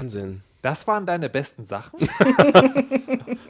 Wahnsinn. 0.00 0.42
Das 0.62 0.86
waren 0.86 1.06
deine 1.06 1.28
besten 1.28 1.66
Sachen? 1.66 1.98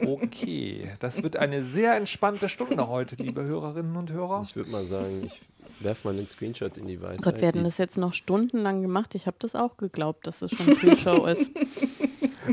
okay, 0.03 0.91
das 0.99 1.21
wird 1.21 1.37
eine 1.37 1.61
sehr 1.61 1.95
entspannte 1.95 2.49
Stunde 2.49 2.87
heute, 2.87 3.15
liebe 3.17 3.43
Hörerinnen 3.43 3.95
und 3.95 4.11
Hörer. 4.11 4.41
Ich 4.43 4.55
würde 4.55 4.71
mal 4.71 4.83
sagen, 4.83 5.25
ich 5.25 5.39
werfe 5.81 6.07
mal 6.07 6.15
den 6.17 6.25
Screenshot 6.25 6.75
in 6.77 6.87
die 6.87 6.99
Weisheit. 7.03 7.21
Gott, 7.21 7.39
wir 7.39 7.49
hätten 7.49 7.59
die- 7.59 7.65
das 7.65 7.77
jetzt 7.77 7.99
noch 7.99 8.13
stundenlang 8.13 8.81
gemacht. 8.81 9.13
Ich 9.13 9.27
habe 9.27 9.37
das 9.39 9.53
auch 9.53 9.77
geglaubt, 9.77 10.25
dass 10.25 10.41
es 10.41 10.49
schon 10.49 10.75
Pre-Show 10.75 11.27
ist. 11.27 11.51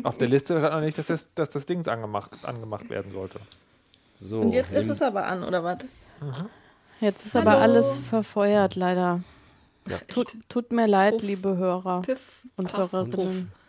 Auf 0.03 0.19
der 0.19 0.29
Liste 0.29 0.59
stand 0.59 0.75
noch 0.75 0.81
nicht, 0.83 0.99
dass 0.99 1.07
das, 1.07 1.33
dass 1.35 1.49
das 1.49 1.65
Ding 1.65 1.87
angemacht, 1.89 2.33
angemacht 2.43 2.91
werden 2.91 3.13
sollte. 3.13 3.41
So, 4.15 4.41
Und 4.41 4.53
jetzt 4.53 4.73
ist 4.73 4.91
es 4.91 5.01
aber 5.01 5.25
an, 5.25 5.43
oder 5.43 5.65
was? 5.65 5.79
Jetzt 7.01 7.25
ist 7.25 7.35
aber 7.35 7.53
Hallo. 7.53 7.63
alles 7.63 7.97
verfeuert, 7.97 8.75
leider. 8.75 9.23
Ja. 9.89 9.97
Tut, 10.09 10.35
tut 10.51 10.71
mir 10.71 10.87
leid, 10.87 11.15
Puff. 11.17 11.23
liebe 11.27 11.57
Hörer 11.57 12.03
Piff. 12.03 12.43
und 12.57 12.71
Puff. 12.71 12.93
Hörerinnen. 12.93 13.51
Ich 13.51 13.66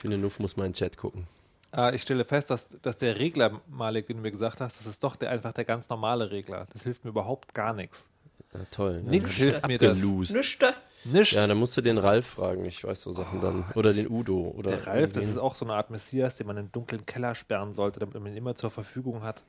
finde, 0.00 0.18
Nuff 0.18 0.38
muss 0.38 0.56
mal 0.56 0.66
in 0.66 0.72
den 0.72 0.76
Chat 0.76 0.96
gucken. 0.96 1.26
Äh, 1.74 1.94
ich 1.94 2.02
stelle 2.02 2.24
fest, 2.24 2.50
dass, 2.50 2.68
dass 2.82 2.96
der 2.98 3.18
Regler, 3.18 3.60
Malik, 3.68 4.06
den 4.06 4.16
du 4.16 4.22
mir 4.22 4.30
gesagt 4.32 4.60
hast, 4.60 4.78
das 4.78 4.86
ist 4.86 5.02
doch 5.04 5.16
der, 5.16 5.30
einfach 5.30 5.52
der 5.52 5.64
ganz 5.64 5.88
normale 5.88 6.30
Regler. 6.30 6.66
Das 6.72 6.82
hilft 6.82 7.04
mir 7.04 7.10
überhaupt 7.10 7.54
gar 7.54 7.72
nichts. 7.72 8.08
Na 8.52 8.60
toll. 8.70 9.02
ne? 9.02 9.10
Nix 9.10 9.30
ich 9.30 9.36
hilft 9.36 9.66
mir 9.66 9.78
das. 9.78 9.98
abgelost. 9.98 10.32
Nüchte. 10.32 10.74
Nicht. 11.04 11.32
Ja, 11.32 11.46
dann 11.46 11.56
musst 11.56 11.76
du 11.76 11.80
den 11.80 11.98
Ralf 11.98 12.26
fragen. 12.26 12.64
Ich 12.64 12.82
weiß 12.82 13.02
so 13.02 13.12
Sachen 13.12 13.40
dann. 13.40 13.64
Oder 13.74 13.94
den 13.94 14.10
Udo. 14.10 14.52
Oder 14.56 14.70
der 14.70 14.86
Ralf, 14.86 15.12
das 15.12 15.26
ist 15.26 15.38
auch 15.38 15.54
so 15.54 15.64
eine 15.64 15.74
Art 15.74 15.90
Messias, 15.90 16.36
den 16.36 16.46
man 16.46 16.56
in 16.56 16.64
einen 16.64 16.72
dunklen 16.72 17.06
Keller 17.06 17.34
sperren 17.34 17.72
sollte, 17.72 18.00
damit 18.00 18.14
man 18.14 18.26
ihn 18.26 18.36
immer 18.36 18.54
zur 18.56 18.70
Verfügung 18.70 19.22
hat, 19.22 19.42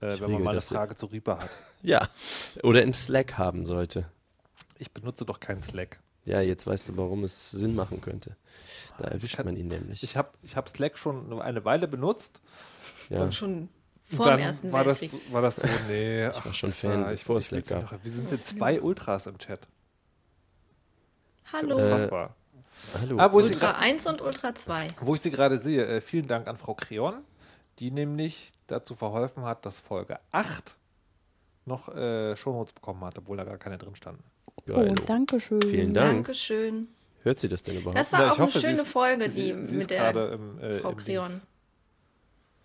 äh, 0.00 0.18
wenn 0.20 0.30
man 0.30 0.42
mal 0.42 0.50
eine. 0.52 0.60
Frage 0.60 0.96
zu 0.96 1.06
Reaper 1.06 1.38
hat. 1.40 1.50
Ja. 1.82 2.08
Oder 2.64 2.82
im 2.82 2.92
Slack 2.92 3.38
haben 3.38 3.64
sollte. 3.64 4.06
Ich 4.78 4.90
benutze 4.90 5.24
doch 5.24 5.38
keinen 5.38 5.62
Slack. 5.62 6.00
Ja, 6.24 6.40
jetzt 6.40 6.66
weißt 6.66 6.88
du, 6.88 6.96
warum 6.96 7.22
es 7.22 7.52
Sinn 7.52 7.76
machen 7.76 8.00
könnte. 8.00 8.36
Da 8.98 9.08
erwischt 9.08 9.36
kann- 9.36 9.46
man 9.46 9.56
ihn 9.56 9.68
nämlich. 9.68 10.02
Ich 10.02 10.16
habe 10.16 10.30
ich 10.42 10.56
hab 10.56 10.68
Slack 10.68 10.98
schon 10.98 11.40
eine 11.40 11.64
Weile 11.64 11.88
benutzt. 11.88 12.40
ja. 13.10 13.22
Und 13.22 13.34
schon 13.34 13.68
vor 14.04 14.30
dem 14.30 14.38
Ersten 14.40 14.72
war 14.72 14.84
das, 14.84 15.00
Weltkrieg. 15.02 15.22
so- 15.28 15.32
war 15.32 15.42
das 15.42 15.56
so, 15.56 15.66
nee. 15.88 16.28
Ich 16.28 16.44
war 16.44 16.54
schon 16.54 16.70
Fan, 16.70 17.04
bevor 17.06 17.36
es 17.38 17.46
Slack 17.46 17.66
gab. 17.66 18.04
Wir 18.04 18.10
sind 18.10 18.30
jetzt 18.30 18.46
zwei 18.48 18.80
Ultras 18.80 19.26
im 19.26 19.38
Chat. 19.38 19.66
Hallo. 21.52 21.78
Äh, 21.78 21.82
Unfassbar. 21.82 22.34
Hallo. 23.00 23.16
Ah, 23.18 23.26
ich 23.26 23.32
Ultra 23.32 23.70
gra- 23.70 23.74
1 23.78 24.06
und 24.06 24.20
Ultra 24.22 24.54
2. 24.54 24.88
wo 25.00 25.14
ich 25.14 25.20
sie 25.22 25.30
gerade 25.30 25.58
sehe, 25.58 25.86
äh, 25.86 26.00
vielen 26.00 26.26
Dank 26.26 26.46
an 26.46 26.56
Frau 26.56 26.74
Creon, 26.74 27.22
die 27.78 27.90
nämlich 27.90 28.52
dazu 28.66 28.94
verholfen 28.94 29.44
hat, 29.44 29.64
dass 29.64 29.80
Folge 29.80 30.18
8 30.32 30.76
noch 31.64 31.88
äh, 31.94 32.36
Shownotes 32.36 32.74
bekommen 32.74 33.02
hat, 33.04 33.16
obwohl 33.18 33.36
da 33.38 33.44
gar 33.44 33.56
keine 33.58 33.78
drin 33.78 33.96
standen. 33.96 34.22
Oh, 34.46 34.52
Geilo. 34.66 34.94
danke 35.06 35.40
schön. 35.40 35.62
Vielen 35.62 35.94
Dank. 35.94 36.12
Dankeschön. 36.16 36.88
Hört 37.26 37.40
sie 37.40 37.48
das 37.48 37.64
denn 37.64 37.76
überhaupt? 37.76 37.98
Das 37.98 38.12
war 38.12 38.20
Ja, 38.20 38.28
auch 38.28 38.32
ich 38.34 38.38
hoffe, 38.38 38.52
eine 38.52 38.60
sie 38.60 38.66
schöne 38.68 38.82
ist- 38.82 38.88
Folge, 38.88 39.30
sie, 39.30 39.52
die 39.52 39.66
sie 39.66 39.72
mit 39.78 39.80
ist 39.82 39.90
der 39.90 40.32
im, 40.32 40.60
äh, 40.60 40.74
Frau. 40.78 40.94
Creon. 40.94 41.40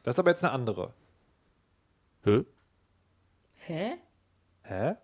Das 0.03 0.13
ist 0.13 0.19
aber 0.19 0.29
jetzt 0.29 0.43
eine 0.43 0.53
andere. 0.53 0.93
Hä? 2.23 2.45
Hä? 3.55 3.93
Hä? 4.61 4.95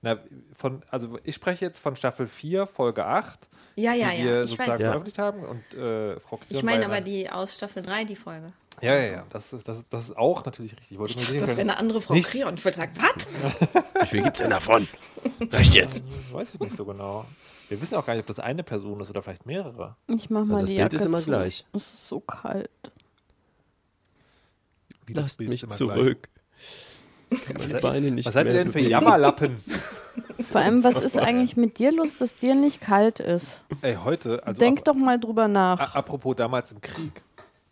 Na, 0.00 0.16
von, 0.54 0.82
also 0.88 1.18
ich 1.24 1.34
spreche 1.34 1.62
jetzt 1.66 1.78
von 1.80 1.94
Staffel 1.94 2.26
4, 2.26 2.66
Folge 2.66 3.04
8, 3.04 3.50
Ja, 3.76 3.92
ja, 3.92 4.12
die 4.12 4.22
wir 4.24 4.30
ja. 4.36 4.40
Ich 4.44 4.50
sozusagen 4.50 4.70
weiß. 4.72 4.80
Ja. 4.80 4.86
veröffentlicht 4.86 5.18
haben. 5.18 5.44
Und 5.44 5.74
äh, 5.74 6.18
Frau 6.20 6.40
Ich 6.48 6.62
meine 6.62 6.86
aber 6.86 7.02
die 7.02 7.28
aus 7.28 7.54
Staffel 7.54 7.82
3, 7.82 8.04
die 8.04 8.16
Folge. 8.16 8.54
Ja, 8.80 8.94
ja, 8.94 9.06
ja. 9.12 9.26
Das 9.30 9.52
ist, 9.52 9.66
das, 9.68 9.84
das 9.90 10.04
ist 10.04 10.16
auch 10.16 10.44
natürlich 10.44 10.72
richtig. 10.72 10.92
Ich 10.92 10.98
wollte 10.98 11.10
Ich 11.12 11.16
nur 11.16 11.24
dachte, 11.26 11.32
sicher 11.34 11.46
das 11.46 11.56
wäre 11.56 11.60
eine 11.68 11.76
andere 11.78 12.00
Frau 12.00 12.14
Nicht- 12.14 12.28
Creon. 12.30 12.54
Ich 12.54 12.64
würde 12.64 12.76
sagen, 12.78 12.92
was? 12.98 13.26
Wie 14.02 14.06
viel 14.06 14.22
gibt's 14.22 14.40
denn 14.40 14.50
davon? 14.50 14.88
Reicht 15.52 15.74
jetzt. 15.74 16.02
Weiß 16.32 16.54
ich 16.54 16.60
nicht 16.60 16.76
so 16.76 16.84
genau. 16.84 17.26
Wir 17.68 17.80
wissen 17.80 17.94
auch 17.96 18.06
gar 18.06 18.14
nicht, 18.14 18.22
ob 18.22 18.26
das 18.26 18.38
eine 18.40 18.62
Person 18.64 19.00
ist 19.00 19.10
oder 19.10 19.22
vielleicht 19.22 19.46
mehrere. 19.46 19.96
Ich 20.08 20.30
mach 20.30 20.44
mal 20.44 20.54
Also 20.54 20.60
das 20.62 20.68
die 20.70 20.74
Bild 20.76 20.92
Jacke 20.92 20.96
ist 20.96 21.04
immer 21.06 21.18
zu. 21.18 21.24
gleich. 21.26 21.64
Es 21.72 21.82
ist 21.82 22.08
so 22.08 22.20
kalt. 22.20 22.70
Wie 25.06 25.12
das 25.14 25.24
Lasst 25.24 25.38
Bild 25.38 25.50
mich 25.50 25.62
ist 25.62 25.64
immer 25.64 25.74
zurück. 25.76 26.28
Meine 27.58 27.80
Beine 27.80 28.10
nicht 28.10 28.26
Was 28.26 28.34
seid 28.34 28.46
ihr 28.46 28.52
mehr 28.54 28.64
denn 28.64 28.72
für. 28.72 28.80
Jammerlappen? 28.80 29.62
Vor 30.40 30.60
allem, 30.60 30.82
was 30.82 30.96
ist 30.96 31.18
eigentlich 31.18 31.56
mit 31.56 31.78
dir 31.78 31.92
los, 31.92 32.16
dass 32.16 32.36
dir 32.36 32.54
nicht 32.54 32.80
kalt 32.80 33.20
ist? 33.20 33.62
Ey, 33.82 33.96
heute, 34.02 34.44
also 34.44 34.58
Denk 34.58 34.84
doch 34.84 34.94
mal 34.94 35.20
drüber 35.20 35.46
nach. 35.48 35.94
apropos 35.94 36.34
damals 36.34 36.72
im 36.72 36.80
Krieg. 36.80 37.22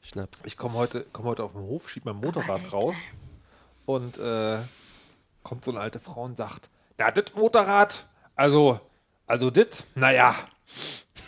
Schnaps. 0.09 0.41
Ich 0.45 0.57
komme 0.57 0.75
heute, 0.75 1.05
komm 1.13 1.27
heute 1.27 1.45
auf 1.45 1.53
den 1.53 1.61
Hof, 1.61 1.89
schieb 1.89 2.05
mein 2.07 2.17
Motorrad 2.17 2.73
raus 2.73 2.97
und 3.85 4.19
äh, 4.19 4.57
kommt 5.43 5.65
so 5.65 5.71
eine 5.71 5.81
alte 5.81 5.99
Frau 5.99 6.23
und 6.25 6.37
sagt, 6.37 6.71
na, 6.97 7.11
das 7.11 7.35
Motorrad, 7.35 8.05
also, 8.35 8.81
also 9.27 9.51
das, 9.51 9.85
naja, 9.95 10.35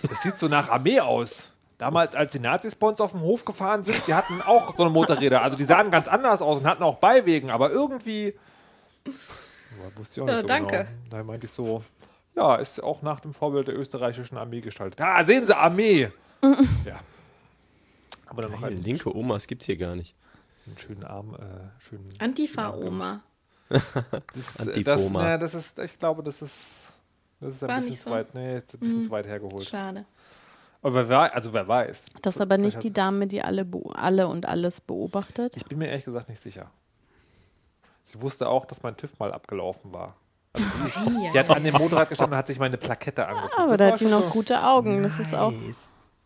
das 0.02 0.22
sieht 0.22 0.38
so 0.38 0.48
nach 0.48 0.70
Armee 0.70 0.98
aus. 1.00 1.50
Damals, 1.76 2.14
als 2.14 2.32
die 2.32 2.38
Nazis 2.38 2.74
bei 2.74 2.86
uns 2.88 3.00
auf 3.00 3.12
dem 3.12 3.20
Hof 3.20 3.44
gefahren 3.44 3.84
sind, 3.84 4.06
die 4.06 4.14
hatten 4.14 4.40
auch 4.42 4.74
so 4.74 4.82
eine 4.82 4.92
Motorräder. 4.92 5.42
Also 5.42 5.56
die 5.56 5.64
sahen 5.64 5.90
ganz 5.90 6.08
anders 6.08 6.42
aus 6.42 6.58
und 6.58 6.66
hatten 6.66 6.82
auch 6.82 6.96
Beiwegen, 6.96 7.50
aber 7.50 7.70
irgendwie. 7.70 8.34
Ja, 9.06 9.96
wusste 9.96 10.20
ich 10.20 10.22
auch 10.22 10.26
nicht 10.26 10.34
Ja, 10.36 10.40
so 10.42 10.46
danke. 10.46 10.76
Genau. 11.04 11.16
Da 11.16 11.22
meinte 11.22 11.46
ich 11.46 11.52
so, 11.52 11.82
ja, 12.34 12.56
ist 12.56 12.82
auch 12.82 13.02
nach 13.02 13.20
dem 13.20 13.32
Vorbild 13.34 13.68
der 13.68 13.78
österreichischen 13.78 14.36
Armee 14.36 14.60
gestaltet. 14.60 15.00
Ah, 15.00 15.24
sehen 15.24 15.46
Sie, 15.46 15.56
Armee! 15.56 16.10
ja. 16.42 17.00
Aber 18.30 18.42
dann 18.42 18.52
noch 18.52 18.62
einen, 18.62 18.82
linke 18.82 19.14
Omas 19.14 19.46
gibt's 19.46 19.66
hier 19.66 19.76
gar 19.76 19.94
nicht. 19.96 20.14
einen 20.66 20.78
schönen 20.78 21.04
Arm, 21.04 21.34
äh, 21.34 21.38
schönen 21.82 22.08
Antifa-Oma. 22.18 23.20
Das, 23.70 24.54
das, 24.56 24.58
Antifoma. 24.68 25.22
ne, 25.22 25.38
das 25.38 25.54
ist, 25.54 25.78
ich 25.78 25.96
glaube, 25.96 26.24
das 26.24 26.42
ist, 26.42 26.92
das 27.40 27.54
ist 27.54 27.62
ein 27.62 27.68
War 27.68 27.76
bisschen 27.80 27.96
zu 27.96 28.02
so? 28.02 28.10
weit, 28.10 28.34
nee, 28.34 28.56
ist 28.56 28.74
ein 28.74 28.80
bisschen 28.80 29.04
zu 29.04 29.10
weit 29.12 29.26
hergeholt. 29.28 29.64
Schade. 29.64 30.06
Aber 30.82 31.08
wer, 31.08 31.32
also 31.34 31.52
wer 31.52 31.68
weiß. 31.68 32.06
Das 32.22 32.34
ist 32.36 32.40
aber 32.40 32.58
nicht 32.58 32.82
die 32.82 32.92
Dame, 32.92 33.28
die 33.28 33.42
alle, 33.42 33.64
alle 33.94 34.26
und 34.26 34.46
alles 34.46 34.80
beobachtet. 34.80 35.56
Ich 35.56 35.64
bin 35.66 35.78
mir 35.78 35.86
ehrlich 35.88 36.04
gesagt 36.04 36.28
nicht 36.28 36.42
sicher. 36.42 36.70
Sie 38.02 38.20
wusste 38.20 38.48
auch, 38.48 38.64
dass 38.64 38.82
mein 38.82 38.96
TÜV 38.96 39.16
mal 39.20 39.32
abgelaufen 39.32 39.92
war. 39.92 40.16
Also 40.54 40.66
sie, 41.20 41.30
sie 41.32 41.38
hat 41.38 41.48
an 41.50 41.62
dem 41.62 41.74
Motorrad 41.74 42.08
gestanden 42.08 42.32
und 42.34 42.38
hat 42.38 42.48
sich 42.48 42.58
meine 42.58 42.76
Plakette 42.76 43.24
angeguckt. 43.26 43.56
Aber 43.56 43.76
Das 43.76 43.78
da 43.78 43.86
hat 43.92 43.98
sie 43.98 44.06
noch 44.06 44.22
so- 44.24 44.30
gute 44.30 44.64
Augen. 44.64 45.02
Das 45.04 45.20
ist 45.20 45.32
auch. 45.34 45.52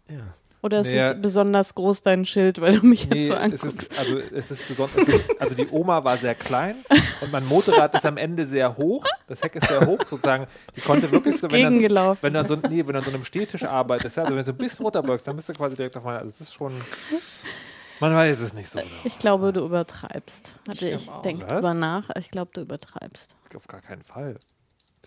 Ja. 0.09 0.35
Oder 0.65 0.81
ist 0.81 0.87
Naja. 0.87 1.11
es 1.13 1.21
besonders 1.21 1.75
groß 1.75 2.01
dein 2.01 2.25
Schild, 2.25 2.59
weil 2.59 2.79
du 2.81 2.87
mich 2.87 3.07
Nee, 3.11 3.19
jetzt 3.19 3.29
so 3.29 3.35
es 3.35 3.41
anguckst? 3.41 3.83
ist, 3.83 3.99
also, 3.99 4.19
es 4.35 4.51
ist 4.51 4.67
besonders, 4.67 5.09
es 5.09 5.21
also 5.39 5.55
die 5.55 5.69
Oma 5.69 6.03
war 6.03 6.17
sehr 6.17 6.35
klein 6.35 6.77
und 7.21 7.31
mein 7.33 7.47
Motorrad 7.47 7.95
ist 7.95 8.07
am 8.07 8.17
Ende 8.17 8.47
sehr 8.47 8.75
hoch. 8.75 9.05
Das 9.27 9.43
Heck 9.43 9.57
ist 9.57 9.69
sehr 9.69 9.85
hoch 9.87 9.99
sozusagen. 10.07 10.47
Die 10.75 10.81
konnte 10.81 11.13
wirklich 11.13 11.37
so, 11.39 11.51
wenn 11.51 11.63
dann, 11.65 11.73
gegengelaufen. 11.75 12.23
wenn 12.23 12.33
dann 12.33 12.49
so, 12.49 12.57
nee, 12.57 12.83
wenn 12.87 12.95
du 12.95 13.03
so 13.03 13.11
einem 13.11 13.25
Stehtisch 13.25 13.65
arbeitest, 13.65 14.19
also 14.19 14.31
wenn 14.31 14.39
du 14.39 14.45
so 14.47 14.53
ein 14.53 14.57
bisschen 14.57 14.85
runterbeugst, 14.85 15.29
dann 15.29 15.37
bist 15.37 15.51
du 15.51 15.53
quasi 15.53 15.77
direkt 15.77 15.99
auf 15.99 16.03
meiner, 16.05 16.21
also 16.21 16.31
es 16.31 16.41
ist 16.41 16.55
schon, 16.55 16.73
man 18.01 18.15
weiß 18.15 18.41
es 18.41 18.55
nicht 18.55 18.71
so 18.71 18.79
genau. 18.79 18.91
Ich 19.05 19.19
glaube, 19.19 19.53
du 19.53 19.65
übertreibst. 19.67 20.55
Warte, 20.65 20.89
Ich 20.89 20.95
ich 20.95 21.11
denke 21.25 21.47
drüber 21.47 21.75
nach. 21.75 22.09
Ich 22.19 22.31
glaube, 22.31 22.51
du 22.55 22.63
übertreibst. 22.63 23.37
Auf 23.55 23.67
gar 23.69 23.83
keinen 23.83 24.03
Fall. 24.03 24.37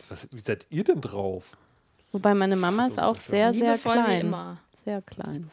Was, 0.10 0.28
wie 0.32 0.40
seid 0.40 0.68
ihr 0.70 0.84
denn 0.84 1.02
drauf? 1.02 1.58
Wobei 2.12 2.34
meine 2.34 2.56
Mama 2.56 2.88
ist 2.88 3.00
auch 3.02 3.20
sehr, 3.20 3.54
sehr 3.54 3.78
klein. 3.78 4.22
immer. 4.22 4.58
Sehr 4.86 5.02
klein. 5.02 5.52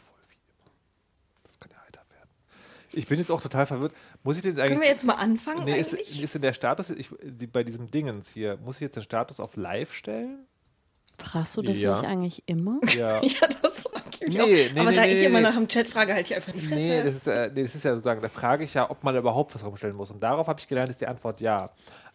Das 1.44 1.58
kann 1.58 1.70
ja 1.72 1.78
heiter 1.84 2.02
werden. 2.10 2.28
Ich 2.92 3.06
bin 3.06 3.18
jetzt 3.18 3.30
auch 3.30 3.40
total 3.40 3.66
verwirrt. 3.66 3.92
Muss 4.22 4.36
ich 4.36 4.42
den 4.42 4.54
Können 4.54 4.68
wir 4.70 4.74
eigentlich. 4.76 4.88
jetzt 4.88 5.04
mal 5.04 5.14
anfangen 5.14 5.64
Nee, 5.64 5.78
ist, 5.78 5.94
eigentlich? 5.94 6.22
ist 6.22 6.36
in 6.36 6.42
der 6.42 6.52
Status, 6.52 6.90
ich, 6.90 7.08
die, 7.22 7.46
bei 7.46 7.64
diesem 7.64 7.90
Dingens 7.90 8.30
hier, 8.30 8.56
muss 8.64 8.76
ich 8.76 8.82
jetzt 8.82 8.96
den 8.96 9.02
Status 9.02 9.40
auf 9.40 9.56
live 9.56 9.92
stellen? 9.92 10.46
Fragst 11.18 11.56
du 11.56 11.62
das 11.62 11.78
Ja. 11.78 11.92
nicht 11.92 12.04
eigentlich 12.08 12.42
immer? 12.46 12.80
Ja. 12.96 13.20
Ja, 13.22 13.46
das 13.62 13.82
sag 13.82 13.92
ich 14.20 14.28
Nee, 14.28 14.40
auch. 14.40 14.46
nee, 14.46 14.80
Aber 14.80 14.90
nee, 14.90 14.96
da 14.96 15.02
nee, 15.02 15.12
ich 15.20 15.24
immer 15.24 15.40
nach 15.40 15.54
dem 15.54 15.68
Chat 15.68 15.88
frage, 15.88 16.14
halt 16.14 16.28
ich 16.30 16.34
einfach 16.34 16.52
die 16.52 16.60
Fresse. 16.60 16.74
Nee, 16.76 17.02
das 17.02 17.14
ist, 17.16 17.26
äh, 17.26 17.50
nee, 17.54 17.62
das 17.62 17.74
ist 17.74 17.84
ja 17.84 17.92
sozusagen, 17.92 18.22
da 18.22 18.28
frage 18.28 18.64
ich 18.64 18.74
ja, 18.74 18.88
ob 18.90 19.02
man 19.04 19.14
überhaupt 19.16 19.54
was 19.54 19.64
rumstellen 19.64 19.94
muss. 19.96 20.10
Und 20.10 20.20
darauf 20.20 20.46
habe 20.48 20.58
ich 20.60 20.66
gelernt, 20.68 20.90
ist 20.90 21.00
die 21.00 21.06
Antwort 21.06 21.40
ja. 21.40 21.68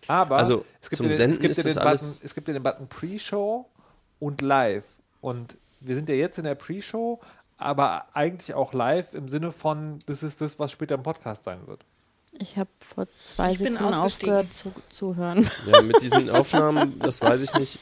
Aber 0.08 0.38
Also, 0.38 0.66
es 0.82 0.90
gibt 0.90 0.98
zum 0.98 1.06
ja 1.06 1.12
den, 1.12 1.18
Senden 1.18 1.34
es 1.36 1.40
gibt 1.42 1.52
ist 1.52 1.58
ja 1.58 1.64
den 1.64 1.76
Button, 1.76 1.88
alles- 1.88 2.22
es 2.24 2.34
gibt 2.36 2.48
ja 2.48 2.54
den 2.54 2.64
Button 2.64 2.88
Pre-Show 2.88 3.66
und 4.20 4.42
Live. 4.42 4.86
Und 5.22 5.58
wir 5.80 5.96
sind 5.96 6.10
ja 6.10 6.16
jetzt 6.16 6.38
in 6.38 6.44
der 6.46 6.56
Pre-Show, 6.56 7.20
aber 7.58 8.06
eigentlich 8.14 8.54
auch 8.54 8.74
live 8.74 9.14
im 9.14 9.28
Sinne 9.28 9.52
von, 9.52 10.00
das 10.06 10.24
ist 10.24 10.42
das, 10.42 10.60
was 10.60 10.72
später 10.72 10.96
im 10.96 11.04
Podcast 11.04 11.44
sein 11.44 11.60
wird. 11.68 11.86
Ich 12.32 12.58
habe 12.58 12.70
vor 12.80 13.08
zwei 13.20 13.52
Ich 13.54 13.58
Sekunden 13.60 13.84
aufgehört 13.84 14.54
zu, 14.54 14.72
zu 14.90 15.16
hören. 15.16 15.50
Ja, 15.66 15.82
mit 15.82 16.02
diesen 16.02 16.30
Aufnahmen, 16.30 16.98
das 17.00 17.22
weiß 17.22 17.42
ich 17.42 17.54
nicht. 17.56 17.80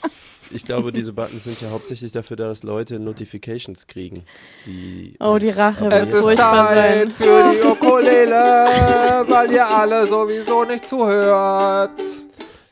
Ich 0.50 0.64
glaube, 0.64 0.94
diese 0.94 1.12
Buttons 1.12 1.44
sind 1.44 1.60
ja 1.62 1.70
hauptsächlich 1.72 2.14
dafür 2.14 2.38
da, 2.38 2.48
dass 2.48 2.64
Leute 2.64 2.98
Notifications 3.00 3.86
kriegen. 3.88 4.24
Die 4.66 5.16
Oh, 5.20 5.38
die 5.38 5.50
Rache 5.50 5.92
wird 5.92 6.10
furchtbar 6.10 6.74
sein. 6.74 7.12
für 7.12 7.52
die 7.52 7.68
Ukulele, 7.68 9.26
weil 9.28 9.52
ihr 9.52 9.68
alle 9.68 10.08
sowieso 10.08 10.64
nicht 10.64 10.88
zuhört. 10.88 12.00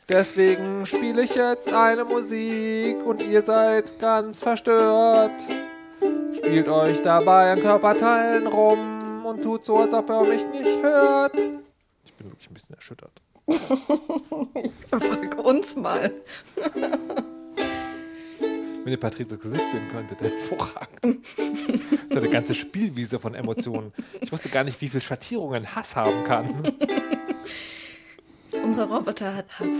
Deswegen 0.08 0.86
spiele 0.86 1.22
ich 1.22 1.34
jetzt 1.34 1.72
eine 1.72 2.04
Musik 2.04 3.04
und 3.04 3.26
ihr 3.26 3.42
seid 3.42 3.98
ganz 3.98 4.38
verstört. 4.38 5.32
Spielt 6.36 6.68
euch 6.68 7.02
dabei 7.02 7.52
an 7.52 7.60
Körperteilen 7.60 8.46
rum 8.46 9.24
und 9.26 9.42
tut 9.42 9.66
so, 9.66 9.78
als 9.78 9.92
ob 9.92 10.08
ihr 10.08 10.20
mich 10.28 10.46
nicht 10.46 10.80
hört. 10.80 11.34
Ich 12.04 12.14
bin 12.14 12.30
wirklich 12.30 12.48
ein 12.48 12.54
bisschen 12.54 12.76
erschüttert. 12.76 13.10
Frag 14.90 15.44
uns 15.44 15.74
mal. 15.74 16.12
Wenn 18.84 18.92
ihr 18.92 19.00
Patrizias 19.00 19.40
Gesicht 19.40 19.72
sehen 19.72 19.88
könntet, 19.90 20.20
hervorragend. 20.20 21.26
Das 21.36 22.04
ist 22.10 22.16
eine 22.16 22.30
ganze 22.30 22.54
Spielwiese 22.54 23.18
von 23.18 23.34
Emotionen. 23.34 23.92
Ich 24.20 24.30
wusste 24.30 24.50
gar 24.50 24.62
nicht, 24.62 24.80
wie 24.80 24.88
viel 24.88 25.00
Schattierungen 25.00 25.74
Hass 25.74 25.96
haben 25.96 26.22
kann. 26.22 26.62
Unser 28.66 28.84
Roboter 28.88 29.34
hat 29.34 29.46
Hass. 29.58 29.66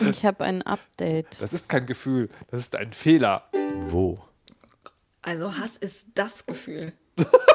Ich 0.00 0.24
habe 0.24 0.44
ein 0.44 0.60
Update. 0.62 1.40
Das 1.40 1.52
ist 1.52 1.68
kein 1.68 1.86
Gefühl, 1.86 2.28
das 2.50 2.58
ist 2.58 2.74
ein 2.74 2.92
Fehler. 2.92 3.44
Wo? 3.84 4.18
Also 5.22 5.56
Hass 5.56 5.76
ist 5.76 6.08
das 6.16 6.44
Gefühl. 6.46 6.92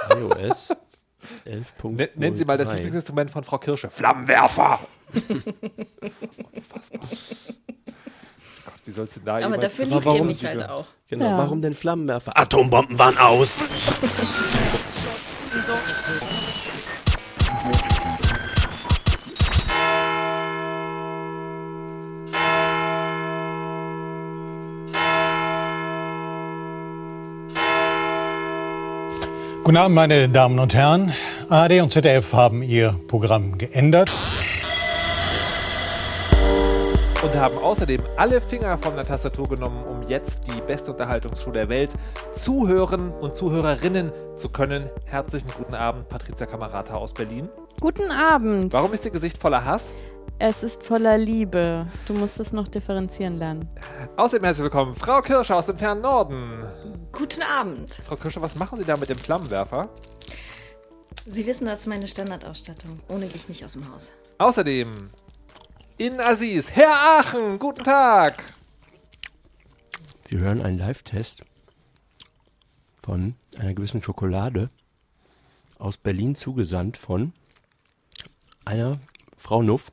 iOS 0.10 0.74
11.03. 1.46 1.90
Nen- 1.92 2.10
Nennen 2.16 2.36
Sie 2.38 2.46
mal 2.46 2.58
das 2.58 2.72
Lieblingsinstrument 2.72 3.30
von 3.30 3.44
Frau 3.44 3.58
Kirsche. 3.58 3.90
Flammenwerfer! 3.90 4.80
Unfassbar. 6.54 7.02
Gott, 8.66 8.74
wie 8.86 8.92
soll 8.92 9.04
es 9.06 9.14
denn 9.16 9.26
da 9.26 9.46
Aber 9.46 9.58
dafür 9.58 9.86
liebt 9.88 10.06
ihr 10.06 10.24
mich 10.24 10.40
die- 10.40 10.48
halt 10.48 10.70
auch. 10.70 10.86
Genau, 11.10 11.26
Ja. 11.26 11.38
warum 11.40 11.62
denn 11.62 11.74
Flammenwerfer? 11.74 12.38
Atombomben 12.40 12.98
waren 12.98 13.18
aus! 13.18 13.60
Guten 29.70 29.78
Abend, 29.78 29.94
meine 29.94 30.28
Damen 30.28 30.58
und 30.58 30.74
Herren. 30.74 31.14
ARD 31.48 31.82
und 31.82 31.92
ZDF 31.92 32.34
haben 32.34 32.64
ihr 32.64 33.00
Programm 33.08 33.60
geändert. 33.60 34.10
Und 37.22 37.36
haben 37.36 37.56
außerdem 37.60 38.02
alle 38.18 38.42
Finger 38.42 38.80
von 38.80 38.96
der 38.96 39.06
Tastatur 39.06 39.48
genommen, 39.48 39.84
um 39.84 40.02
jetzt 40.08 40.48
die 40.48 40.60
beste 40.62 40.92
Unterhaltungsshow 40.92 41.52
der 41.52 41.70
Welt 41.70 41.92
zuhören 42.34 43.12
und 43.12 43.36
Zuhörerinnen 43.36 44.12
zu 44.36 44.50
können. 44.50 44.90
Herzlichen 45.06 45.52
guten 45.56 45.76
Abend, 45.76 46.10
Patricia 46.10 46.48
Kamerata 46.48 46.96
aus 46.96 47.14
Berlin. 47.14 47.48
Guten 47.80 48.10
Abend. 48.10 48.74
Warum 48.74 48.92
ist 48.94 49.06
Ihr 49.06 49.12
Gesicht 49.12 49.38
voller 49.38 49.66
Hass? 49.66 49.94
Es 50.42 50.64
ist 50.64 50.84
voller 50.84 51.18
Liebe. 51.18 51.86
Du 52.08 52.14
musst 52.14 52.40
es 52.40 52.54
noch 52.54 52.70
differenzieren 52.70 53.38
lernen. 53.38 53.68
Außerdem 54.16 54.46
herzlich 54.46 54.64
willkommen, 54.64 54.96
Frau 54.96 55.22
Kirsche 55.22 55.54
aus 55.54 55.66
dem 55.66 55.78
fernen 55.78 56.00
Norden. 56.00 56.64
Guten 57.12 57.42
Abend. 57.42 57.96
Frau 57.96 58.16
Kirsche, 58.16 58.42
was 58.42 58.56
machen 58.56 58.78
Sie 58.78 58.86
da 58.86 58.96
mit 58.96 59.10
dem 59.10 59.18
Flammenwerfer? 59.18 59.90
Sie 61.26 61.46
wissen, 61.46 61.66
das 61.66 61.82
ist 61.82 61.88
meine 61.88 62.08
Standardausstattung. 62.08 63.02
Ohne 63.10 63.28
gehe 63.28 63.36
ich 63.36 63.50
nicht 63.50 63.66
aus 63.66 63.74
dem 63.74 63.92
Haus. 63.94 64.14
Außerdem 64.38 65.10
in 65.98 66.22
Aziz, 66.22 66.72
Herr 66.72 67.20
Aachen, 67.20 67.60
guten 67.60 67.84
Tag. 67.84 68.42
Wir 70.30 70.40
hören 70.40 70.62
einen 70.62 70.78
Live-Test 70.78 71.44
von 73.04 73.36
einer 73.58 73.74
gewissen 73.74 74.02
Schokolade 74.02 74.70
aus 75.80 75.98
Berlin 75.98 76.36
zugesandt 76.36 76.96
von 76.96 77.34
einer 78.64 79.02
Frau 79.36 79.62
Nuff. 79.62 79.92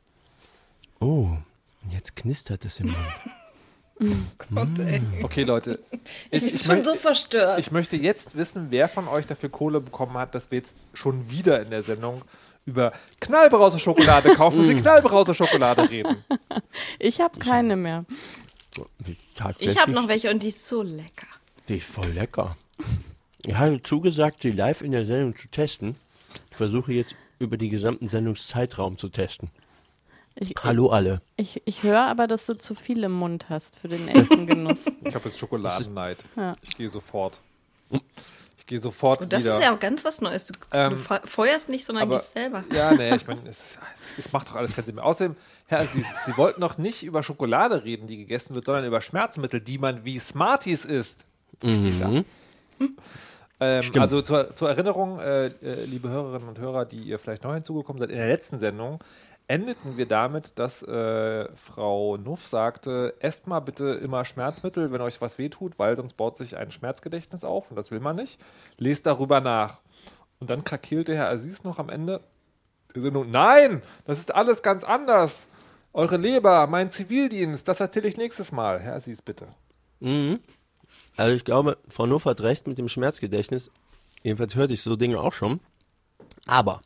Oh, 1.01 1.29
und 1.83 1.93
jetzt 1.93 2.17
knistert 2.17 2.65
es 2.65 2.81
im 2.81 2.87
Mund. 2.87 3.07
Gott, 4.55 4.79
ey. 4.79 5.01
Okay, 5.23 5.45
Leute. 5.45 5.79
Ich 6.31 6.43
bin 6.43 6.55
ich, 6.55 6.63
schon 6.63 6.81
mö- 6.81 6.85
so 6.85 6.95
verstört. 6.97 7.59
ich 7.59 7.71
möchte 7.71 7.97
jetzt 7.97 8.37
wissen, 8.37 8.67
wer 8.71 8.89
von 8.89 9.09
euch 9.09 9.27
dafür 9.27 9.49
Kohle 9.49 9.81
bekommen 9.81 10.15
hat, 10.19 10.35
dass 10.35 10.51
wir 10.51 10.59
jetzt 10.59 10.77
schon 10.93 11.31
wieder 11.31 11.63
in 11.63 11.71
der 11.71 11.83
Sendung 11.83 12.23
über 12.67 12.93
Knallbrause 13.21 13.79
Schokolade 13.79 14.33
kaufen 14.35 14.67
Sie 14.67 14.75
Knallbrause 14.75 15.35
Schokolade 15.35 15.89
reden. 15.89 16.17
Ich 16.99 17.21
habe 17.21 17.39
keine 17.39 17.77
mehr. 17.77 18.05
ich 19.59 19.79
habe 19.81 19.93
noch 19.93 20.09
welche 20.09 20.31
und 20.31 20.43
die 20.43 20.49
ist 20.49 20.67
so 20.67 20.83
lecker. 20.83 21.27
Die 21.69 21.77
ist 21.77 21.87
voll 21.87 22.09
lecker. 22.11 22.57
Ich 23.47 23.57
habe 23.57 23.81
zugesagt, 23.81 24.43
sie 24.43 24.51
live 24.53 24.83
in 24.83 24.93
der 24.93 25.07
Sendung 25.07 25.37
zu 25.37 25.49
testen. 25.49 25.97
Ich 26.51 26.57
versuche 26.57 26.93
jetzt 26.93 27.15
über 27.39 27.57
die 27.57 27.69
gesamten 27.71 28.09
Sendungszeitraum 28.09 28.99
zu 28.99 29.09
testen. 29.09 29.51
Ich, 30.39 30.53
Hallo 30.63 30.91
alle. 30.91 31.23
ich, 31.37 31.63
ich 31.65 31.83
höre 31.83 32.03
aber, 32.03 32.27
dass 32.27 32.45
du 32.47 32.55
zu 32.59 32.75
viel 32.75 33.03
im 33.05 33.13
Mund 33.13 33.47
hast 33.49 33.75
für 33.77 33.89
den 33.89 34.07
echten 34.09 34.47
Genuss. 34.47 34.85
Ich 35.05 35.15
habe 35.15 35.27
jetzt 35.29 35.39
Schokoladenneid. 35.39 36.19
Ja. 36.37 36.55
Ich 36.63 36.77
gehe 36.77 36.91
sofort. 36.91 37.41
Ich 38.59 38.67
gehe 38.67 38.81
sofort 38.81 39.23
Und 39.23 39.33
das 39.33 39.45
wieder. 39.45 39.55
ist 39.55 39.63
ja 39.63 39.75
auch 39.75 39.79
ganz 39.81 40.05
was 40.05 40.21
Neues. 40.21 40.45
Du, 40.45 40.53
Ähm, 40.73 40.91
du 40.91 40.97
fe- 40.99 41.21
feuerst 41.25 41.69
nicht, 41.71 41.87
sondern 41.87 42.03
aber- 42.03 42.19
gehst 42.19 42.33
selber. 42.33 42.65
Ja, 42.75 42.93
nee, 42.93 43.15
ich 43.15 43.27
meine, 43.27 43.49
es, 43.49 43.79
es 44.19 44.31
macht 44.33 44.49
doch 44.51 44.57
alles 44.57 44.75
keinen 44.75 44.85
Sinn 44.85 44.97
mehr. 44.97 45.05
Außerdem, 45.07 45.37
Herr, 45.67 45.87
Sie, 45.87 46.05
Sie 46.27 46.37
wollten 46.37 46.61
noch 46.61 46.77
nicht 46.77 47.03
über 47.05 47.23
Schokolade 47.23 47.85
reden, 47.85 48.07
die 48.07 48.19
gegessen 48.19 48.55
wird, 48.55 48.67
sondern 48.67 48.85
über 48.85 49.01
Schmerzmittel, 49.01 49.61
die 49.61 49.79
man 49.79 50.05
wie 50.05 50.19
Smarties 50.19 50.85
isst. 50.85 51.25
Da. 51.61 52.23
Ähm, 53.59 53.83
also 53.99 54.21
zur, 54.21 54.55
zur 54.55 54.69
Erinnerung, 54.69 55.19
äh, 55.19 55.47
äh, 55.47 55.85
liebe 55.87 56.11
Hörerinnen 56.11 56.47
und 56.49 56.59
Hörer, 56.59 56.85
die 56.85 56.99
ihr 56.99 57.19
vielleicht 57.19 57.43
neu 57.45 57.55
hinzugekommen 57.55 57.99
seid, 57.99 58.11
in 58.11 58.19
der 58.19 58.27
letzten 58.29 58.59
Sendung 58.59 58.99
endeten 59.49 59.97
wir 59.97 60.07
damit, 60.07 60.59
dass 60.59 60.83
äh, 60.83 61.49
Frau 61.57 62.17
Nuff 62.17 62.47
sagte, 62.47 63.15
esst 63.21 63.47
mal 63.47 63.61
bitte 63.61 63.91
immer 63.91 64.25
Schmerzmittel, 64.25 64.91
wenn 64.93 65.01
euch 65.01 65.21
was 65.21 65.39
wehtut, 65.39 65.75
weil 65.79 65.97
sonst 65.97 66.15
baut 66.15 66.37
sich 66.37 66.57
ein 66.57 66.71
Schmerzgedächtnis 66.71 67.45
auf 67.45 67.71
und 67.71 67.77
das 67.77 67.91
will 67.91 68.01
man 68.01 68.17
nicht. 68.17 68.41
Lest 68.79 69.07
darüber 69.07 69.41
nach. 69.41 69.81
Und 70.41 70.51
dann 70.51 70.65
krakeelte 70.65 71.15
Herr 71.15 71.31
Aziz 71.31 71.65
noch 71.65 71.79
am 71.79 71.89
Ende 71.89 72.21
der 72.97 73.03
Sendung, 73.03 73.31
nein, 73.31 73.83
das 74.07 74.19
ist 74.19 74.35
alles 74.35 74.63
ganz 74.63 74.83
anders. 74.83 75.49
Eure 75.93 76.17
Leber, 76.17 76.67
mein 76.67 76.91
Zivildienst, 76.91 77.69
das 77.69 77.81
erzähle 77.81 78.09
ich 78.09 78.17
nächstes 78.17 78.53
Mal. 78.53 78.81
Herr 78.81 78.97
Aziz, 78.97 79.23
bitte. 79.23 79.47
Also 81.17 81.35
ich 81.35 81.45
glaube, 81.45 81.79
Frau 81.89 82.07
Nuff 82.07 82.25
hat 82.25 82.41
recht 82.41 82.67
mit 82.67 82.79
dem 82.79 82.89
Schmerzgedächtnis. 82.89 83.71
Jedenfalls 84.23 84.55
hörte 84.57 84.75
ich 84.75 84.83
so 84.83 84.97
Dinge 84.97 85.21
auch 85.21 85.33
schon. 85.33 85.61
Aber 86.47 86.83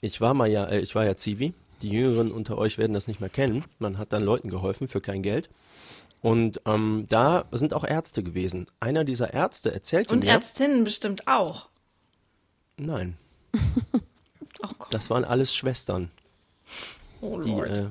ich 0.00 0.20
war 0.20 0.34
mal 0.34 0.48
ja, 0.48 0.64
äh, 0.66 0.80
ich 0.80 0.94
war 0.94 1.04
ja 1.04 1.16
Zivi. 1.16 1.54
Die 1.82 1.90
Jüngeren 1.90 2.32
unter 2.32 2.56
euch 2.58 2.78
werden 2.78 2.94
das 2.94 3.06
nicht 3.08 3.20
mehr 3.20 3.28
kennen. 3.30 3.64
Man 3.78 3.98
hat 3.98 4.12
dann 4.12 4.22
Leuten 4.24 4.48
geholfen 4.48 4.88
für 4.88 5.00
kein 5.00 5.22
Geld. 5.22 5.48
Und 6.22 6.60
ähm, 6.64 7.06
da 7.10 7.44
sind 7.52 7.74
auch 7.74 7.84
Ärzte 7.84 8.22
gewesen. 8.22 8.66
Einer 8.80 9.04
dieser 9.04 9.34
Ärzte 9.34 9.72
erzählte 9.72 10.14
Und 10.14 10.24
mir. 10.24 10.30
Ärztinnen 10.30 10.84
bestimmt 10.84 11.28
auch. 11.28 11.68
Nein, 12.76 13.16
Oh 14.62 14.84
das 14.90 15.10
waren 15.10 15.24
alles 15.24 15.54
Schwestern. 15.54 16.10
Oh 17.20 17.38
Die, 17.40 17.50
Lord. 17.50 17.68
äh, 17.70 17.88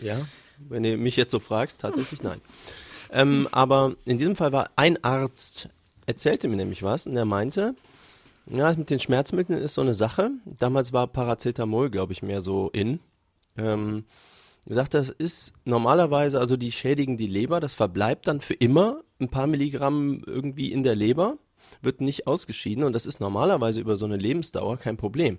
ja, 0.00 0.26
wenn 0.58 0.82
du 0.82 0.96
mich 0.96 1.16
jetzt 1.16 1.30
so 1.30 1.38
fragst, 1.38 1.80
tatsächlich 1.80 2.22
nein. 2.22 2.40
Ähm, 3.12 3.48
aber 3.52 3.94
in 4.04 4.18
diesem 4.18 4.34
Fall 4.34 4.50
war 4.52 4.70
ein 4.76 5.02
Arzt, 5.04 5.68
erzählte 6.06 6.48
mir 6.48 6.56
nämlich 6.56 6.82
was 6.82 7.06
und 7.06 7.16
er 7.16 7.24
meinte, 7.24 7.74
ja, 8.46 8.72
mit 8.74 8.90
den 8.90 9.00
Schmerzmitteln 9.00 9.60
ist 9.60 9.74
so 9.74 9.80
eine 9.80 9.94
Sache. 9.94 10.30
Damals 10.44 10.92
war 10.92 11.06
Paracetamol, 11.06 11.90
glaube 11.90 12.12
ich, 12.12 12.22
mehr 12.22 12.40
so 12.40 12.70
in. 12.70 13.00
Ähm, 13.56 14.04
sagte, 14.66 14.98
das 14.98 15.10
ist 15.10 15.52
normalerweise, 15.64 16.38
also 16.38 16.56
die 16.56 16.72
schädigen 16.72 17.16
die 17.16 17.26
Leber, 17.26 17.60
das 17.60 17.74
verbleibt 17.74 18.26
dann 18.28 18.40
für 18.40 18.54
immer 18.54 19.02
ein 19.20 19.28
paar 19.28 19.46
Milligramm 19.46 20.22
irgendwie 20.26 20.72
in 20.72 20.82
der 20.82 20.94
Leber, 20.94 21.36
wird 21.82 22.00
nicht 22.00 22.26
ausgeschieden 22.26 22.84
und 22.84 22.92
das 22.92 23.06
ist 23.06 23.20
normalerweise 23.20 23.80
über 23.80 23.96
so 23.96 24.04
eine 24.04 24.16
Lebensdauer 24.16 24.78
kein 24.78 24.96
Problem 24.96 25.38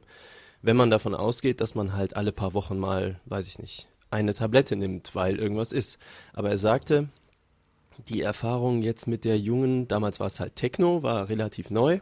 wenn 0.65 0.75
man 0.75 0.89
davon 0.89 1.13
ausgeht, 1.13 1.62
dass 1.62 1.75
man 1.75 1.93
halt 1.93 2.15
alle 2.15 2.31
paar 2.31 2.55
Wochen 2.55 2.79
mal, 2.79 3.19
weiß 3.25 3.47
ich 3.47 3.59
nicht, 3.59 3.88
eine 4.09 4.33
Tablette 4.33 4.75
nimmt, 4.75 5.13
weil 5.13 5.38
irgendwas 5.38 5.71
ist. 5.71 6.00
Aber 6.33 6.50
er 6.50 6.57
sagte, 6.57 7.09
die 8.09 8.24
Erfahrung 8.24 8.81
jetzt 8.81 9.07
mit 9.07 9.25
der 9.25 9.38
jungen, 9.38 9.88
damals 9.88 10.19
war 10.19 10.27
es 10.27 10.39
halt 10.39 10.55
Techno, 10.55 11.03
war 11.03 11.29
relativ 11.29 11.69
neu. 11.69 12.00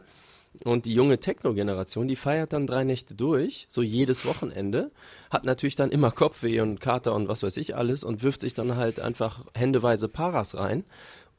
Und 0.62 0.86
die 0.86 0.94
junge 0.94 1.18
Techno-Generation, 1.18 2.06
die 2.06 2.16
feiert 2.16 2.52
dann 2.52 2.66
drei 2.66 2.84
Nächte 2.84 3.14
durch, 3.14 3.66
so 3.68 3.82
jedes 3.82 4.24
Wochenende, 4.24 4.92
hat 5.30 5.44
natürlich 5.44 5.74
dann 5.74 5.90
immer 5.90 6.12
Kopfweh 6.12 6.60
und 6.60 6.80
Kater 6.80 7.12
und 7.14 7.26
was 7.26 7.42
weiß 7.42 7.56
ich 7.56 7.74
alles 7.74 8.04
und 8.04 8.22
wirft 8.22 8.40
sich 8.40 8.54
dann 8.54 8.76
halt 8.76 9.00
einfach 9.00 9.44
händeweise 9.54 10.08
Paras 10.08 10.56
rein. 10.56 10.84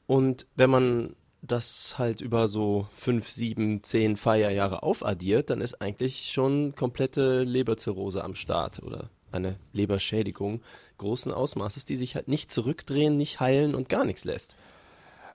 Und 0.06 0.46
wenn 0.56 0.70
man 0.70 1.16
das 1.42 1.98
halt 1.98 2.22
über 2.22 2.48
so 2.48 2.88
fünf, 2.94 3.30
sieben, 3.30 3.84
zehn 3.84 4.18
Feierjahre 4.18 4.84
aufaddiert, 4.84 5.50
dann 5.50 5.62
ist 5.62 5.82
eigentlich 5.82 6.32
schon 6.32 6.76
komplette 6.76 7.44
Leberzirrhose 7.44 8.24
am 8.24 8.36
Start 8.36 8.82
oder 8.84 9.10
eine 9.32 9.58
Leberschädigung 9.74 10.62
großen 10.98 11.32
Ausmaßes, 11.32 11.86
die 11.86 11.96
sich 11.96 12.16
halt 12.16 12.28
nicht 12.28 12.50
zurückdrehen, 12.52 13.18
nicht 13.18 13.40
heilen 13.40 13.76
und 13.76 13.90
gar 13.90 14.06
nichts 14.06 14.24
lässt. 14.24 14.56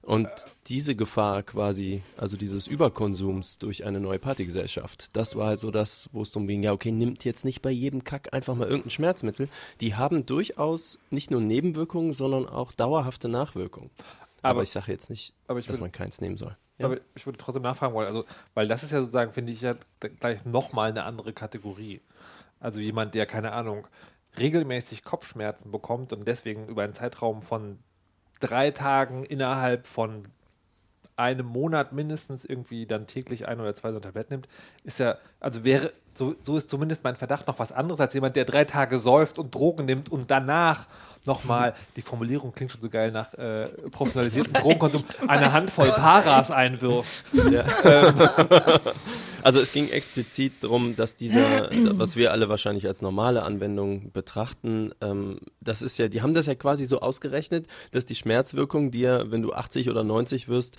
Und 0.02 0.28
diese 0.66 0.96
Gefahr 0.96 1.42
quasi, 1.42 2.02
also 2.16 2.36
dieses 2.36 2.66
Überkonsums 2.66 3.58
durch 3.58 3.84
eine 3.84 4.00
neue 4.00 4.18
Partygesellschaft, 4.18 5.14
das 5.14 5.36
war 5.36 5.48
halt 5.48 5.60
so 5.60 5.70
das, 5.70 6.08
wo 6.12 6.22
es 6.22 6.32
darum 6.32 6.48
ging, 6.48 6.62
ja, 6.62 6.72
okay, 6.72 6.90
nimmt 6.90 7.24
jetzt 7.24 7.44
nicht 7.44 7.60
bei 7.60 7.70
jedem 7.70 8.02
Kack 8.02 8.32
einfach 8.32 8.54
mal 8.54 8.66
irgendein 8.66 8.90
Schmerzmittel. 8.90 9.48
Die 9.80 9.94
haben 9.96 10.24
durchaus 10.24 10.98
nicht 11.10 11.30
nur 11.30 11.40
Nebenwirkungen, 11.42 12.14
sondern 12.14 12.46
auch 12.48 12.72
dauerhafte 12.72 13.28
Nachwirkungen. 13.28 13.90
Aber, 14.42 14.50
Aber- 14.50 14.62
ich 14.62 14.70
sage 14.70 14.90
jetzt 14.90 15.10
nicht, 15.10 15.34
dass 15.46 15.68
will- 15.68 15.78
man 15.80 15.92
keins 15.92 16.20
nehmen 16.22 16.38
soll. 16.38 16.56
Ja. 16.78 16.86
Aber 16.86 16.96
ich 17.14 17.26
würde 17.26 17.36
trotzdem 17.36 17.62
nachfragen 17.62 17.92
wollen, 17.92 18.06
also, 18.08 18.24
weil 18.54 18.66
das 18.66 18.82
ist 18.82 18.92
ja 18.92 19.00
sozusagen, 19.00 19.32
finde 19.32 19.52
ich, 19.52 19.60
ja 19.60 19.74
gleich 20.18 20.46
nochmal 20.46 20.88
eine 20.90 21.04
andere 21.04 21.34
Kategorie. 21.34 22.00
Also 22.58 22.80
jemand, 22.80 23.14
der, 23.14 23.26
keine 23.26 23.52
Ahnung, 23.52 23.86
regelmäßig 24.38 25.04
Kopfschmerzen 25.04 25.70
bekommt 25.70 26.14
und 26.14 26.26
deswegen 26.26 26.68
über 26.68 26.82
einen 26.84 26.94
Zeitraum 26.94 27.42
von 27.42 27.78
drei 28.40 28.70
Tagen 28.70 29.24
innerhalb 29.24 29.86
von 29.86 30.24
einem 31.16 31.46
Monat 31.46 31.92
mindestens 31.92 32.44
irgendwie 32.44 32.86
dann 32.86 33.06
täglich 33.06 33.46
ein 33.46 33.60
oder 33.60 33.74
zwei 33.74 33.92
so 33.92 34.00
Tabletten 34.00 34.32
nimmt, 34.34 34.48
ist 34.84 34.98
ja, 34.98 35.18
also 35.38 35.64
wäre, 35.64 35.92
so, 36.14 36.34
so 36.42 36.56
ist 36.56 36.70
zumindest 36.70 37.04
mein 37.04 37.16
Verdacht 37.16 37.46
noch 37.46 37.58
was 37.58 37.72
anderes 37.72 38.00
als 38.00 38.14
jemand, 38.14 38.36
der 38.36 38.44
drei 38.44 38.64
Tage 38.64 38.98
säuft 38.98 39.38
und 39.38 39.54
Drogen 39.54 39.86
nimmt 39.86 40.10
und 40.10 40.30
danach 40.30 40.86
nochmal, 41.24 41.74
die 41.96 42.02
Formulierung 42.02 42.52
klingt 42.52 42.72
schon 42.72 42.80
so 42.80 42.88
geil 42.88 43.10
nach 43.10 43.34
äh, 43.34 43.68
professionalisiertem 43.90 44.52
Drogenkonsum, 44.54 45.04
eine 45.26 45.52
Handvoll 45.52 45.88
Paras 45.88 46.50
einwirft. 46.50 47.24
Also 49.42 49.60
es 49.60 49.72
ging 49.72 49.88
explizit 49.88 50.52
darum, 50.62 50.96
dass 50.96 51.16
dieser, 51.16 51.70
was 51.98 52.16
wir 52.16 52.32
alle 52.32 52.50
wahrscheinlich 52.50 52.86
als 52.86 53.00
normale 53.00 53.42
Anwendung 53.42 54.12
betrachten, 54.12 54.92
ähm, 55.00 55.38
das 55.60 55.80
ist 55.80 55.98
ja, 55.98 56.08
die 56.08 56.20
haben 56.20 56.34
das 56.34 56.46
ja 56.46 56.54
quasi 56.54 56.84
so 56.84 57.00
ausgerechnet, 57.00 57.66
dass 57.90 58.04
die 58.04 58.14
Schmerzwirkung 58.14 58.90
dir, 58.90 59.26
wenn 59.28 59.40
du 59.40 59.52
80 59.52 59.88
oder 59.88 60.04
90 60.04 60.48
wirst, 60.48 60.76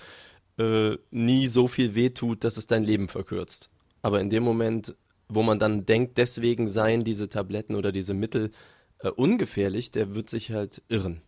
äh, 0.58 0.96
nie 1.10 1.48
so 1.48 1.66
viel 1.66 1.94
wehtut, 1.94 2.44
dass 2.44 2.56
es 2.56 2.66
dein 2.66 2.84
Leben 2.84 3.08
verkürzt. 3.08 3.68
Aber 4.02 4.20
in 4.20 4.30
dem 4.30 4.42
Moment, 4.42 4.94
wo 5.28 5.42
man 5.42 5.58
dann 5.58 5.86
denkt, 5.86 6.18
deswegen 6.18 6.68
seien 6.68 7.04
diese 7.04 7.28
Tabletten 7.28 7.74
oder 7.74 7.92
diese 7.92 8.14
Mittel 8.14 8.50
äh, 8.98 9.08
ungefährlich, 9.08 9.90
der 9.90 10.14
wird 10.14 10.30
sich 10.30 10.52
halt 10.52 10.82
irren. 10.88 11.22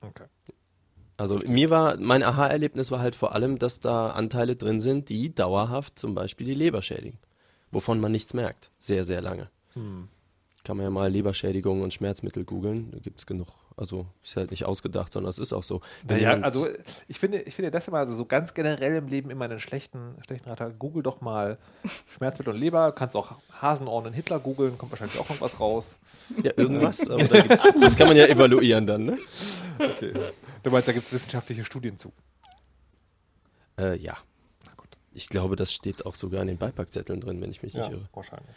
Okay. 0.00 0.26
Also 1.16 1.40
mir 1.46 1.70
war, 1.70 1.96
mein 1.98 2.22
Aha-Erlebnis 2.22 2.90
war 2.92 3.00
halt 3.00 3.16
vor 3.16 3.34
allem, 3.34 3.58
dass 3.58 3.80
da 3.80 4.10
Anteile 4.10 4.54
drin 4.54 4.78
sind, 4.78 5.08
die 5.08 5.34
dauerhaft 5.34 5.98
zum 5.98 6.14
Beispiel 6.14 6.46
die 6.46 6.54
Leber 6.54 6.80
schädigen. 6.80 7.18
Wovon 7.72 7.98
man 7.98 8.12
nichts 8.12 8.34
merkt. 8.34 8.70
Sehr, 8.78 9.04
sehr 9.04 9.20
lange. 9.20 9.50
Kann 10.64 10.76
man 10.76 10.84
ja 10.84 10.90
mal 10.90 11.10
Leberschädigung 11.10 11.82
und 11.82 11.92
Schmerzmittel 11.92 12.44
googeln. 12.44 12.92
Da 12.92 12.98
gibt 12.98 13.18
es 13.18 13.26
genug. 13.26 13.48
Also 13.78 14.06
ist 14.24 14.34
halt 14.34 14.50
nicht 14.50 14.64
ausgedacht, 14.64 15.12
sondern 15.12 15.30
es 15.30 15.38
ist 15.38 15.52
auch 15.52 15.62
so. 15.62 15.80
Wenn 16.02 16.16
Naja, 16.22 16.40
also 16.42 16.66
ich 17.06 17.18
finde, 17.18 17.40
ich 17.42 17.54
finde 17.54 17.70
das 17.70 17.86
immer 17.86 17.98
also 17.98 18.12
so 18.14 18.24
ganz 18.24 18.52
generell 18.52 18.96
im 18.96 19.06
Leben 19.06 19.30
immer 19.30 19.44
einen 19.44 19.60
schlechten, 19.60 20.16
schlechten 20.26 20.50
Rat. 20.50 20.78
Google 20.80 21.04
doch 21.04 21.20
mal 21.20 21.58
Schmerzmittel 22.16 22.52
und 22.52 22.58
Leber. 22.58 22.90
Kannst 22.90 23.14
auch 23.14 23.36
Hasenohren 23.62 24.06
und 24.06 24.14
Hitler 24.14 24.40
googeln, 24.40 24.76
kommt 24.76 24.90
wahrscheinlich 24.90 25.18
auch 25.20 25.28
irgendwas 25.30 25.60
raus. 25.60 25.96
ja, 26.42 26.50
irgendwas, 26.56 27.08
aber 27.08 27.22
da 27.22 27.40
gibt's, 27.40 27.74
das 27.80 27.96
kann 27.96 28.08
man 28.08 28.16
ja 28.16 28.26
evaluieren 28.26 28.86
dann, 28.86 29.04
ne? 29.04 29.18
Okay. 29.78 30.12
Du 30.64 30.70
meinst, 30.70 30.88
da 30.88 30.92
gibt 30.92 31.06
es 31.06 31.12
wissenschaftliche 31.12 31.64
Studien 31.64 31.98
zu. 31.98 32.12
Äh, 33.78 33.96
ja. 33.98 34.16
Ich 35.14 35.28
glaube, 35.28 35.54
das 35.56 35.72
steht 35.72 36.04
auch 36.04 36.14
sogar 36.16 36.42
in 36.42 36.48
den 36.48 36.58
Beipackzetteln 36.58 37.20
drin, 37.20 37.40
wenn 37.40 37.50
ich 37.50 37.62
mich 37.62 37.74
Ja, 37.74 37.82
nicht 37.82 37.92
irre. 37.92 38.08
wahrscheinlich. 38.12 38.54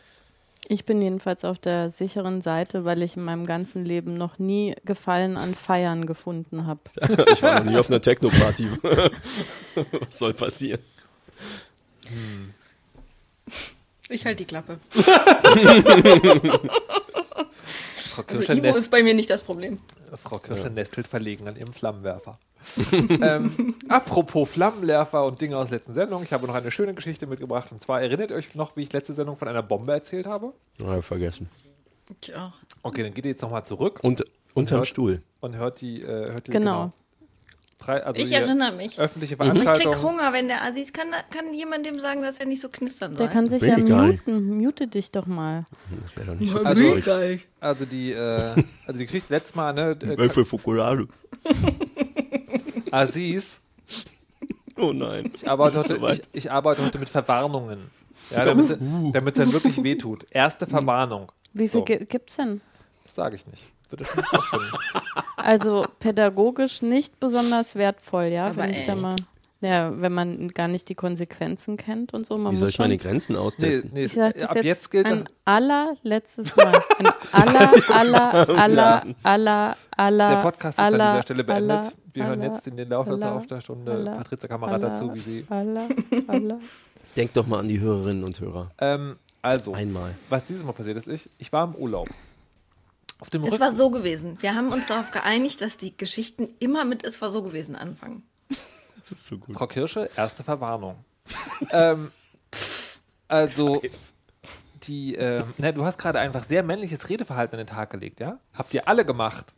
Ich 0.71 0.85
bin 0.85 1.01
jedenfalls 1.01 1.43
auf 1.43 1.59
der 1.59 1.89
sicheren 1.89 2.39
Seite, 2.39 2.85
weil 2.85 3.03
ich 3.03 3.17
in 3.17 3.25
meinem 3.25 3.45
ganzen 3.45 3.83
Leben 3.83 4.13
noch 4.13 4.39
nie 4.39 4.73
Gefallen 4.85 5.35
an 5.35 5.53
Feiern 5.53 6.05
gefunden 6.05 6.65
habe. 6.65 6.79
Ich 7.33 7.43
war 7.43 7.59
noch 7.59 7.69
nie 7.69 7.77
auf 7.77 7.89
einer 7.89 7.99
Techno-Party. 7.99 8.69
Was 9.91 10.17
soll 10.17 10.33
passieren? 10.33 10.79
Ich 14.07 14.23
halte 14.23 14.45
die 14.45 14.45
Klappe. 14.45 14.79
Frau 18.11 18.23
Also 18.27 18.37
Kirscher, 18.39 18.53
Ivo 18.53 18.61
nest, 18.63 18.77
ist 18.79 18.91
bei 18.91 19.03
mir 19.03 19.13
nicht 19.13 19.29
das 19.29 19.43
Problem. 19.43 19.77
Frau 20.15 20.37
Kirscher 20.37 20.69
nestelt 20.69 21.07
verlegen 21.07 21.47
an 21.47 21.55
ihrem 21.55 21.73
Flammenwerfer. 21.73 22.33
ähm, 22.91 23.75
apropos 23.89 24.49
Flammenwerfer 24.49 25.25
und 25.25 25.39
Dinge 25.41 25.57
aus 25.57 25.69
letzten 25.71 25.93
Sendung. 25.93 26.21
Ich 26.23 26.31
habe 26.33 26.45
noch 26.47 26.53
eine 26.53 26.69
schöne 26.71 26.93
Geschichte 26.93 27.25
mitgebracht. 27.27 27.71
Und 27.71 27.81
zwar 27.81 28.01
erinnert 28.01 28.29
ihr 28.31 28.35
euch 28.37 28.53
noch, 28.55 28.75
wie 28.75 28.83
ich 28.83 28.93
letzte 28.93 29.13
Sendung 29.13 29.37
von 29.37 29.47
einer 29.47 29.63
Bombe 29.63 29.91
erzählt 29.93 30.27
habe? 30.27 30.53
Ja, 30.77 31.01
vergessen. 31.01 31.49
Tja. 32.19 32.53
Okay, 32.83 33.03
dann 33.03 33.13
geht 33.13 33.25
ihr 33.25 33.31
jetzt 33.31 33.41
nochmal 33.41 33.65
zurück 33.65 33.99
Und 34.03 34.23
unterm 34.53 34.79
hört- 34.79 34.87
Stuhl. 34.87 35.21
und 35.39 35.55
hört 35.55 35.81
die, 35.81 36.01
äh, 36.01 36.31
hört 36.33 36.47
die 36.47 36.51
Genau. 36.51 36.91
Frei, 37.83 38.03
also 38.03 38.21
Ich 38.21 38.31
erinnere 38.31 38.71
mich. 38.73 38.99
öffentliche 38.99 39.33
Ich 39.33 39.39
krieg 39.39 39.51
Veranstaltung. 39.61 40.01
Hunger, 40.03 40.33
wenn 40.33 40.47
der 40.47 40.61
Assis 40.63 40.93
kann, 40.93 41.07
kann 41.31 41.51
jemand 41.53 41.85
dem 41.85 41.99
sagen, 41.99 42.21
dass 42.21 42.37
er 42.37 42.45
nicht 42.45 42.61
so 42.61 42.69
knistern 42.69 43.15
soll. 43.15 43.25
Der 43.25 43.33
kann 43.33 43.47
sich 43.47 43.59
Bin 43.61 43.87
ja 43.87 44.05
ich 44.07 44.17
muten. 44.25 44.57
Mute 44.57 44.87
dich 44.87 45.09
doch 45.11 45.25
mal. 45.25 45.65
Das 46.03 46.15
wäre 46.15 46.27
doch 46.33 46.39
nicht 46.39 46.51
so 46.51 46.59
Also- 46.63 46.99
traurig. 47.01 47.47
Also 47.59 47.85
die, 47.85 48.11
äh, 48.11 48.53
also 48.85 48.99
die 48.99 49.05
Geschichte 49.07 49.33
letztes 49.33 49.55
Mal, 49.55 49.73
ne? 49.73 49.97
Äh, 49.99 50.29
Fokolade? 50.45 51.07
Aziz, 52.91 53.61
Oh 54.77 54.93
nein. 54.93 55.31
ich 55.33 55.47
arbeite, 55.49 55.77
heute, 55.79 55.95
soweit. 55.95 56.17
ich, 56.33 56.45
ich 56.45 56.51
arbeite 56.51 56.83
heute 56.83 56.99
mit 56.99 57.09
Verwarnungen. 57.09 57.79
Ja, 58.31 58.45
damit 58.45 58.69
es 58.71 59.33
dann 59.43 59.51
wirklich 59.53 59.83
wehtut. 59.83 60.25
Erste 60.31 60.65
Verwarnung. 60.67 61.31
Wie 61.53 61.67
viel 61.67 61.79
So. 61.81 61.85
gi- 61.85 62.05
gibt's 62.05 62.37
denn? 62.37 62.61
Das 63.03 63.15
sage 63.15 63.35
ich 63.35 63.45
nicht. 63.47 63.65
Würde 63.91 64.03
schon 64.05 64.17
nicht 64.17 64.33
rausfinden. 64.33 64.69
Also 65.43 65.87
pädagogisch 65.99 66.83
nicht 66.83 67.19
besonders 67.19 67.75
wertvoll, 67.75 68.25
ja, 68.25 68.45
Aber 68.47 68.57
wenn 68.57 68.69
ich 68.71 68.83
da 68.83 68.93
echt? 68.93 69.01
mal. 69.01 69.15
Ja, 69.59 69.91
wenn 69.99 70.11
man 70.13 70.47
gar 70.49 70.67
nicht 70.67 70.87
die 70.89 70.93
Konsequenzen 70.95 71.77
kennt 71.77 72.13
und 72.13 72.25
so. 72.27 72.35
Man 72.37 72.51
Wie 72.51 72.57
soll 72.57 72.69
ich 72.69 72.77
meine 72.79 72.97
Grenzen 72.97 73.33
Nee, 73.33 73.39
austesten? 73.39 73.89
nee, 73.93 74.03
ich 74.03 74.13
sag 74.13 74.33
das 74.35 74.49
ab 74.51 74.55
jetzt, 74.57 74.65
jetzt, 74.65 74.91
gilt 74.91 75.05
ein 75.07 75.19
das. 75.23 75.33
allerletztes 75.45 76.55
Mal. 76.55 76.71
Ein 76.99 77.07
aller, 77.31 77.71
aller, 77.89 78.49
aller, 78.59 79.03
aller, 79.23 79.77
aller. 79.97 80.29
Der 80.29 80.41
Podcast 80.41 80.77
ist 80.79 80.83
an 80.85 80.93
aller, 80.93 81.11
dieser 81.11 81.21
Stelle 81.23 81.43
beendet. 81.43 81.71
aller, 81.71 81.91
Wir 82.13 82.25
hören 82.25 82.41
aller, 82.41 82.53
jetzt 82.53 82.67
in 82.67 82.77
den 82.77 82.89
Laufe 82.89 83.11
aller, 83.13 83.33
auf 83.33 83.45
der 83.47 83.61
Stunde 83.61 83.91
aller, 83.91 84.11
Patrizia 84.15 84.47
Kamerad 84.47 84.81
dazu, 84.83 85.13
wie 85.13 85.19
sie. 85.19 85.45
aller, 85.49 85.87
aller. 86.27 86.59
Denk 87.15 87.33
doch 87.33 87.45
mal 87.47 87.59
an 87.59 87.67
die 87.67 87.79
Hörerinnen 87.79 88.23
und 88.23 88.39
Hörer. 88.39 88.71
Ähm, 88.79 89.15
also, 89.43 89.73
Einmal. 89.73 90.11
was 90.29 90.43
dieses 90.45 90.63
Mal 90.63 90.73
passiert 90.73 90.97
ist, 90.97 91.07
ich, 91.07 91.29
ich 91.39 91.51
war 91.51 91.65
im 91.65 91.75
Urlaub. 91.75 92.07
Auf 93.21 93.29
dem 93.29 93.43
Es 93.43 93.59
war 93.59 93.73
so 93.73 93.91
gewesen. 93.91 94.37
Wir 94.41 94.55
haben 94.55 94.69
uns 94.69 94.87
darauf 94.87 95.11
geeinigt, 95.11 95.61
dass 95.61 95.77
die 95.77 95.95
Geschichten 95.95 96.49
immer 96.59 96.85
mit 96.85 97.03
Es 97.03 97.21
war 97.21 97.29
so 97.29 97.43
gewesen 97.43 97.75
anfangen. 97.75 98.23
Das 98.49 99.19
ist 99.19 99.25
so 99.27 99.37
gut. 99.37 99.55
Frau 99.55 99.67
Kirsche, 99.67 100.09
erste 100.17 100.43
Verwarnung. 100.43 101.05
ähm, 101.71 102.11
also, 103.27 103.81
die, 104.83 105.13
ähm, 105.15 105.53
ne, 105.59 105.71
du 105.71 105.85
hast 105.85 105.99
gerade 105.99 106.19
einfach 106.19 106.43
sehr 106.43 106.63
männliches 106.63 107.09
Redeverhalten 107.09 107.59
an 107.59 107.65
den 107.67 107.73
Tag 107.73 107.91
gelegt, 107.91 108.19
ja? 108.19 108.39
Habt 108.55 108.73
ihr 108.73 108.87
alle 108.87 109.05
gemacht. 109.05 109.53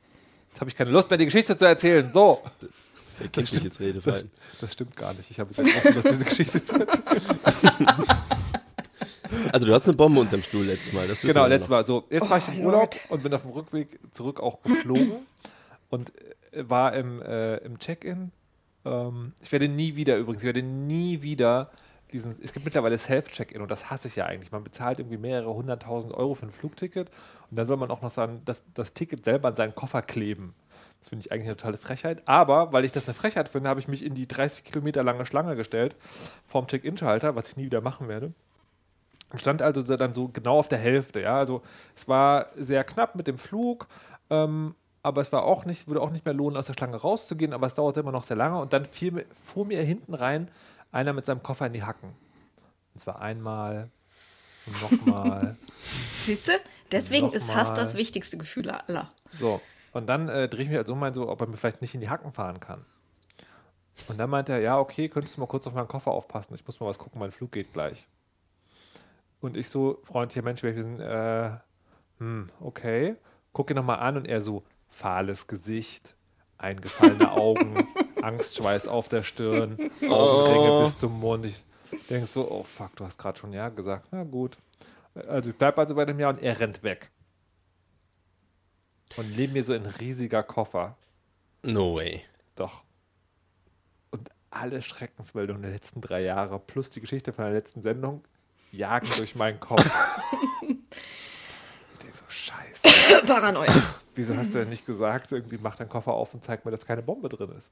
Jetzt 0.49 0.59
habe 0.59 0.69
ich 0.69 0.75
keine 0.75 0.91
Lust 0.91 1.09
mehr, 1.09 1.17
die 1.17 1.25
Geschichte 1.25 1.57
zu 1.57 1.65
erzählen. 1.65 2.11
So. 2.13 2.41
Das 2.59 3.21
ist 3.21 3.31
kindliches 3.31 3.73
Das, 3.73 3.79
Redeverhalten. 3.79 4.31
das 4.59 4.73
stimmt 4.73 4.95
gar 4.97 5.13
nicht. 5.13 5.31
Ich 5.31 5.39
habe 5.39 5.51
jetzt 5.55 5.85
echt 5.85 5.95
Lust, 5.95 6.09
diese 6.09 6.25
Geschichte 6.25 6.65
zu 6.65 6.79
erzählen. 6.81 7.23
Also 9.53 9.67
du 9.67 9.73
hattest 9.73 9.89
eine 9.89 9.97
Bombe 9.97 10.19
unterm 10.19 10.41
Stuhl 10.41 10.65
letztes 10.65 10.93
Mal. 10.93 11.07
Das 11.07 11.23
ist 11.23 11.31
Genau, 11.31 11.45
letztes 11.45 11.69
Mal. 11.69 11.85
So, 11.85 12.05
jetzt 12.09 12.27
war 12.27 12.39
ich 12.39 12.47
im 12.47 12.65
Urlaub 12.65 12.95
und 13.09 13.21
bin 13.21 13.31
auf 13.35 13.43
dem 13.43 13.51
Rückweg 13.51 13.99
zurück 14.11 14.39
auch 14.39 14.63
geflogen 14.63 15.27
und 15.91 16.11
äh, 16.51 16.67
war 16.67 16.93
im, 16.93 17.21
äh, 17.21 17.57
im 17.57 17.77
Check-in. 17.77 18.31
Ähm, 18.83 19.33
ich 19.43 19.51
werde 19.51 19.67
nie 19.67 19.95
wieder, 19.95 20.17
übrigens, 20.17 20.41
ich 20.41 20.47
werde 20.47 20.63
nie 20.63 21.21
wieder 21.21 21.69
diesen, 22.11 22.35
es 22.41 22.51
gibt 22.51 22.65
mittlerweile 22.65 22.97
Self-Check-in 22.97 23.61
und 23.61 23.69
das 23.69 23.91
hasse 23.91 24.07
ich 24.07 24.15
ja 24.15 24.25
eigentlich. 24.25 24.51
Man 24.51 24.63
bezahlt 24.63 24.97
irgendwie 24.97 25.19
mehrere 25.19 25.53
hunderttausend 25.53 26.15
Euro 26.15 26.33
für 26.33 26.47
ein 26.47 26.51
Flugticket 26.51 27.11
und 27.51 27.55
dann 27.55 27.67
soll 27.67 27.77
man 27.77 27.91
auch 27.91 28.01
noch 28.01 28.09
sein, 28.11 28.41
das, 28.45 28.63
das 28.73 28.93
Ticket 28.93 29.23
selber 29.23 29.49
an 29.49 29.55
seinen 29.55 29.75
Koffer 29.75 30.01
kleben. 30.01 30.55
Das 30.99 31.09
finde 31.09 31.25
ich 31.27 31.31
eigentlich 31.31 31.49
eine 31.49 31.57
totale 31.57 31.77
Frechheit. 31.77 32.23
Aber, 32.27 32.73
weil 32.73 32.85
ich 32.85 32.91
das 32.91 33.05
eine 33.05 33.13
Frechheit 33.13 33.49
finde, 33.49 33.69
habe 33.69 33.79
ich 33.79 33.87
mich 33.87 34.03
in 34.03 34.15
die 34.15 34.27
30 34.27 34.63
Kilometer 34.63 35.03
lange 35.03 35.27
Schlange 35.27 35.55
gestellt 35.55 35.95
vorm 36.43 36.65
Check-in-Schalter, 36.65 37.35
was 37.35 37.49
ich 37.49 37.57
nie 37.57 37.65
wieder 37.65 37.81
machen 37.81 38.07
werde. 38.07 38.33
Und 39.33 39.39
stand 39.39 39.63
also 39.63 39.81
so 39.81 39.97
dann 39.97 40.13
so 40.13 40.29
genau 40.29 40.59
auf 40.59 40.67
der 40.67 40.77
Hälfte, 40.77 41.21
ja. 41.21 41.37
Also 41.37 41.63
es 41.95 42.07
war 42.07 42.47
sehr 42.55 42.83
knapp 42.83 43.15
mit 43.15 43.27
dem 43.27 43.39
Flug, 43.39 43.87
ähm, 44.29 44.75
aber 45.01 45.21
es 45.21 45.31
war 45.33 45.43
auch 45.43 45.65
nicht, 45.65 45.87
würde 45.87 46.01
auch 46.01 46.11
nicht 46.11 46.23
mehr 46.23 46.35
lohnen, 46.35 46.55
aus 46.55 46.67
der 46.67 46.73
Schlange 46.73 46.95
rauszugehen, 46.97 47.51
aber 47.51 47.65
es 47.65 47.73
dauerte 47.73 47.99
immer 47.99 48.11
noch 48.11 48.23
sehr 48.23 48.37
lange 48.37 48.59
und 48.59 48.71
dann 48.71 48.85
fiel, 48.85 49.25
fuhr 49.33 49.65
mir 49.65 49.81
hinten 49.81 50.13
rein 50.13 50.49
einer 50.91 51.13
mit 51.13 51.25
seinem 51.25 51.41
Koffer 51.41 51.65
in 51.65 51.73
die 51.73 51.83
Hacken. 51.83 52.13
Und 52.93 52.99
zwar 52.99 53.21
einmal 53.21 53.89
und 54.67 54.81
nochmal. 54.81 55.57
Siehst 56.25 56.47
du? 56.47 56.51
Deswegen 56.91 57.31
ist 57.31 57.53
Hass 57.53 57.73
das 57.73 57.95
wichtigste 57.95 58.37
Gefühl 58.37 58.69
aller. 58.69 59.09
so. 59.33 59.59
Und 59.93 60.07
dann 60.07 60.29
äh, 60.29 60.47
drehe 60.47 60.63
ich 60.63 60.69
mich 60.69 60.77
also 60.77 60.93
um, 60.93 60.99
mein 60.99 61.13
so, 61.13 61.27
ob 61.27 61.41
er 61.41 61.47
mir 61.47 61.57
vielleicht 61.57 61.81
nicht 61.81 61.93
in 61.95 62.01
die 62.01 62.09
Hacken 62.09 62.31
fahren 62.31 62.59
kann. 62.59 62.85
Und 64.07 64.17
dann 64.19 64.29
meinte 64.29 64.53
er, 64.53 64.59
ja, 64.59 64.79
okay, 64.79 65.09
könntest 65.09 65.37
du 65.37 65.41
mal 65.41 65.47
kurz 65.47 65.67
auf 65.67 65.73
meinen 65.73 65.87
Koffer 65.87 66.11
aufpassen, 66.11 66.53
ich 66.55 66.65
muss 66.65 66.79
mal 66.79 66.87
was 66.87 66.97
gucken, 66.97 67.19
mein 67.19 67.31
Flug 67.31 67.51
geht 67.51 67.73
gleich. 67.73 68.07
Und 69.43 69.57
ich 69.57 69.67
so, 69.67 69.99
freundlicher 70.03 70.41
Mensch, 70.41 70.63
ich 70.63 70.73
bin, 70.73 71.01
äh, 71.01 71.51
hm, 72.19 72.49
okay. 72.61 73.17
Guck 73.51 73.69
ihn 73.69 73.75
nochmal 73.75 73.99
an 73.99 74.15
und 74.15 74.25
er 74.25 74.41
so, 74.41 74.63
fahles 74.87 75.47
Gesicht, 75.47 76.15
eingefallene 76.57 77.29
Augen, 77.29 77.85
Angstschweiß 78.21 78.87
auf 78.87 79.09
der 79.09 79.23
Stirn, 79.23 79.77
Augenringe 80.09 80.85
bis 80.85 80.97
zum 80.97 81.19
Mund. 81.19 81.43
Ich 81.43 81.61
denke 82.09 82.25
so, 82.25 82.49
oh 82.49 82.63
fuck, 82.63 82.95
du 82.95 83.03
hast 83.03 83.17
gerade 83.17 83.37
schon 83.37 83.51
Ja 83.51 83.67
gesagt. 83.67 84.07
Na 84.11 84.23
gut. 84.23 84.57
Also 85.27 85.49
ich 85.49 85.57
bleibe 85.57 85.81
also 85.81 85.93
bei 85.95 86.05
dem 86.05 86.21
Ja 86.21 86.29
und 86.29 86.41
er 86.41 86.61
rennt 86.61 86.81
weg. 86.81 87.11
Und 89.17 89.35
neben 89.35 89.51
mir 89.51 89.63
so 89.63 89.73
ein 89.73 89.85
riesiger 89.85 90.41
Koffer. 90.41 90.95
No 91.63 91.95
way. 91.95 92.23
Doch. 92.55 92.85
Und 94.09 94.29
alle 94.51 94.81
Schreckensmeldungen 94.81 95.63
der 95.63 95.71
letzten 95.71 95.99
drei 95.99 96.21
Jahre 96.21 96.59
plus 96.59 96.91
die 96.91 97.01
Geschichte 97.01 97.33
von 97.33 97.43
der 97.43 97.53
letzten 97.53 97.81
Sendung 97.81 98.23
jagen 98.73 99.07
durch 99.17 99.35
meinen 99.35 99.59
Kopf. 99.59 99.85
ich 100.61 101.99
denke 101.99 102.17
so, 102.17 102.23
scheiße. 102.27 103.25
Paranoia. 103.27 103.71
Wieso 104.15 104.35
hast 104.35 104.53
du 104.53 104.59
denn 104.59 104.69
nicht 104.69 104.85
gesagt, 104.85 105.31
irgendwie 105.31 105.57
mach 105.61 105.75
deinen 105.75 105.89
Koffer 105.89 106.13
auf 106.13 106.33
und 106.33 106.43
zeig 106.43 106.65
mir, 106.65 106.71
dass 106.71 106.85
keine 106.85 107.01
Bombe 107.01 107.29
drin 107.29 107.51
ist? 107.57 107.71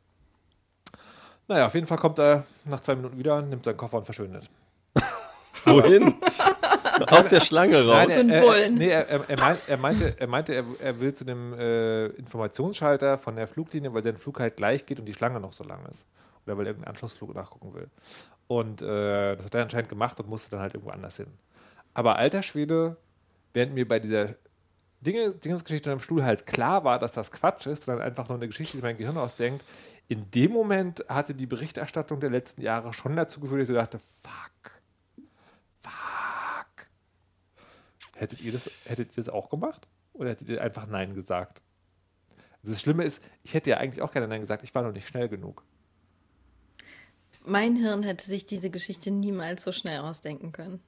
Naja, 1.48 1.65
auf 1.65 1.74
jeden 1.74 1.88
Fall 1.88 1.98
kommt 1.98 2.17
er 2.20 2.46
nach 2.65 2.81
zwei 2.81 2.96
Minuten 2.96 3.17
wieder, 3.17 3.41
nimmt 3.41 3.65
seinen 3.65 3.77
Koffer 3.77 3.98
und 3.98 4.05
verschwindet. 4.05 4.50
Wohin? 5.65 6.15
Aus 7.08 7.29
der 7.29 7.41
Schlange 7.41 7.86
raus. 7.86 8.17
ein 8.17 8.29
er, 8.29 8.43
er, 8.43 8.70
nee, 8.70 8.89
er, 8.89 9.08
er, 9.08 9.58
er 9.67 9.77
meinte, 9.77 10.15
er, 10.17 10.27
meinte 10.27 10.53
er, 10.53 10.63
er 10.79 11.00
will 11.00 11.13
zu 11.13 11.25
dem 11.25 11.53
äh, 11.53 12.08
Informationsschalter 12.08 13.17
von 13.17 13.36
der 13.36 13.48
Fluglinie, 13.48 13.93
weil 13.93 14.03
sein 14.03 14.17
Flug 14.17 14.39
halt 14.39 14.55
gleich 14.55 14.86
geht 14.86 15.00
und 15.00 15.05
die 15.05 15.13
Schlange 15.13 15.39
noch 15.39 15.53
so 15.53 15.63
lang 15.63 15.86
ist. 15.88 16.05
Oder 16.46 16.58
weil 16.58 16.65
er 16.65 16.70
irgendeinen 16.72 16.91
Anschlussflug 16.91 17.36
nachgucken 17.36 17.74
will. 17.74 17.89
Und 18.51 18.81
äh, 18.81 19.38
das 19.38 19.46
hat 19.46 19.55
er 19.55 19.62
anscheinend 19.62 19.88
gemacht 19.88 20.20
und 20.20 20.27
musste 20.27 20.50
dann 20.50 20.60
halt 20.60 20.74
irgendwo 20.74 20.91
anders 20.91 21.15
hin. 21.15 21.27
Aber 21.93 22.17
alter 22.17 22.43
Schwede, 22.43 22.98
während 23.53 23.74
mir 23.74 23.88
bei 23.88 23.98
dieser 23.98 24.36
Dinge, 25.00 25.31
Dingensgeschichte 25.31 25.89
am 25.89 26.01
Stuhl 26.01 26.25
halt 26.25 26.46
klar 26.46 26.84
war, 26.84 27.00
dass 27.00 27.13
das 27.13 27.31
Quatsch 27.31 27.65
ist, 27.67 27.86
sondern 27.86 28.03
einfach 28.05 28.27
nur 28.27 28.38
eine 28.38 28.48
Geschichte, 28.48 28.75
die 28.75 28.84
mein 28.84 28.98
Gehirn 28.98 29.15
ausdenkt, 29.15 29.63
in 30.10 30.29
dem 30.31 30.51
Moment 30.51 31.05
hatte 31.08 31.34
die 31.34 31.46
Berichterstattung 31.46 32.20
der 32.20 32.29
letzten 32.29 32.62
Jahre 32.62 32.93
schon 32.93 33.15
dazu 33.15 33.39
geführt, 33.39 33.62
dass 33.62 33.70
ich 33.70 33.75
dachte, 33.75 34.00
fuck, 34.00 34.81
fuck. 35.79 36.88
Hättet 38.17 38.41
ihr 38.41 38.51
das, 38.51 38.70
hättet 38.84 39.12
ihr 39.12 39.24
das 39.24 39.29
auch 39.29 39.50
gemacht? 39.50 39.88
Oder 40.12 40.31
hättet 40.31 40.50
ihr 40.50 40.62
einfach 40.62 40.88
Nein 40.88 41.15
gesagt? 41.15 41.62
Das 42.63 42.81
Schlimme 42.81 43.05
ist, 43.05 43.24
ich 43.43 43.53
hätte 43.53 43.70
ja 43.70 43.77
eigentlich 43.77 44.01
auch 44.01 44.12
gerne 44.12 44.27
Nein 44.27 44.41
gesagt, 44.41 44.63
ich 44.63 44.75
war 44.75 44.84
noch 44.84 44.91
nicht 44.91 45.08
schnell 45.08 45.29
genug. 45.29 45.63
Mein 47.43 47.75
Hirn 47.75 48.03
hätte 48.03 48.27
sich 48.27 48.45
diese 48.45 48.69
Geschichte 48.69 49.12
niemals 49.12 49.63
so 49.63 49.71
schnell 49.71 50.00
ausdenken 50.00 50.51
können. 50.51 50.79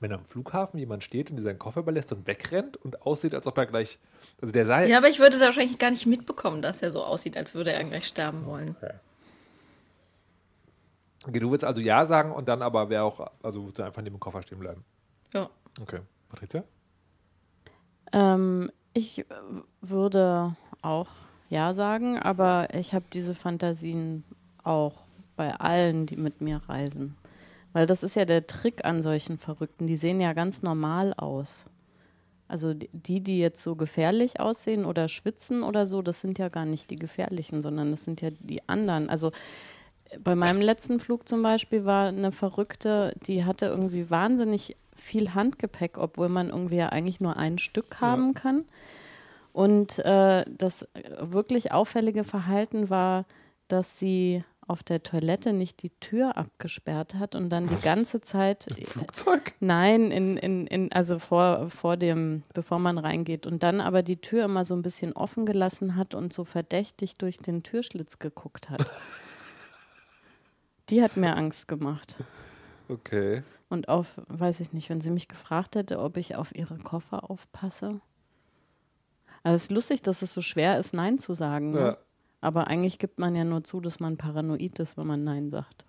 Wenn 0.00 0.12
am 0.12 0.24
Flughafen 0.24 0.78
jemand 0.78 1.04
steht 1.04 1.30
und 1.30 1.40
seinen 1.42 1.58
Koffer 1.58 1.80
überlässt 1.80 2.12
und 2.12 2.26
wegrennt 2.26 2.76
und 2.76 3.02
aussieht, 3.02 3.34
als 3.34 3.46
ob 3.46 3.56
er 3.56 3.66
gleich. 3.66 3.98
Also 4.40 4.52
der 4.52 4.66
sei. 4.66 4.88
Ja, 4.88 4.98
aber 4.98 5.08
ich 5.08 5.20
würde 5.20 5.36
es 5.36 5.42
wahrscheinlich 5.42 5.78
gar 5.78 5.90
nicht 5.90 6.06
mitbekommen, 6.06 6.60
dass 6.60 6.82
er 6.82 6.90
so 6.90 7.04
aussieht, 7.04 7.36
als 7.36 7.54
würde 7.54 7.72
er 7.72 7.84
gleich 7.84 8.06
sterben 8.06 8.44
wollen. 8.44 8.76
Okay, 11.26 11.40
du 11.40 11.50
willst 11.50 11.64
also 11.64 11.80
Ja 11.80 12.04
sagen 12.04 12.32
und 12.32 12.48
dann 12.48 12.60
aber 12.60 12.90
wäre 12.90 13.04
auch, 13.04 13.30
also 13.42 13.62
würdest 13.62 13.78
du 13.78 13.82
einfach 13.84 14.02
neben 14.02 14.16
dem 14.16 14.20
Koffer 14.20 14.42
stehen 14.42 14.58
bleiben. 14.58 14.84
Ja. 15.32 15.48
Okay. 15.80 16.00
Patricia? 16.28 16.64
Ähm, 18.12 18.70
ich 18.92 19.24
würde 19.80 20.54
auch 20.82 21.08
ja 21.48 21.72
sagen, 21.72 22.18
aber 22.18 22.68
ich 22.74 22.94
habe 22.94 23.06
diese 23.12 23.34
Fantasien 23.34 24.24
auch 24.62 25.03
bei 25.36 25.54
allen, 25.54 26.06
die 26.06 26.16
mit 26.16 26.40
mir 26.40 26.60
reisen. 26.68 27.16
Weil 27.72 27.86
das 27.86 28.02
ist 28.02 28.14
ja 28.16 28.24
der 28.24 28.46
Trick 28.46 28.84
an 28.84 29.02
solchen 29.02 29.36
Verrückten. 29.38 29.86
Die 29.86 29.96
sehen 29.96 30.20
ja 30.20 30.32
ganz 30.32 30.62
normal 30.62 31.12
aus. 31.14 31.66
Also 32.46 32.74
die- 32.74 33.20
die, 33.20 33.38
jetzt 33.38 33.62
so 33.62 33.74
gefährlich 33.74 34.38
aussehen 34.38 34.84
oder 34.84 35.08
schwitzen 35.08 35.62
oder 35.62 35.86
so, 35.86 36.02
das 36.02 36.20
sind 36.20 36.38
ja 36.38 36.48
gar 36.48 36.66
nicht 36.66 36.90
die 36.90 36.96
gefährlichen, 36.96 37.62
sondern 37.62 37.90
das 37.90 38.04
sind 38.04 38.20
ja 38.20 38.30
die 38.38 38.66
anderen. 38.68 39.08
Also 39.10 39.28
äh, 40.10 40.18
bei 40.22 40.34
meinem 40.36 40.60
letzten 40.60 41.00
Flug 41.00 41.26
zum 41.28 41.42
Beispiel 41.42 41.84
war 41.84 42.08
eine 42.08 42.32
Verrückte, 42.32 43.14
die 43.26 43.44
hatte 43.44 43.66
irgendwie 43.66 44.08
wahnsinnig 44.10 44.76
viel 44.94 45.34
Handgepäck, 45.34 45.98
obwohl 45.98 46.28
man 46.28 46.50
irgendwie 46.50 46.76
ja 46.76 46.90
eigentlich 46.90 47.20
nur 47.20 47.36
ein 47.36 47.58
Stück 47.58 48.00
haben 48.00 48.34
kann. 48.34 48.64
Und 49.52 49.98
äh, 50.00 50.44
das 50.58 50.86
wirklich 51.20 51.72
auffällige 51.72 52.24
Verhalten 52.24 52.90
war, 52.90 53.24
dass 53.68 53.98
sie 53.98 54.44
auf 54.66 54.82
der 54.82 55.02
Toilette 55.02 55.52
nicht 55.52 55.82
die 55.82 55.90
Tür 56.00 56.36
abgesperrt 56.36 57.14
hat 57.14 57.34
und 57.34 57.50
dann 57.50 57.68
die 57.68 57.80
ganze 57.82 58.20
Zeit 58.20 58.66
Flugzeug? 58.84 59.54
Nein, 59.60 60.10
in, 60.10 60.36
in, 60.36 60.66
in, 60.66 60.92
also 60.92 61.18
vor, 61.18 61.70
vor 61.70 61.96
dem, 61.96 62.42
bevor 62.54 62.78
man 62.78 62.98
reingeht. 62.98 63.46
Und 63.46 63.62
dann 63.62 63.80
aber 63.80 64.02
die 64.02 64.16
Tür 64.16 64.44
immer 64.44 64.64
so 64.64 64.74
ein 64.74 64.82
bisschen 64.82 65.12
offen 65.12 65.46
gelassen 65.46 65.96
hat 65.96 66.14
und 66.14 66.32
so 66.32 66.44
verdächtig 66.44 67.16
durch 67.16 67.38
den 67.38 67.62
Türschlitz 67.62 68.18
geguckt 68.18 68.70
hat. 68.70 68.90
Die 70.90 71.02
hat 71.02 71.16
mir 71.16 71.36
Angst 71.36 71.68
gemacht. 71.68 72.16
Okay. 72.88 73.42
Und 73.68 73.88
auf, 73.88 74.20
weiß 74.28 74.60
ich 74.60 74.72
nicht, 74.72 74.90
wenn 74.90 75.00
sie 75.00 75.10
mich 75.10 75.28
gefragt 75.28 75.76
hätte, 75.76 75.98
ob 75.98 76.16
ich 76.16 76.36
auf 76.36 76.54
ihre 76.54 76.76
Koffer 76.78 77.30
aufpasse. 77.30 78.00
Also 79.42 79.56
es 79.56 79.62
ist 79.64 79.70
lustig, 79.70 80.02
dass 80.02 80.22
es 80.22 80.34
so 80.34 80.42
schwer 80.42 80.78
ist, 80.78 80.94
Nein 80.94 81.18
zu 81.18 81.34
sagen. 81.34 81.72
Ne? 81.72 81.78
Ja. 81.78 81.96
Aber 82.44 82.66
eigentlich 82.66 82.98
gibt 82.98 83.18
man 83.18 83.34
ja 83.34 83.44
nur 83.44 83.64
zu, 83.64 83.80
dass 83.80 84.00
man 84.00 84.16
paranoid 84.18 84.78
ist, 84.78 84.98
wenn 84.98 85.06
man 85.06 85.24
Nein 85.24 85.48
sagt. 85.48 85.84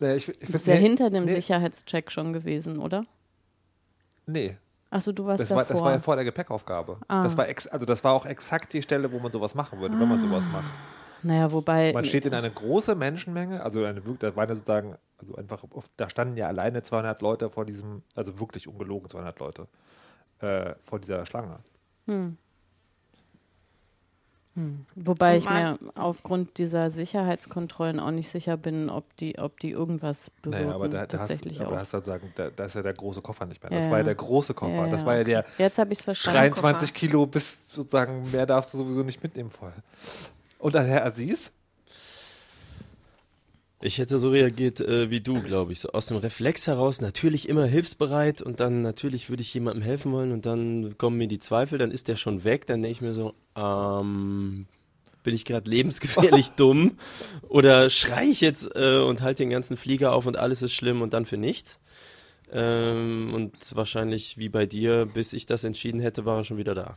Nee, 0.00 0.16
ich, 0.16 0.28
ich 0.28 0.38
Das 0.40 0.62
ist 0.62 0.66
ja 0.66 0.74
nee, 0.74 0.80
hinter 0.80 1.10
dem 1.10 1.26
nee, 1.26 1.34
Sicherheitscheck 1.34 2.10
schon 2.10 2.32
gewesen, 2.32 2.78
oder? 2.78 3.04
Nee, 4.26 4.56
Achso, 4.90 5.12
du 5.12 5.24
warst 5.24 5.42
das 5.42 5.50
war, 5.50 5.58
davor. 5.58 5.76
das 5.76 5.84
war 5.84 5.92
ja 5.92 5.98
vor 6.00 6.16
der 6.16 6.24
Gepäckaufgabe. 6.24 6.98
Ah. 7.06 7.22
Das 7.22 7.36
war 7.36 7.48
ex, 7.48 7.68
also 7.68 7.86
das 7.86 8.02
war 8.02 8.12
auch 8.12 8.26
exakt 8.26 8.72
die 8.72 8.82
Stelle, 8.82 9.12
wo 9.12 9.20
man 9.20 9.30
sowas 9.30 9.54
machen 9.54 9.78
würde, 9.78 9.98
wenn 9.98 10.08
man 10.08 10.20
sowas 10.20 10.44
macht. 10.52 10.64
Naja, 11.22 11.52
wobei. 11.52 11.92
Man 11.92 12.04
steht 12.04 12.26
in 12.26 12.34
eine 12.34 12.50
große 12.50 12.96
Menschenmenge, 12.96 13.62
also 13.62 13.84
eine, 13.84 14.00
da 14.00 14.34
waren 14.34 14.48
ja 14.48 14.54
sozusagen, 14.56 14.96
also 15.18 15.36
einfach, 15.36 15.62
da 15.96 16.10
standen 16.10 16.36
ja 16.36 16.48
alleine 16.48 16.82
200 16.82 17.22
Leute 17.22 17.50
vor 17.50 17.64
diesem, 17.64 18.02
also 18.16 18.40
wirklich 18.40 18.66
ungelogen 18.66 19.08
200 19.08 19.38
Leute, 19.38 19.68
äh, 20.40 20.74
vor 20.82 20.98
dieser 20.98 21.24
Schlange. 21.24 21.60
Wobei 24.96 25.36
ich 25.36 25.48
mir 25.48 25.78
aufgrund 25.94 26.58
dieser 26.58 26.90
Sicherheitskontrollen 26.90 28.00
auch 28.00 28.10
nicht 28.10 28.28
sicher 28.28 28.56
bin, 28.56 28.90
ob 28.90 29.16
die, 29.16 29.38
ob 29.38 29.60
die 29.60 29.70
irgendwas 29.70 30.30
bewirken. 30.42 30.66
Naja, 30.66 30.74
aber 30.74 30.88
da, 30.88 31.06
da, 31.06 31.18
hast, 31.18 31.28
tatsächlich 31.28 31.60
aber 31.60 31.70
da 31.70 31.76
auch. 31.76 31.80
hast 31.80 31.92
du 31.94 31.98
sozusagen, 31.98 32.32
da, 32.34 32.50
da 32.50 32.64
ist 32.64 32.74
ja 32.74 32.82
der 32.82 32.94
große 32.94 33.22
Koffer 33.22 33.46
nicht 33.46 33.62
mehr. 33.62 33.72
Ja, 33.72 33.78
Das 33.78 33.86
war 33.86 33.98
ja 33.98 33.98
ja. 33.98 34.04
der 34.04 34.14
große 34.16 34.54
Koffer. 34.54 34.74
Ja, 34.74 34.88
das 34.88 35.02
ja, 35.02 35.06
war 35.06 35.16
ja 35.16 35.24
der 35.24 35.44
Jetzt 35.58 35.78
habe 35.78 35.92
ich 35.92 36.00
es 36.00 36.04
verstanden. 36.04 36.38
23 36.38 36.92
Kilo 36.92 37.26
bis 37.26 37.68
sozusagen 37.68 38.28
mehr 38.32 38.44
darfst 38.44 38.74
du 38.74 38.78
sowieso 38.78 39.02
nicht 39.02 39.22
mitnehmen 39.22 39.50
voll. 39.50 39.72
Und 40.58 40.74
der 40.74 40.82
Herr 40.82 41.06
Aziz? 41.06 41.52
Ich 43.82 43.96
hätte 43.98 44.18
so 44.18 44.28
reagiert 44.28 44.80
äh, 44.80 45.10
wie 45.10 45.20
du, 45.20 45.40
glaube 45.40 45.72
ich. 45.72 45.80
So 45.80 45.90
aus 45.90 46.06
dem 46.06 46.18
Reflex 46.18 46.66
heraus, 46.66 47.00
natürlich 47.00 47.48
immer 47.48 47.64
hilfsbereit 47.64 48.42
und 48.42 48.60
dann 48.60 48.82
natürlich 48.82 49.30
würde 49.30 49.42
ich 49.42 49.54
jemandem 49.54 49.82
helfen 49.82 50.12
wollen 50.12 50.32
und 50.32 50.44
dann 50.44 50.98
kommen 50.98 51.16
mir 51.16 51.28
die 51.28 51.38
Zweifel, 51.38 51.78
dann 51.78 51.90
ist 51.90 52.08
der 52.08 52.16
schon 52.16 52.44
weg, 52.44 52.66
dann 52.66 52.82
denke 52.82 52.92
ich 52.92 53.00
mir 53.00 53.14
so, 53.14 53.34
ähm, 53.56 54.66
bin 55.22 55.34
ich 55.34 55.46
gerade 55.46 55.70
lebensgefährlich 55.70 56.50
dumm 56.56 56.98
oder 57.48 57.88
schrei 57.88 58.24
ich 58.24 58.42
jetzt 58.42 58.68
äh, 58.74 58.98
und 58.98 59.22
halte 59.22 59.44
den 59.44 59.50
ganzen 59.50 59.78
Flieger 59.78 60.12
auf 60.12 60.26
und 60.26 60.38
alles 60.38 60.60
ist 60.60 60.74
schlimm 60.74 61.00
und 61.00 61.14
dann 61.14 61.24
für 61.24 61.38
nichts? 61.38 61.78
Ähm, 62.52 63.32
und 63.32 63.74
wahrscheinlich 63.74 64.36
wie 64.36 64.50
bei 64.50 64.66
dir, 64.66 65.06
bis 65.06 65.32
ich 65.32 65.46
das 65.46 65.64
entschieden 65.64 66.00
hätte, 66.00 66.26
war 66.26 66.38
er 66.38 66.44
schon 66.44 66.58
wieder 66.58 66.74
da. 66.74 66.96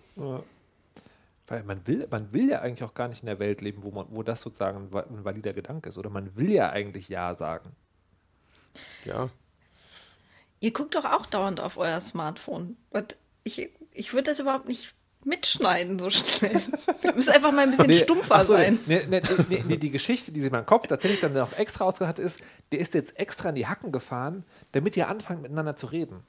Weil 1.54 1.64
man 1.64 1.88
will, 1.88 2.08
man 2.12 2.34
will 2.34 2.50
ja 2.50 2.62
eigentlich 2.62 2.84
auch 2.84 2.94
gar 2.94 3.08
nicht 3.08 3.22
in 3.22 3.28
der 3.28 3.40
Welt 3.40 3.62
leben, 3.62 3.84
wo, 3.84 3.92
man, 3.92 4.08
wo 4.10 4.24
das 4.24 4.42
sozusagen 4.42 4.78
ein, 4.78 4.94
va- 4.94 5.06
ein 5.10 5.24
valider 5.24 5.54
Gedanke 5.54 5.90
ist. 5.90 5.98
Oder 5.98 6.10
man 6.10 6.36
will 6.36 6.52
ja 6.52 6.70
eigentlich 6.70 7.10
Ja 7.10 7.34
sagen. 7.34 7.72
Ja. 9.06 9.30
Ihr 10.60 10.72
guckt 10.72 10.96
doch 10.96 11.06
auch 11.06 11.26
dauernd 11.26 11.60
auf 11.60 11.78
euer 11.78 12.00
Smartphone. 12.02 12.78
Und 12.90 13.16
ich, 13.44 13.70
ich 13.92 14.14
würde 14.14 14.32
das 14.32 14.40
überhaupt 14.40 14.68
nicht 14.68 14.94
mitschneiden 15.26 16.00
so 16.00 16.10
schnell. 16.10 16.62
Ihr 17.04 17.14
müsst 17.14 17.30
einfach 17.30 17.52
mal 17.52 17.62
ein 17.62 17.72
bisschen 17.72 17.94
stumpfer 17.94 18.36
ach 18.36 18.46
so, 18.46 18.54
sein. 18.54 18.78
Nee, 18.88 19.02
nee, 19.10 19.22
nee, 19.50 19.64
nee, 19.68 19.78
die 19.78 19.90
Geschichte, 19.90 20.32
die 20.32 20.40
sich 20.42 20.48
in 20.48 20.54
meinem 20.54 20.66
Kopf 20.66 20.88
tatsächlich 20.88 21.22
dann 21.22 21.34
noch 21.34 21.54
extra 21.54 21.86
ausgedacht 21.86 22.18
hat, 22.18 22.20
ist, 22.20 22.42
der 22.72 22.80
ist 22.80 22.94
jetzt 22.94 23.18
extra 23.18 23.50
in 23.50 23.56
die 23.56 23.68
Hacken 23.68 23.92
gefahren, 23.92 24.44
damit 24.74 24.98
ihr 24.98 25.08
anfangt 25.08 25.42
miteinander 25.42 25.76
zu 25.78 25.88
reden. 25.88 26.24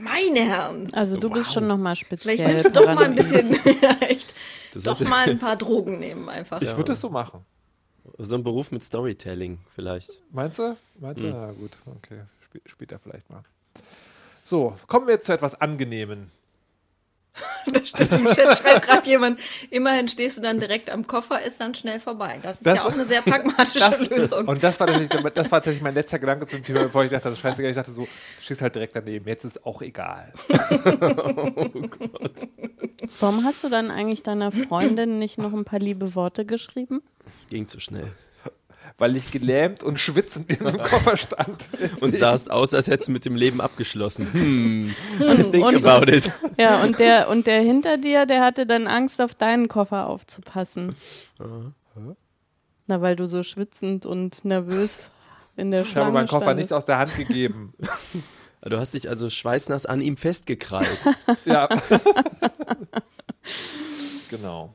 Meine 0.00 0.40
Herren. 0.40 0.92
Also 0.92 1.16
du 1.18 1.30
bist 1.30 1.52
schon 1.52 1.66
nochmal 1.66 1.96
speziell. 1.96 2.36
Vielleicht 2.36 2.52
nimmst 2.64 2.76
du 2.76 2.80
doch 2.80 2.94
mal 2.94 3.04
ein 3.04 3.14
bisschen, 3.14 3.58
Das 4.72 4.82
doch 4.82 5.00
mal 5.00 5.28
ein 5.28 5.38
paar 5.38 5.56
Drogen 5.56 5.98
nehmen 5.98 6.28
einfach. 6.28 6.60
Ich 6.62 6.70
würde 6.70 6.92
das 6.92 7.00
so 7.00 7.10
machen. 7.10 7.44
So 8.18 8.36
ein 8.36 8.44
Beruf 8.44 8.70
mit 8.70 8.82
Storytelling 8.82 9.58
vielleicht. 9.74 10.20
Meinst 10.30 10.58
du? 10.58 10.76
Meinst 10.98 11.22
du? 11.24 11.28
Na 11.28 11.52
gut, 11.52 11.76
okay. 11.96 12.22
Sp 12.44 12.60
später 12.66 12.98
vielleicht 12.98 13.28
mal. 13.30 13.42
So, 14.42 14.76
kommen 14.86 15.06
wir 15.06 15.14
jetzt 15.14 15.26
zu 15.26 15.32
etwas 15.32 15.60
Angenehmen. 15.60 16.30
Das 17.72 17.88
stimmt. 17.90 18.12
Im 18.12 18.26
Chat 18.26 18.56
schreibt 18.58 18.86
gerade 18.86 19.08
jemand, 19.08 19.38
immerhin 19.70 20.08
stehst 20.08 20.38
du 20.38 20.42
dann 20.42 20.58
direkt 20.60 20.90
am 20.90 21.06
Koffer, 21.06 21.40
ist 21.42 21.60
dann 21.60 21.74
schnell 21.74 22.00
vorbei. 22.00 22.38
Das 22.42 22.56
ist 22.56 22.66
Das- 22.66 22.78
ja 22.78 22.84
auch 22.86 22.92
eine 22.92 23.04
sehr 23.04 23.22
pragmatische 23.22 23.78
Das, 23.78 24.00
Lösung. 24.08 24.48
und 24.48 24.62
das 24.62 24.80
war, 24.80 24.86
tatsächlich, 24.86 25.22
das 25.34 25.52
war 25.52 25.58
tatsächlich 25.58 25.82
mein 25.82 25.94
letzter 25.94 26.18
Gedanke 26.18 26.46
zum 26.46 26.64
Thema, 26.64 26.82
bevor 26.84 27.04
ich 27.04 27.10
dachte, 27.10 27.24
das 27.24 27.34
ist 27.34 27.40
scheißegal. 27.40 27.70
Ich 27.70 27.76
dachte 27.76 27.92
so, 27.92 28.02
du 28.02 28.08
stehst 28.40 28.62
halt 28.62 28.74
direkt 28.74 28.96
daneben. 28.96 29.26
Jetzt 29.28 29.44
ist 29.44 29.64
auch 29.66 29.82
egal. 29.82 30.32
Warum 33.20 33.44
hast 33.44 33.62
du 33.64 33.68
dann 33.68 33.90
eigentlich 33.90 34.22
deiner 34.22 34.52
Freundin 34.52 35.18
nicht 35.18 35.38
noch 35.38 35.52
ein 35.52 35.64
paar 35.64 35.78
liebe 35.80 36.14
Worte 36.14 36.44
geschrieben? 36.44 37.02
Ging 37.50 37.66
zu 37.68 37.80
schnell. 37.80 38.06
Weil 38.98 39.16
ich 39.16 39.30
gelähmt 39.30 39.82
und 39.82 39.98
schwitzend 39.98 40.50
in 40.50 40.64
dem 40.64 40.78
Koffer 40.82 41.16
stand. 41.16 41.68
Und 42.00 42.14
sahst 42.16 42.50
aus, 42.50 42.74
als 42.74 42.86
hättest 42.86 43.08
du 43.08 43.12
mit 43.12 43.24
dem 43.24 43.34
Leben 43.34 43.60
abgeschlossen. 43.60 44.26
Hm, 44.32 44.94
think 45.52 45.64
und- 45.66 45.84
about 45.86 46.10
it. 46.10 46.30
Ja, 46.58 46.82
und 46.82 46.98
der, 46.98 47.28
und 47.28 47.46
der 47.46 47.60
hinter 47.62 47.96
dir, 47.98 48.26
der 48.26 48.42
hatte 48.42 48.66
dann 48.66 48.86
Angst, 48.86 49.20
auf 49.22 49.34
deinen 49.34 49.68
Koffer 49.68 50.06
aufzupassen. 50.08 50.94
Na, 52.86 53.00
weil 53.00 53.16
du 53.16 53.26
so 53.28 53.42
schwitzend 53.42 54.04
und 54.06 54.44
nervös 54.44 55.10
in 55.56 55.70
der 55.70 55.80
Ich 55.82 55.86
habe 55.88 55.92
Schlange 55.92 56.12
meinen 56.12 56.28
Koffer 56.28 56.44
standest. 56.46 56.70
nicht 56.70 56.76
aus 56.76 56.84
der 56.84 56.98
Hand 56.98 57.16
gegeben. 57.16 57.72
Du 58.62 58.76
hast 58.76 58.92
dich 58.92 59.08
also 59.08 59.30
schweißnass 59.30 59.86
an 59.86 60.02
ihm 60.02 60.18
festgekrallt. 60.18 60.98
Ja. 61.46 61.66
genau. 64.28 64.74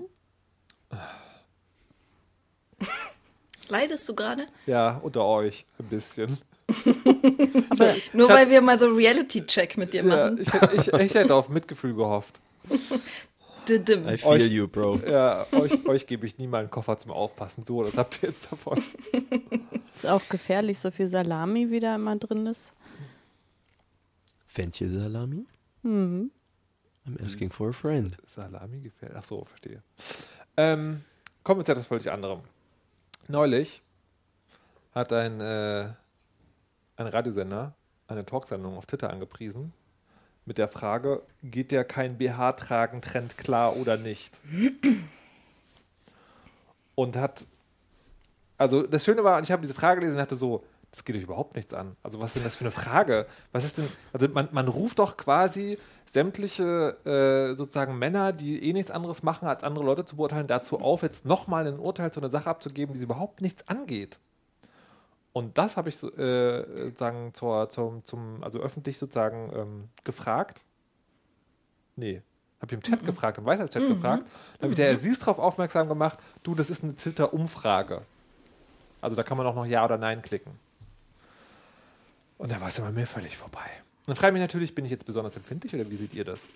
Leidest 3.69 4.08
du 4.10 4.15
gerade? 4.15 4.45
Ja, 4.65 4.99
unter 5.04 5.25
euch 5.25 5.65
ein 5.80 5.86
bisschen. 5.89 6.38
Nur 8.13 8.30
weil 8.30 8.49
wir 8.49 8.62
mal 8.62 8.78
so 8.80 8.88
Reality-Check 8.88 9.78
mit 9.78 9.93
dir 9.93 10.04
Ja, 10.04 10.15
machen. 10.32 10.41
ich, 10.41 10.51
hätte- 10.54 10.75
ich, 10.75 10.88
ich 10.93 11.13
hätte 11.13 11.34
auf 11.36 11.49
Mitgefühl 11.49 11.93
gehofft. 11.93 12.39
I 13.67 14.17
feel 14.17 14.25
Euch- 14.28 14.51
you, 14.51 14.67
Bro. 14.67 14.99
Ja, 15.10 15.47
euch, 15.51 15.88
euch 15.88 16.06
gebe 16.06 16.28
ich 16.28 16.38
nie 16.38 16.45
mal 16.45 16.60
einen 16.60 16.69
Koffer 16.69 16.99
zum 16.99 17.10
Aufpassen. 17.12 17.63
So, 17.65 17.82
das 17.84 17.97
habt 17.97 18.21
ihr 18.21 18.30
jetzt 18.30 18.51
davon. 18.51 18.84
Ist 19.95 20.06
auch 20.06 20.21
gefährlich, 20.30 20.78
so 20.78 20.91
viel 20.91 21.08
Salami 21.08 21.71
wie 21.71 21.80
da 21.80 21.95
immer 21.95 22.15
drin 22.15 22.45
ist. 22.45 22.73
Fenchelsalami? 24.47 25.45
Mhm. 25.82 26.32
I'm 27.08 27.25
asking 27.25 27.49
for 27.51 27.69
a 27.69 27.73
friend. 27.73 28.15
Salami 28.28 28.82
gefällt. 28.82 29.13
Ach 29.15 29.23
so, 29.23 29.45
verstehe. 29.45 29.82
Ähm, 30.58 31.04
kommen 31.43 31.60
wir 31.62 31.65
zu 31.65 31.71
etwas 31.71 31.88
völlig 31.88 32.12
anderem. 32.12 32.41
Neulich 33.27 33.81
hat 34.93 35.11
ein, 35.11 35.41
äh, 35.41 35.89
ein 36.95 37.07
Radiosender 37.07 37.73
eine 38.07 38.23
Talksendung 38.23 38.77
auf 38.77 38.85
Twitter 38.85 39.09
angepriesen 39.09 39.73
mit 40.45 40.59
der 40.59 40.67
Frage, 40.67 41.23
geht 41.41 41.71
der 41.71 41.83
kein 41.83 42.17
BH-Tragen-Trend 42.17 43.38
klar 43.38 43.75
oder 43.75 43.97
nicht? 43.97 44.39
Und 46.93 47.17
hat, 47.17 47.47
also 48.57 48.83
das 48.83 49.03
Schöne 49.03 49.23
war, 49.23 49.41
ich 49.41 49.51
habe 49.51 49.63
diese 49.63 49.73
Frage 49.73 50.01
gelesen 50.01 50.17
und 50.17 50.21
hatte 50.21 50.35
so, 50.35 50.63
das 50.95 51.03
geht 51.03 51.17
euch 51.17 51.23
überhaupt 51.23 51.58
nichts 51.58 51.73
an. 51.73 51.97
Also 52.03 52.21
was 52.21 52.29
ist 52.29 52.36
denn 52.38 52.43
das 52.45 52.55
für 52.55 52.63
eine 52.63 52.71
Frage? 52.71 53.27
Was 53.51 53.65
ist 53.65 53.77
denn, 53.77 53.88
also 54.13 54.29
man, 54.29 54.47
man 54.53 54.69
ruft 54.69 54.99
doch 54.99 55.17
quasi 55.17 55.77
sämtliche 56.05 56.95
äh, 57.03 57.53
sozusagen 57.58 57.99
Männer, 57.99 58.31
die 58.31 58.63
eh 58.63 58.71
nichts 58.71 58.91
anderes 58.91 59.21
machen, 59.21 59.45
als 59.49 59.65
andere 59.65 59.84
Leute 59.84 60.05
zu 60.05 60.15
beurteilen, 60.15 60.47
dazu 60.47 60.79
auf, 60.79 61.03
jetzt 61.03 61.25
nochmal 61.25 61.67
ein 61.67 61.79
Urteil 61.79 62.13
zu 62.13 62.21
einer 62.21 62.29
Sache 62.29 62.49
abzugeben, 62.49 62.93
die 62.93 62.99
sie 62.99 63.05
überhaupt 63.05 63.41
nichts 63.41 63.67
angeht. 63.67 64.19
Und 65.34 65.58
das 65.58 65.75
habe 65.75 65.89
ich 65.89 66.01
äh, 66.01 66.86
sozusagen 66.86 67.34
zur, 67.34 67.67
zum, 67.67 68.05
zum, 68.05 68.41
also 68.41 68.60
öffentlich 68.60 68.97
sozusagen 68.97 69.51
ähm, 69.53 69.89
gefragt. 70.05 70.63
Nee, 71.97 72.21
habe 72.62 72.67
ich 72.67 72.73
im 72.73 72.84
Chat 72.84 73.05
gefragt, 73.05 73.38
im 73.38 73.43
Weisheitschat 73.43 73.86
gefragt. 73.86 74.23
Dann 74.60 74.62
habe 74.62 74.69
ich 74.69 74.77
der 74.77 74.93
Aziz 74.93 75.19
darauf 75.19 75.39
aufmerksam 75.39 75.89
gemacht, 75.89 76.19
du, 76.43 76.55
das 76.55 76.69
ist 76.69 76.86
eine 76.86 76.95
Twitter-Umfrage. 76.95 78.03
Also 79.01 79.17
da 79.17 79.23
kann 79.23 79.38
man 79.38 79.45
auch 79.45 79.55
noch 79.55 79.65
Ja 79.65 79.84
oder 79.84 79.97
Nein 79.97 80.21
klicken. 80.21 80.58
Und 82.38 82.52
da 82.52 82.62
war 82.62 82.67
es 82.67 82.80
immer 82.80 82.91
mir 82.91 83.08
völlig 83.08 83.38
vorbei. 83.38 83.69
Und 84.00 84.10
dann 84.10 84.15
frage 84.15 84.30
ich 84.30 84.34
mich 84.34 84.41
natürlich, 84.41 84.76
bin 84.76 84.86
ich 84.86 84.91
jetzt 84.91 85.06
besonders 85.06 85.36
empfindlich 85.36 85.74
oder 85.74 85.89
wie 85.89 85.95
seht 85.95 86.13
ihr 86.13 86.26
das? 86.26 86.48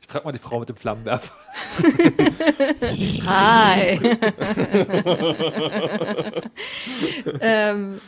Ich 0.00 0.08
frage 0.08 0.24
mal 0.24 0.32
die 0.32 0.38
Frau 0.38 0.58
mit 0.58 0.68
dem 0.68 0.76
Flammenwerfer. 0.76 1.34
Hi. 3.26 4.00
ähm, 7.40 8.00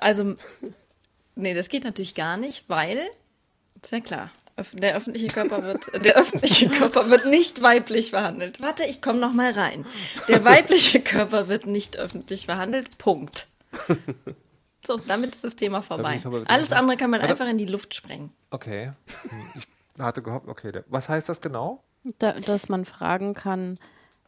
also, 0.00 0.34
nee, 1.36 1.54
das 1.54 1.68
geht 1.68 1.84
natürlich 1.84 2.14
gar 2.14 2.36
nicht, 2.36 2.68
weil, 2.68 2.98
ist 3.82 3.92
ja 3.92 4.00
klar, 4.00 4.30
der 4.72 4.96
öffentliche 4.96 5.28
Körper 5.28 5.62
wird, 5.62 6.04
der 6.04 6.16
öffentliche 6.16 6.68
Körper 6.68 7.08
wird 7.08 7.26
nicht 7.26 7.62
weiblich 7.62 8.10
behandelt. 8.10 8.60
Warte, 8.60 8.84
ich 8.84 9.00
komme 9.00 9.18
noch 9.18 9.32
mal 9.32 9.52
rein. 9.52 9.86
Der 10.28 10.44
weibliche 10.44 11.00
Körper 11.00 11.48
wird 11.48 11.66
nicht 11.66 11.96
öffentlich 11.96 12.46
behandelt. 12.46 12.98
Punkt. 12.98 13.46
So, 14.84 14.96
damit 14.96 15.32
ist 15.36 15.44
das 15.44 15.54
Thema 15.54 15.80
vorbei. 15.80 16.20
Alles 16.46 16.72
andere 16.72 16.96
kann 16.96 17.08
man 17.10 17.20
Warte. 17.20 17.32
einfach 17.34 17.46
in 17.48 17.56
die 17.56 17.66
Luft 17.66 17.94
sprengen. 17.94 18.32
Okay. 18.50 18.90
Hm, 19.28 19.46
Ich 19.54 19.68
hatte 20.02 20.22
gehofft, 20.22 20.48
okay. 20.48 20.72
Was 20.88 21.08
heißt 21.08 21.28
das 21.28 21.40
genau? 21.40 21.84
Da, 22.18 22.32
dass 22.40 22.68
man 22.68 22.84
fragen 22.84 23.32
kann, 23.34 23.78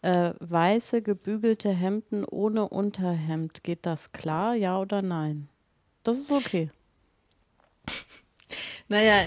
äh, 0.03 0.33
weiße 0.39 1.03
gebügelte 1.03 1.71
Hemden 1.71 2.25
ohne 2.25 2.69
Unterhemd, 2.69 3.65
geht 3.65 3.85
das 3.85 4.13
klar, 4.13 4.55
ja 4.55 4.79
oder 4.79 5.03
nein? 5.03 5.49
Das 6.05 6.19
ist 6.19 6.31
okay. 6.31 6.71
Naja, 8.89 9.23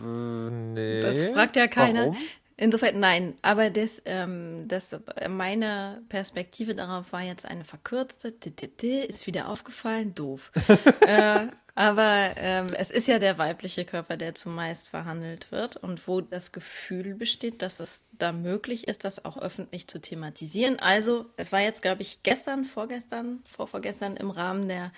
Äh, 0.00 0.04
nee. 0.50 1.00
Das 1.02 1.22
fragt 1.24 1.56
ja 1.56 1.66
keiner. 1.66 2.06
Warum? 2.06 2.16
Insofern 2.62 3.00
nein, 3.00 3.34
aber 3.42 3.70
das, 3.70 4.00
ähm, 4.04 4.68
das, 4.68 4.96
meine 5.28 6.00
Perspektive 6.08 6.76
darauf 6.76 7.12
war 7.12 7.22
jetzt 7.22 7.44
eine 7.44 7.64
verkürzte, 7.64 8.38
t- 8.38 8.52
t- 8.52 8.68
t- 8.68 9.04
ist 9.04 9.26
wieder 9.26 9.48
aufgefallen, 9.48 10.14
doof. 10.14 10.52
äh, 11.00 11.48
aber 11.74 12.30
ähm, 12.36 12.68
es 12.76 12.92
ist 12.92 13.08
ja 13.08 13.18
der 13.18 13.36
weibliche 13.38 13.84
Körper, 13.84 14.16
der 14.16 14.36
zumeist 14.36 14.88
verhandelt 14.88 15.50
wird 15.50 15.76
und 15.76 16.06
wo 16.06 16.20
das 16.20 16.52
Gefühl 16.52 17.14
besteht, 17.14 17.62
dass 17.62 17.80
es 17.80 18.02
da 18.12 18.30
möglich 18.30 18.86
ist, 18.86 19.04
das 19.04 19.24
auch 19.24 19.38
öffentlich 19.38 19.88
zu 19.88 20.00
thematisieren. 20.00 20.78
Also 20.78 21.26
es 21.36 21.50
war 21.50 21.60
jetzt, 21.60 21.82
glaube 21.82 22.02
ich, 22.02 22.22
gestern, 22.22 22.64
vorgestern, 22.64 23.42
vorvorgestern 23.44 24.16
im 24.16 24.30
Rahmen 24.30 24.68
der 24.68 24.92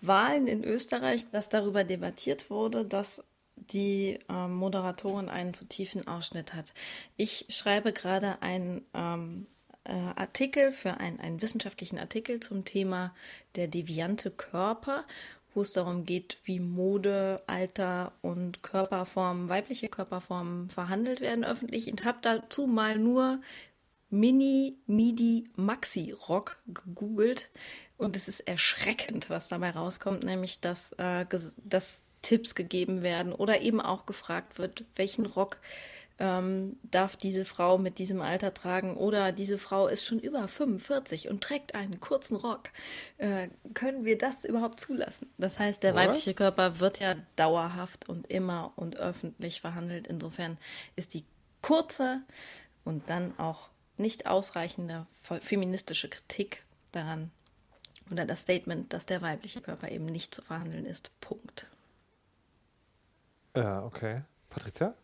Wahlen 0.00 0.46
in 0.46 0.64
Österreich, 0.64 1.28
dass 1.32 1.50
darüber 1.50 1.84
debattiert 1.84 2.48
wurde, 2.48 2.86
dass 2.86 3.22
die 3.72 4.18
ähm, 4.28 4.54
Moderatorin 4.54 5.28
einen 5.28 5.54
zu 5.54 5.66
tiefen 5.66 6.06
Ausschnitt 6.06 6.54
hat. 6.54 6.72
Ich 7.16 7.46
schreibe 7.48 7.92
gerade 7.92 8.42
einen 8.42 8.84
ähm, 8.94 9.46
äh, 9.84 9.92
Artikel 9.92 10.72
für 10.72 10.98
ein, 10.98 11.20
einen 11.20 11.42
wissenschaftlichen 11.42 11.98
Artikel 11.98 12.40
zum 12.40 12.64
Thema 12.64 13.14
der 13.56 13.68
deviante 13.68 14.30
Körper, 14.30 15.04
wo 15.54 15.62
es 15.62 15.72
darum 15.72 16.04
geht, 16.04 16.38
wie 16.44 16.60
Mode, 16.60 17.42
Alter 17.46 18.12
und 18.22 18.62
Körperformen, 18.62 19.48
weibliche 19.48 19.88
Körperformen 19.88 20.70
verhandelt 20.70 21.20
werden 21.20 21.44
öffentlich 21.44 21.90
und 21.90 22.04
habe 22.04 22.18
dazu 22.22 22.66
mal 22.66 22.98
nur 22.98 23.40
Mini, 24.10 24.76
Midi, 24.86 25.48
Maxi 25.56 26.12
Rock 26.28 26.60
gegoogelt 26.66 27.50
und 27.96 28.16
es 28.16 28.28
ist 28.28 28.40
erschreckend, 28.40 29.30
was 29.30 29.48
dabei 29.48 29.70
rauskommt, 29.70 30.24
nämlich 30.24 30.60
dass, 30.60 30.92
äh, 30.94 31.26
dass 31.64 32.04
Tipps 32.22 32.54
gegeben 32.54 33.02
werden 33.02 33.32
oder 33.32 33.60
eben 33.60 33.80
auch 33.80 34.06
gefragt 34.06 34.58
wird, 34.58 34.84
welchen 34.94 35.26
Rock 35.26 35.58
ähm, 36.18 36.76
darf 36.82 37.16
diese 37.16 37.46
Frau 37.46 37.78
mit 37.78 37.98
diesem 37.98 38.20
Alter 38.20 38.52
tragen 38.52 38.96
oder 38.96 39.32
diese 39.32 39.58
Frau 39.58 39.88
ist 39.88 40.04
schon 40.04 40.18
über 40.18 40.46
45 40.46 41.30
und 41.30 41.42
trägt 41.42 41.74
einen 41.74 41.98
kurzen 41.98 42.36
Rock. 42.36 42.68
Äh, 43.16 43.48
können 43.72 44.04
wir 44.04 44.18
das 44.18 44.44
überhaupt 44.44 44.80
zulassen? 44.80 45.30
Das 45.38 45.58
heißt, 45.58 45.82
der 45.82 45.94
What? 45.94 46.00
weibliche 46.08 46.34
Körper 46.34 46.78
wird 46.78 47.00
ja 47.00 47.16
dauerhaft 47.36 48.08
und 48.08 48.26
immer 48.26 48.72
und 48.76 48.96
öffentlich 48.98 49.62
verhandelt. 49.62 50.06
Insofern 50.06 50.58
ist 50.94 51.14
die 51.14 51.24
kurze 51.62 52.20
und 52.84 53.08
dann 53.08 53.38
auch 53.38 53.70
nicht 53.96 54.26
ausreichende 54.26 55.06
fe- 55.22 55.40
feministische 55.42 56.08
Kritik 56.10 56.64
daran 56.92 57.30
oder 58.10 58.26
das 58.26 58.42
Statement, 58.42 58.92
dass 58.92 59.06
der 59.06 59.22
weibliche 59.22 59.60
Körper 59.62 59.90
eben 59.90 60.06
nicht 60.06 60.34
zu 60.34 60.42
verhandeln 60.42 60.84
ist. 60.84 61.12
Punkt. 61.20 61.66
Ja, 63.56 63.84
okay. 63.84 64.22
Patricia? 64.48 64.94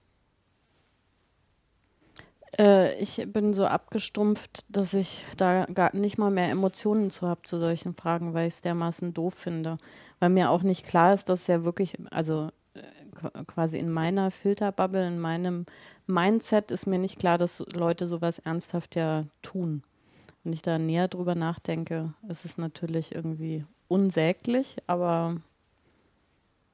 Äh, 2.58 2.98
ich 3.00 3.22
bin 3.32 3.54
so 3.54 3.66
abgestumpft, 3.66 4.60
dass 4.68 4.94
ich 4.94 5.24
da 5.36 5.66
gar 5.66 5.94
nicht 5.94 6.18
mal 6.18 6.30
mehr 6.30 6.50
Emotionen 6.50 7.10
zu 7.10 7.26
habe 7.26 7.42
zu 7.42 7.58
solchen 7.58 7.94
Fragen, 7.94 8.34
weil 8.34 8.46
ich 8.48 8.54
es 8.54 8.60
dermaßen 8.62 9.12
doof 9.14 9.34
finde. 9.34 9.78
Weil 10.20 10.30
mir 10.30 10.50
auch 10.50 10.62
nicht 10.62 10.86
klar 10.86 11.12
ist, 11.12 11.28
dass 11.28 11.46
ja 11.46 11.64
wirklich, 11.64 11.96
also 12.10 12.50
äh, 12.74 12.80
qu- 13.16 13.44
quasi 13.46 13.78
in 13.78 13.90
meiner 13.90 14.30
Filterbubble, 14.30 15.06
in 15.06 15.18
meinem 15.18 15.66
Mindset 16.06 16.70
ist 16.70 16.86
mir 16.86 16.98
nicht 16.98 17.18
klar, 17.18 17.36
dass 17.38 17.58
Leute 17.72 18.06
sowas 18.06 18.38
ernsthaft 18.38 18.96
ja 18.96 19.24
tun. 19.42 19.82
Wenn 20.44 20.52
ich 20.52 20.62
da 20.62 20.78
näher 20.78 21.08
drüber 21.08 21.34
nachdenke, 21.34 22.14
ist 22.28 22.44
es 22.44 22.56
natürlich 22.58 23.14
irgendwie 23.14 23.64
unsäglich, 23.88 24.76
aber 24.86 25.36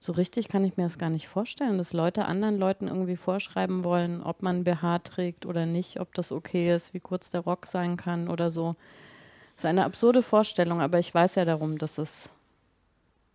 so 0.03 0.11
richtig 0.11 0.49
kann 0.49 0.65
ich 0.65 0.77
mir 0.77 0.83
das 0.83 0.99
gar 0.99 1.11
nicht 1.11 1.29
vorstellen, 1.29 1.79
dass 1.79 1.93
Leute 1.93 2.25
anderen 2.25 2.59
Leuten 2.59 2.89
irgendwie 2.89 3.15
vorschreiben 3.15 3.85
wollen, 3.85 4.21
ob 4.21 4.43
man 4.43 4.65
BH 4.65 4.99
trägt 4.99 5.47
oder 5.47 5.65
nicht, 5.65 6.01
ob 6.01 6.13
das 6.15 6.33
okay 6.33 6.75
ist, 6.75 6.93
wie 6.93 6.99
kurz 6.99 7.31
der 7.31 7.43
Rock 7.43 7.67
sein 7.67 7.97
kann 7.97 8.29
oder 8.29 8.51
so. 8.51 8.75
Das 9.55 9.63
ist 9.63 9.67
eine 9.67 9.85
absurde 9.85 10.23
Vorstellung, 10.23 10.81
aber 10.81 10.99
ich 10.99 11.15
weiß 11.15 11.37
ja 11.37 11.45
darum, 11.45 11.79
dass 11.79 11.99
es 11.99 12.31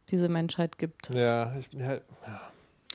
diese 0.09 0.27
Menschheit 0.27 0.77
gibt. 0.77 1.09
Ja, 1.11 1.55
ich 1.57 1.69
bin 1.69 1.85
halt. 1.85 2.03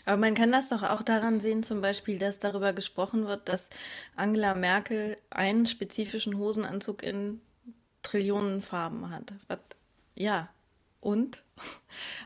Aber 0.05 0.19
man 0.19 0.35
kann 0.35 0.53
das 0.53 0.69
doch 0.69 0.83
auch 0.83 1.01
daran 1.01 1.41
sehen, 1.41 1.63
zum 1.63 1.81
Beispiel, 1.81 2.19
dass 2.19 2.39
darüber 2.39 2.75
gesprochen 2.75 3.27
wird, 3.27 3.49
dass 3.49 3.71
Angela 4.17 4.55
Merkel 4.55 5.17
einen 5.31 5.65
spezifischen 5.65 6.37
Hosenanzug 6.37 7.03
in 7.03 7.41
Trillionenfarben 8.03 9.09
hat. 9.09 9.33
Was, 9.49 9.61
ja, 10.15 10.51
und? 11.03 11.43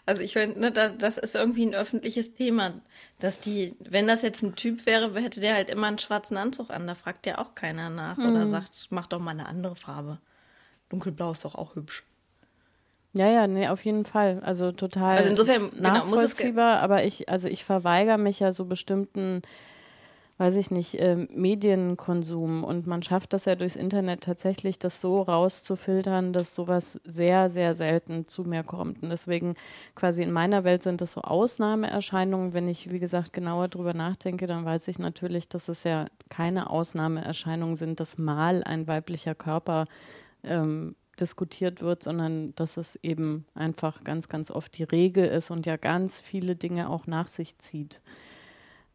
Also 0.07 0.23
ich 0.23 0.35
finde, 0.35 0.61
ne, 0.61 0.71
das, 0.71 0.97
das 0.97 1.19
ist 1.19 1.35
irgendwie 1.35 1.67
ein 1.67 1.75
öffentliches 1.75 2.33
Thema, 2.35 2.75
dass 3.19 3.41
die, 3.41 3.75
wenn 3.81 4.07
das 4.07 4.23
jetzt 4.23 4.43
ein 4.43 4.55
Typ 4.55 4.87
wäre, 4.87 5.13
hätte 5.21 5.41
der 5.41 5.55
halt 5.55 5.69
immer 5.69 5.89
einen 5.89 5.99
schwarzen 5.99 6.37
Anzug 6.37 6.71
an, 6.71 6.87
da 6.87 6.95
fragt 6.95 7.27
ja 7.27 7.39
auch 7.39 7.55
keiner 7.57 7.91
nach 7.91 8.17
oder 8.19 8.47
sagt, 8.47 8.87
mach 8.91 9.07
doch 9.09 9.19
mal 9.19 9.33
eine 9.33 9.47
andere 9.47 9.75
Farbe. 9.75 10.19
Dunkelblau 10.89 11.33
ist 11.33 11.45
doch 11.45 11.57
auch 11.57 11.75
hübsch. 11.75 12.05
Ja, 13.15 13.29
ja, 13.29 13.47
nee, 13.47 13.67
auf 13.69 13.85
jeden 13.85 14.05
Fall. 14.05 14.41
Also 14.45 14.71
total 14.73 15.17
Also 15.17 15.31
insofern, 15.31 15.71
genau, 15.71 16.05
muss 16.07 16.23
es 16.23 16.37
ge- 16.37 16.47
nachvollziehbar, 16.47 16.81
aber 16.81 17.05
ich, 17.05 17.29
also 17.29 17.49
ich 17.49 17.65
verweigere 17.65 18.19
mich 18.19 18.41
ja 18.41 18.53
so 18.53 18.67
bestimmten, 18.67 19.43
weiß 20.39 20.57
ich 20.57 20.71
nicht, 20.71 21.01
ähm, 21.01 21.29
Medienkonsum 21.35 22.63
und 22.63 22.87
man 22.87 23.03
schafft 23.03 23.33
das 23.33 23.47
ja 23.47 23.55
durchs 23.55 23.77
Internet 23.77 24.23
tatsächlich, 24.23 24.79
das 24.79 25.01
so 25.01 25.23
rauszufiltern, 25.23 26.35
dass 26.35 26.55
sowas 26.55 27.01
sehr, 27.05 27.49
sehr 27.49 27.75
selten 27.75 28.29
zu 28.29 28.45
mir 28.45 28.63
kommt. 28.63 29.03
Und 29.03 29.09
deswegen 29.09 29.55
quasi 29.95 30.23
in 30.23 30.33
meiner 30.33 30.65
Welt 30.65 30.83
sind 30.83 31.01
das 31.01 31.13
so 31.13 31.23
Ausnahmeerscheinungen. 31.23 32.53
Wenn 32.53 32.69
ich, 32.69 32.91
wie 32.91 32.99
gesagt, 32.99 33.33
genauer 33.33 33.69
drüber 33.69 33.95
nachdenke, 33.95 34.47
dann 34.47 34.65
weiß 34.65 34.89
ich 34.89 34.99
natürlich, 34.99 35.49
dass 35.49 35.69
es 35.69 35.85
ja 35.85 36.07
keine 36.29 36.69
Ausnahmeerscheinungen 36.69 37.77
sind, 37.77 37.99
dass 38.01 38.19
mal 38.19 38.63
ein 38.63 38.87
weiblicher 38.87 39.35
Körper 39.35 39.87
ähm, 40.45 40.97
diskutiert 41.19 41.81
wird, 41.81 42.03
sondern 42.03 42.55
dass 42.57 42.77
es 42.77 42.97
eben 42.97 43.47
einfach 43.55 44.05
ganz, 44.05 44.29
ganz 44.29 44.51
oft 44.51 44.77
die 44.77 44.85
Regel 44.85 45.25
ist 45.27 45.51
und 45.51 45.65
ja 45.65 45.79
ganz 45.79 46.21
viele 46.21 46.57
Dinge 46.57 46.91
auch 46.91 47.07
nach 47.07 47.29
sich 47.29 47.57
zieht. 47.57 48.03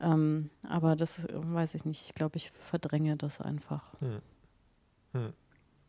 Ähm, 0.01 0.49
aber 0.67 0.95
das 0.95 1.27
weiß 1.31 1.75
ich 1.75 1.85
nicht. 1.85 2.03
Ich 2.05 2.13
glaube, 2.13 2.37
ich 2.37 2.51
verdränge 2.59 3.15
das 3.17 3.39
einfach. 3.39 3.93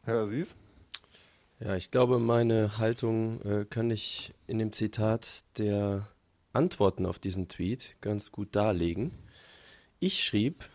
Ja, 0.07 0.27
siehst 0.27 0.57
Ja, 1.61 1.77
ich 1.77 1.91
glaube, 1.91 2.19
meine 2.19 2.79
Haltung 2.79 3.41
äh, 3.43 3.65
kann 3.65 3.91
ich 3.91 4.35
in 4.47 4.59
dem 4.59 4.73
Zitat 4.73 5.45
der 5.59 6.09
Antworten 6.53 7.07
auf 7.07 7.19
diesen 7.19 7.49
Tweet 7.49 7.97
ganz 8.01 8.33
gut 8.33 8.55
darlegen. 8.55 9.13
Ich 10.01 10.23
schrieb, 10.23 10.69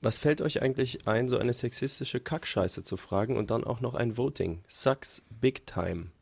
was 0.00 0.20
fällt 0.20 0.40
euch 0.40 0.62
eigentlich 0.62 1.08
ein, 1.08 1.28
so 1.28 1.38
eine 1.38 1.52
sexistische 1.52 2.20
Kackscheiße 2.20 2.84
zu 2.84 2.96
fragen 2.96 3.36
und 3.36 3.50
dann 3.50 3.64
auch 3.64 3.80
noch 3.80 3.94
ein 3.94 4.16
Voting? 4.16 4.62
Sucks 4.68 5.26
big 5.40 5.66
time. 5.66 6.12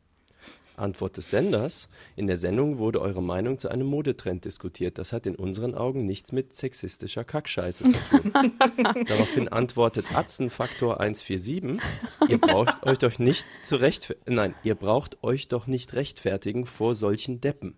Antwort 0.77 1.17
des 1.17 1.29
Senders. 1.29 1.89
In 2.15 2.27
der 2.27 2.37
Sendung 2.37 2.77
wurde 2.77 3.01
eure 3.01 3.21
Meinung 3.21 3.57
zu 3.57 3.69
einem 3.69 3.87
Modetrend 3.87 4.45
diskutiert. 4.45 4.97
Das 4.97 5.11
hat 5.11 5.25
in 5.25 5.35
unseren 5.35 5.75
Augen 5.75 6.05
nichts 6.05 6.31
mit 6.31 6.53
sexistischer 6.53 7.23
Kackscheiße 7.23 7.83
zu 7.85 7.91
tun. 7.91 8.31
Daraufhin 9.07 9.47
antwortet 9.47 10.15
Atzenfaktor 10.15 10.99
147. 10.99 11.81
Ihr 12.27 12.37
braucht 12.39 12.83
euch 12.83 12.97
doch 12.99 13.19
nicht 13.19 13.45
zu 13.61 13.77
rechtfertigen. 13.77 14.35
Nein, 14.35 14.55
ihr 14.63 14.75
braucht 14.75 15.23
euch 15.23 15.47
doch 15.47 15.67
nicht 15.67 15.93
rechtfertigen 15.93 16.65
vor 16.65 16.95
solchen 16.95 17.41
Deppen. 17.41 17.77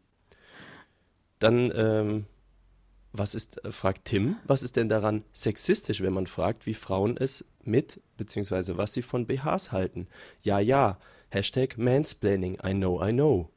Dann, 1.40 1.72
ähm, 1.74 2.26
was 3.14 3.34
ist, 3.34 3.64
äh, 3.64 3.72
fragt 3.72 4.06
Tim, 4.06 4.36
was 4.46 4.62
ist 4.62 4.76
denn 4.76 4.90
daran 4.90 5.24
sexistisch, 5.32 6.02
wenn 6.02 6.14
man 6.14 6.28
fragt, 6.28 6.66
wie 6.66 6.74
Frauen 6.74 7.18
es 7.18 7.46
mit, 7.64 8.02
beziehungsweise 8.18 8.78
was 8.78 8.94
sie 8.94 9.02
von 9.02 9.26
BHs 9.26 9.72
halten? 9.72 10.08
Ja, 10.42 10.60
ja. 10.60 11.00
Hashtag 11.30 11.78
Mansplaining. 11.78 12.58
I 12.66 12.74
know, 12.74 13.04
I 13.04 13.12
know. 13.12 13.50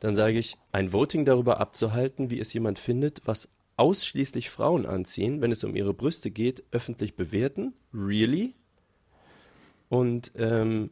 Dann 0.00 0.14
sage 0.14 0.38
ich, 0.38 0.56
ein 0.72 0.92
Voting 0.92 1.24
darüber 1.24 1.60
abzuhalten, 1.60 2.30
wie 2.30 2.40
es 2.40 2.52
jemand 2.52 2.78
findet, 2.78 3.22
was 3.24 3.48
ausschließlich 3.76 4.50
Frauen 4.50 4.86
anziehen, 4.86 5.40
wenn 5.40 5.52
es 5.52 5.64
um 5.64 5.74
ihre 5.74 5.94
Brüste 5.94 6.30
geht, 6.30 6.62
öffentlich 6.70 7.14
bewerten? 7.14 7.74
Really? 7.92 8.54
Und 9.88 10.32
ähm, 10.36 10.90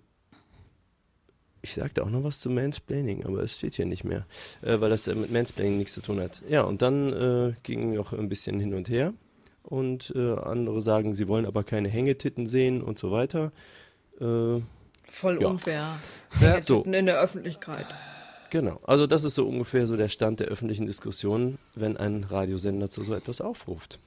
ich 1.62 1.74
sagte 1.74 2.02
auch 2.02 2.10
noch 2.10 2.24
was 2.24 2.40
zu 2.40 2.50
Mansplaining, 2.50 3.24
aber 3.24 3.42
es 3.42 3.56
steht 3.56 3.74
hier 3.74 3.86
nicht 3.86 4.04
mehr, 4.04 4.26
äh, 4.62 4.80
weil 4.80 4.90
das 4.90 5.08
äh, 5.08 5.14
mit 5.14 5.30
Mansplaining 5.30 5.78
nichts 5.78 5.94
zu 5.94 6.00
tun 6.00 6.20
hat. 6.20 6.42
Ja, 6.48 6.62
und 6.62 6.82
dann 6.82 7.12
äh, 7.12 7.52
ging 7.62 7.94
noch 7.94 8.12
ein 8.12 8.28
bisschen 8.28 8.60
hin 8.60 8.74
und 8.74 8.88
her. 8.88 9.14
Und 9.62 10.12
äh, 10.16 10.34
andere 10.34 10.80
sagen, 10.82 11.14
sie 11.14 11.28
wollen 11.28 11.46
aber 11.46 11.64
keine 11.64 11.88
Hängetitten 11.88 12.46
sehen 12.46 12.82
und 12.82 12.98
so 12.98 13.10
weiter. 13.10 13.52
Äh, 14.20 14.60
Voll 15.10 15.42
Ja. 15.42 15.48
unfair. 15.48 15.96
Ja, 16.40 16.62
so. 16.62 16.82
In 16.84 17.06
der 17.06 17.18
Öffentlichkeit. 17.20 17.86
Genau, 18.50 18.80
also 18.84 19.06
das 19.06 19.24
ist 19.24 19.34
so 19.34 19.46
ungefähr 19.46 19.86
so 19.86 19.96
der 19.96 20.08
Stand 20.08 20.40
der 20.40 20.48
öffentlichen 20.48 20.86
Diskussion, 20.86 21.58
wenn 21.74 21.96
ein 21.96 22.24
Radiosender 22.24 22.90
zu 22.90 23.04
so 23.04 23.14
etwas 23.14 23.40
aufruft. 23.40 23.98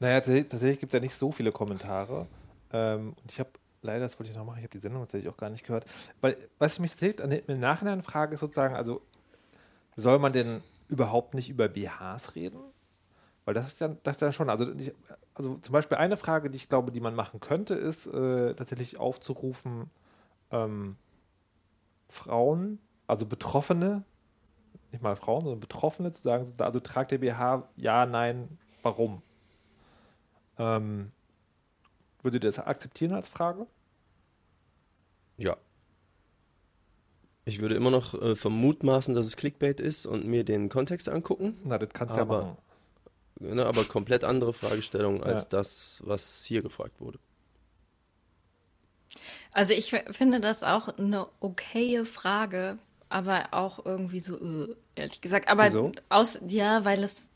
Naja, 0.00 0.16
tatsächlich, 0.20 0.48
tatsächlich 0.48 0.80
gibt 0.80 0.92
es 0.92 0.98
ja 0.98 1.00
nicht 1.00 1.14
so 1.14 1.32
viele 1.32 1.52
Kommentare. 1.52 2.26
Ähm, 2.72 3.14
und 3.22 3.32
ich 3.32 3.38
habe 3.40 3.50
leider, 3.82 4.00
das 4.00 4.18
wollte 4.18 4.30
ich 4.30 4.36
noch 4.36 4.44
machen, 4.44 4.58
ich 4.58 4.64
habe 4.64 4.72
die 4.72 4.80
Sendung 4.80 5.02
tatsächlich 5.02 5.30
auch 5.32 5.36
gar 5.36 5.50
nicht 5.50 5.64
gehört. 5.66 5.84
Weil, 6.20 6.36
was 6.58 6.74
ich 6.74 6.80
mich 6.80 6.90
tatsächlich 6.92 7.22
an 7.22 7.30
den- 7.30 7.44
im 7.46 7.60
Nachhinein 7.60 8.02
frage, 8.02 8.34
ist 8.34 8.40
sozusagen, 8.40 8.74
also 8.74 9.00
soll 9.96 10.18
man 10.18 10.32
denn 10.32 10.62
überhaupt 10.88 11.34
nicht 11.34 11.48
über 11.48 11.68
BHs 11.68 12.34
reden? 12.34 12.58
Weil 13.46 13.54
das 13.54 13.68
ist 13.68 13.80
dann, 13.80 13.98
das 14.02 14.16
ist 14.16 14.22
dann 14.22 14.32
schon, 14.32 14.50
also, 14.50 14.70
ich, 14.72 14.92
also 15.34 15.56
zum 15.58 15.72
Beispiel 15.72 15.96
eine 15.96 16.16
Frage, 16.16 16.50
die 16.50 16.56
ich 16.56 16.68
glaube, 16.68 16.90
die 16.90 17.00
man 17.00 17.14
machen 17.14 17.38
könnte, 17.40 17.74
ist 17.74 18.06
äh, 18.08 18.54
tatsächlich 18.54 18.98
aufzurufen, 18.98 19.88
ähm, 20.50 20.96
Frauen, 22.08 22.80
also 23.06 23.24
Betroffene, 23.24 24.04
nicht 24.90 25.00
mal 25.02 25.14
Frauen, 25.14 25.42
sondern 25.42 25.60
Betroffene 25.60 26.10
zu 26.12 26.22
sagen, 26.22 26.52
also 26.58 26.80
tragt 26.80 27.12
der 27.12 27.18
BH, 27.18 27.68
ja, 27.76 28.04
nein, 28.04 28.58
warum? 28.82 29.22
Ähm, 30.58 31.12
würdet 32.22 32.42
ihr 32.42 32.48
das 32.48 32.58
akzeptieren 32.58 33.12
als 33.12 33.28
Frage? 33.28 33.68
Ja. 35.36 35.56
Ich 37.44 37.60
würde 37.60 37.76
immer 37.76 37.90
noch 37.92 38.14
äh, 38.20 38.34
vermutmaßen, 38.34 39.14
dass 39.14 39.26
es 39.26 39.36
Clickbait 39.36 39.78
ist 39.78 40.04
und 40.06 40.26
mir 40.26 40.42
den 40.44 40.68
Kontext 40.68 41.08
angucken, 41.08 41.56
Na, 41.62 41.78
das 41.78 41.90
kannst 41.92 42.14
du 42.14 42.18
ja 42.18 42.22
Aber- 42.22 42.42
machen. 42.42 42.56
Ne, 43.40 43.64
aber 43.66 43.84
komplett 43.84 44.24
andere 44.24 44.52
Fragestellung 44.52 45.22
als 45.22 45.44
Ja. 45.44 45.48
das, 45.50 46.02
was 46.04 46.44
hier 46.44 46.62
gefragt 46.62 47.00
wurde. 47.00 47.18
Also 49.52 49.72
ich 49.72 49.90
finde 50.10 50.40
das 50.40 50.62
auch 50.62 50.88
eine 50.98 51.26
okaye 51.40 52.04
Frage, 52.04 52.78
aber 53.08 53.48
auch 53.52 53.84
irgendwie 53.84 54.20
so, 54.20 54.36
äh, 54.36 54.74
ehrlich 54.96 55.20
gesagt. 55.20 55.48
Aber 55.48 55.64
Wieso? 55.64 55.92
aus, 56.08 56.38
ja, 56.46 56.84
weil 56.84 57.02
es, 57.02 57.30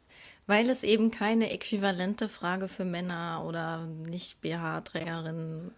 weil 0.47 0.69
es 0.69 0.83
eben 0.83 1.11
keine 1.11 1.51
äquivalente 1.51 2.29
Frage 2.29 2.69
für 2.69 2.85
Männer 2.85 3.45
oder 3.47 3.87
nicht 3.87 4.41
BH-Trägerinnen 4.43 5.73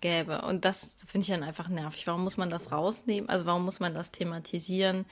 gäbe. 0.00 0.42
Und 0.42 0.64
das 0.64 0.86
finde 1.06 1.24
ich 1.26 1.30
dann 1.32 1.42
einfach 1.42 1.68
nervig. 1.68 2.06
Warum 2.06 2.22
muss 2.24 2.36
man 2.36 2.50
das 2.50 2.72
rausnehmen? 2.72 3.28
Also 3.28 3.46
warum 3.46 3.64
muss 3.64 3.80
man 3.80 3.94
das 3.94 4.10
thematisieren? 4.10 5.04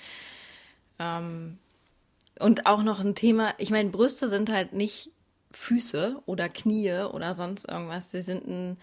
Ähm, 0.98 1.58
und 2.40 2.66
auch 2.66 2.82
noch 2.82 3.00
ein 3.00 3.14
Thema, 3.14 3.54
ich 3.58 3.70
meine, 3.70 3.90
Brüste 3.90 4.28
sind 4.28 4.50
halt 4.50 4.72
nicht 4.72 5.10
Füße 5.52 6.20
oder 6.26 6.48
Knie 6.48 6.92
oder 7.12 7.34
sonst 7.34 7.66
irgendwas. 7.68 8.10
Sie 8.10 8.20
sind 8.22 8.46
ein 8.46 8.76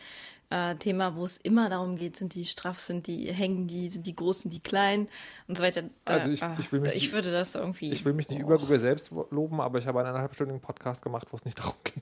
äh, 0.50 0.76
Thema, 0.76 1.16
wo 1.16 1.26
es 1.26 1.38
immer 1.38 1.70
darum 1.70 1.96
geht, 1.96 2.16
sind 2.16 2.34
die 2.36 2.46
straff, 2.46 2.80
sind 2.80 3.08
die 3.08 3.32
hängen 3.32 3.68
die, 3.68 3.89
sind 3.89 4.06
die 4.08 4.16
groß, 4.16 4.42
sind 4.42 4.54
die 4.54 4.60
klein 4.60 5.08
und 5.48 5.58
so 5.58 5.63
weiter. 5.63 5.84
Da, 6.06 6.13
Also 6.16 6.30
ich- 6.32 6.42
ah, 6.44 6.56
ich 6.60 6.72
will 6.72 6.80
mich 6.82 6.96
ich 6.96 7.02
nicht- 7.04 7.12
würde 7.13 7.32
das 7.32 7.56
irgendwie. 7.56 7.92
Ich 7.92 8.06
will 8.06 8.13
mich 8.13 8.30
nicht 8.30 8.44
Oh. 8.44 8.54
über 8.54 8.80
selbst 8.80 9.12
loben, 9.32 9.62
aber 9.62 9.80
ich 9.80 9.88
habe 9.88 10.00
einen 10.00 10.10
eineinhalbstündigen 10.10 10.62
Podcast 10.62 11.02
gemacht, 11.02 11.28
wo 11.32 11.38
es 11.38 11.46
nicht 11.46 11.58
darum 11.60 11.76
ging. 11.84 12.02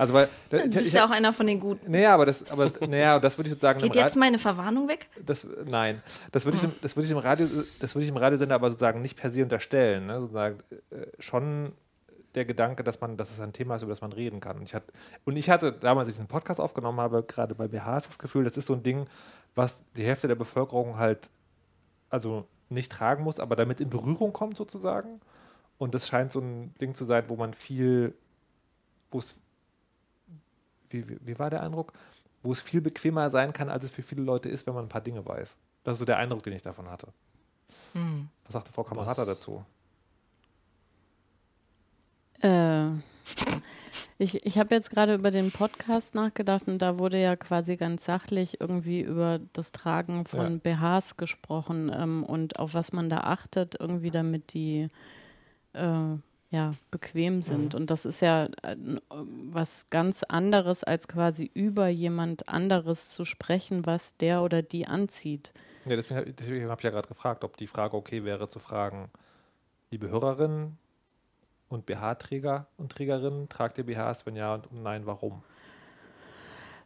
Also 0.00 0.14
weil 0.14 0.28
Du 0.48 0.68
bist 0.68 0.92
ja 0.92 1.04
auch 1.04 1.10
einer 1.10 1.32
von 1.32 1.46
den 1.46 1.60
Guten. 1.60 1.90
Naja, 1.90 2.14
aber 2.14 2.24
das, 2.24 2.50
aber 2.50 2.72
naja, 2.88 3.18
das 3.18 3.36
würde 3.36 3.48
ich 3.48 3.52
sozusagen 3.52 3.80
Geht 3.80 3.94
jetzt 3.94 4.16
meine 4.16 4.38
Verwarnung 4.38 4.88
weg? 4.88 5.08
das, 5.24 5.46
nein, 5.66 6.02
das 6.32 6.46
würde 6.46 6.56
ich, 6.56 6.80
das 6.80 6.96
würde 6.96 7.04
ich 7.04 7.12
im 7.12 7.18
Radio, 7.18 7.46
das 7.78 7.94
würde 7.94 8.04
ich 8.04 8.08
im 8.08 8.16
Radiosender 8.16 8.54
aber 8.54 8.70
sozusagen 8.70 9.02
nicht 9.02 9.18
per 9.18 9.30
se 9.30 9.42
unterstellen. 9.42 10.06
Ne? 10.06 10.20
Sozusagen 10.20 10.60
äh, 10.90 11.06
schon 11.18 11.72
der 12.34 12.44
Gedanke, 12.46 12.82
dass 12.82 13.00
man, 13.00 13.16
dass 13.16 13.30
es 13.30 13.40
ein 13.40 13.52
Thema 13.52 13.76
ist, 13.76 13.82
über 13.82 13.92
das 13.92 14.00
man 14.00 14.12
reden 14.12 14.40
kann. 14.40 14.56
Und 14.56 14.62
ich 14.62 14.74
hatte, 14.74 14.92
und 15.24 15.36
ich 15.36 15.50
hatte 15.50 15.72
damals, 15.72 16.06
als 16.06 16.14
ich 16.14 16.14
diesen 16.14 16.28
Podcast 16.28 16.60
aufgenommen 16.60 17.00
habe, 17.00 17.22
gerade 17.22 17.54
bei 17.54 17.68
BHs 17.68 18.06
das 18.06 18.18
Gefühl, 18.18 18.44
das 18.44 18.56
ist 18.56 18.66
so 18.66 18.74
ein 18.74 18.82
Ding, 18.82 19.06
was 19.54 19.84
die 19.96 20.04
Hälfte 20.04 20.28
der 20.28 20.36
Bevölkerung 20.36 20.96
halt 20.96 21.30
also 22.08 22.46
nicht 22.68 22.92
tragen 22.92 23.24
muss, 23.24 23.40
aber 23.40 23.56
damit 23.56 23.80
in 23.80 23.90
Berührung 23.90 24.32
kommt 24.32 24.56
sozusagen. 24.56 25.20
Und 25.76 25.94
das 25.94 26.08
scheint 26.08 26.32
so 26.32 26.40
ein 26.40 26.74
Ding 26.80 26.94
zu 26.94 27.04
sein, 27.04 27.24
wo 27.28 27.36
man 27.36 27.54
viel, 27.54 28.14
wo 29.10 29.18
es, 29.18 29.38
wie, 30.90 31.04
wie, 31.08 31.38
war 31.38 31.50
der 31.50 31.62
Eindruck? 31.62 31.92
Wo 32.42 32.52
es 32.52 32.60
viel 32.60 32.80
bequemer 32.80 33.30
sein 33.30 33.52
kann, 33.52 33.68
als 33.68 33.84
es 33.84 33.90
für 33.90 34.02
viele 34.02 34.22
Leute 34.22 34.48
ist, 34.48 34.66
wenn 34.66 34.74
man 34.74 34.86
ein 34.86 34.88
paar 34.88 35.00
Dinge 35.00 35.24
weiß. 35.24 35.56
Das 35.84 35.94
ist 35.94 35.98
so 35.98 36.04
der 36.04 36.18
Eindruck, 36.18 36.42
den 36.42 36.52
ich 36.52 36.62
davon 36.62 36.90
hatte. 36.90 37.08
Was 37.92 38.52
sagte 38.52 38.72
Frau 38.72 38.84
Kamerata 38.84 39.22
Was- 39.22 39.28
dazu? 39.28 39.64
Äh, 42.42 42.88
ich 44.18 44.44
ich 44.46 44.58
habe 44.58 44.74
jetzt 44.74 44.90
gerade 44.90 45.14
über 45.14 45.30
den 45.30 45.50
Podcast 45.52 46.14
nachgedacht 46.14 46.66
und 46.68 46.80
da 46.80 46.98
wurde 46.98 47.20
ja 47.20 47.36
quasi 47.36 47.76
ganz 47.76 48.04
sachlich 48.04 48.60
irgendwie 48.60 49.02
über 49.02 49.40
das 49.52 49.72
Tragen 49.72 50.24
von 50.24 50.60
BHs 50.60 51.16
gesprochen 51.16 51.92
ähm, 51.94 52.24
und 52.24 52.58
auf 52.58 52.74
was 52.74 52.92
man 52.92 53.10
da 53.10 53.18
achtet, 53.18 53.76
irgendwie 53.78 54.10
damit 54.10 54.54
die 54.54 54.88
äh, 55.74 56.16
ja, 56.50 56.74
bequem 56.90 57.42
sind. 57.42 57.74
Und 57.74 57.90
das 57.90 58.04
ist 58.04 58.20
ja 58.20 58.46
äh, 58.62 58.76
was 59.08 59.86
ganz 59.90 60.24
anderes, 60.24 60.82
als 60.82 61.06
quasi 61.06 61.50
über 61.54 61.88
jemand 61.88 62.48
anderes 62.48 63.10
zu 63.10 63.24
sprechen, 63.24 63.86
was 63.86 64.16
der 64.16 64.42
oder 64.42 64.62
die 64.62 64.86
anzieht. 64.86 65.52
Ja, 65.86 65.96
deswegen, 65.96 66.34
deswegen 66.36 66.68
habe 66.68 66.80
ich 66.80 66.84
ja 66.84 66.90
gerade 66.90 67.08
gefragt, 67.08 67.44
ob 67.44 67.56
die 67.56 67.68
Frage 67.68 67.96
okay 67.96 68.24
wäre 68.24 68.48
zu 68.48 68.58
fragen, 68.58 69.10
liebe 69.90 70.08
Hörerinnen 70.08 70.76
und 71.68 71.86
BH-Träger 71.86 72.66
und 72.76 72.92
Trägerinnen, 72.92 73.48
tragt 73.48 73.78
ihr 73.78 73.84
BHs? 73.84 74.26
Wenn 74.26 74.36
ja 74.36 74.54
und 74.54 74.82
nein, 74.82 75.06
warum? 75.06 75.42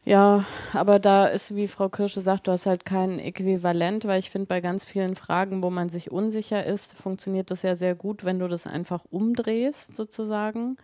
Ja, 0.06 0.44
aber 0.74 0.98
da 0.98 1.26
ist, 1.26 1.56
wie 1.56 1.66
Frau 1.66 1.88
Kirsche 1.88 2.20
sagt, 2.20 2.46
du 2.46 2.52
hast 2.52 2.66
halt 2.66 2.84
kein 2.84 3.18
Äquivalent, 3.18 4.04
weil 4.04 4.18
ich 4.18 4.28
finde, 4.28 4.46
bei 4.46 4.60
ganz 4.60 4.84
vielen 4.84 5.14
Fragen, 5.14 5.62
wo 5.62 5.70
man 5.70 5.88
sich 5.88 6.10
unsicher 6.10 6.64
ist, 6.64 6.94
funktioniert 6.94 7.50
das 7.50 7.62
ja 7.62 7.74
sehr 7.74 7.94
gut, 7.94 8.22
wenn 8.22 8.38
du 8.38 8.46
das 8.46 8.66
einfach 8.66 9.06
umdrehst, 9.10 9.96
sozusagen, 9.96 10.76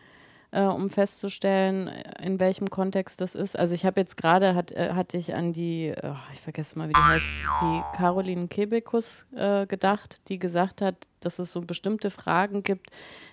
äh, 0.53 0.63
um 0.63 0.89
festzustellen, 0.89 1.89
in 2.23 2.41
welchem 2.41 2.71
Kontext 2.71 3.21
das 3.21 3.35
ist. 3.35 3.59
Also 3.59 3.75
ich 3.75 3.85
habe 3.85 4.01
jetzt 4.01 4.17
gerade, 4.17 4.55
hat, 4.55 4.73
äh, 4.73 4.95
hatte 4.95 5.19
ich 5.19 5.35
an 5.35 5.53
die, 5.53 5.93
oh, 6.03 6.17
ich 6.33 6.41
vergesse 6.41 6.79
mal, 6.79 6.89
wie 6.89 6.95
die 6.95 6.99
heißt, 6.99 7.31
die 7.61 7.83
Caroline 7.99 8.49
Kebekus 8.49 9.27
äh, 9.37 9.67
gedacht, 9.67 10.31
die 10.31 10.39
gesagt 10.39 10.81
hat, 10.81 10.95
dass 11.21 11.39
es 11.39 11.53
so 11.53 11.61
bestimmte 11.61 12.09
Fragen 12.09 12.63
gibt, 12.63 12.89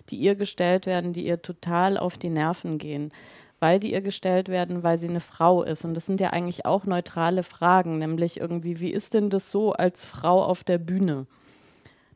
die 0.09 0.17
ihr 0.17 0.35
gestellt 0.35 0.85
werden, 0.85 1.13
die 1.13 1.25
ihr 1.25 1.41
total 1.41 1.97
auf 1.97 2.17
die 2.17 2.29
Nerven 2.29 2.77
gehen 2.77 3.13
weil 3.59 3.79
die 3.79 3.91
ihr 3.91 4.01
gestellt 4.01 4.49
werden, 4.49 4.83
weil 4.83 4.97
sie 4.97 5.09
eine 5.09 5.19
Frau 5.19 5.63
ist. 5.63 5.85
Und 5.85 5.93
das 5.93 6.05
sind 6.05 6.19
ja 6.19 6.29
eigentlich 6.29 6.65
auch 6.65 6.85
neutrale 6.85 7.43
Fragen, 7.43 7.97
nämlich 7.97 8.39
irgendwie, 8.39 8.79
wie 8.79 8.91
ist 8.91 9.13
denn 9.13 9.29
das 9.29 9.51
so 9.51 9.73
als 9.73 10.05
Frau 10.05 10.43
auf 10.43 10.63
der 10.63 10.77
Bühne? 10.77 11.25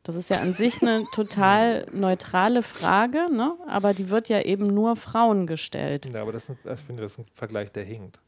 Das 0.04 0.16
ist 0.16 0.30
ja 0.30 0.40
an 0.40 0.52
sich 0.52 0.82
eine 0.82 1.04
total 1.12 1.86
neutrale 1.92 2.62
Frage, 2.62 3.26
ne? 3.32 3.54
aber 3.66 3.94
die 3.94 4.10
wird 4.10 4.28
ja 4.28 4.40
eben 4.40 4.66
nur 4.66 4.96
Frauen 4.96 5.46
gestellt. 5.46 6.06
Ja, 6.12 6.22
aber 6.22 6.32
das, 6.32 6.48
ist, 6.48 6.58
ich 6.64 6.80
finde, 6.80 7.02
das 7.02 7.12
ist 7.12 7.18
ein 7.18 7.26
Vergleich, 7.34 7.72
der 7.72 7.84
hinkt. 7.84 8.20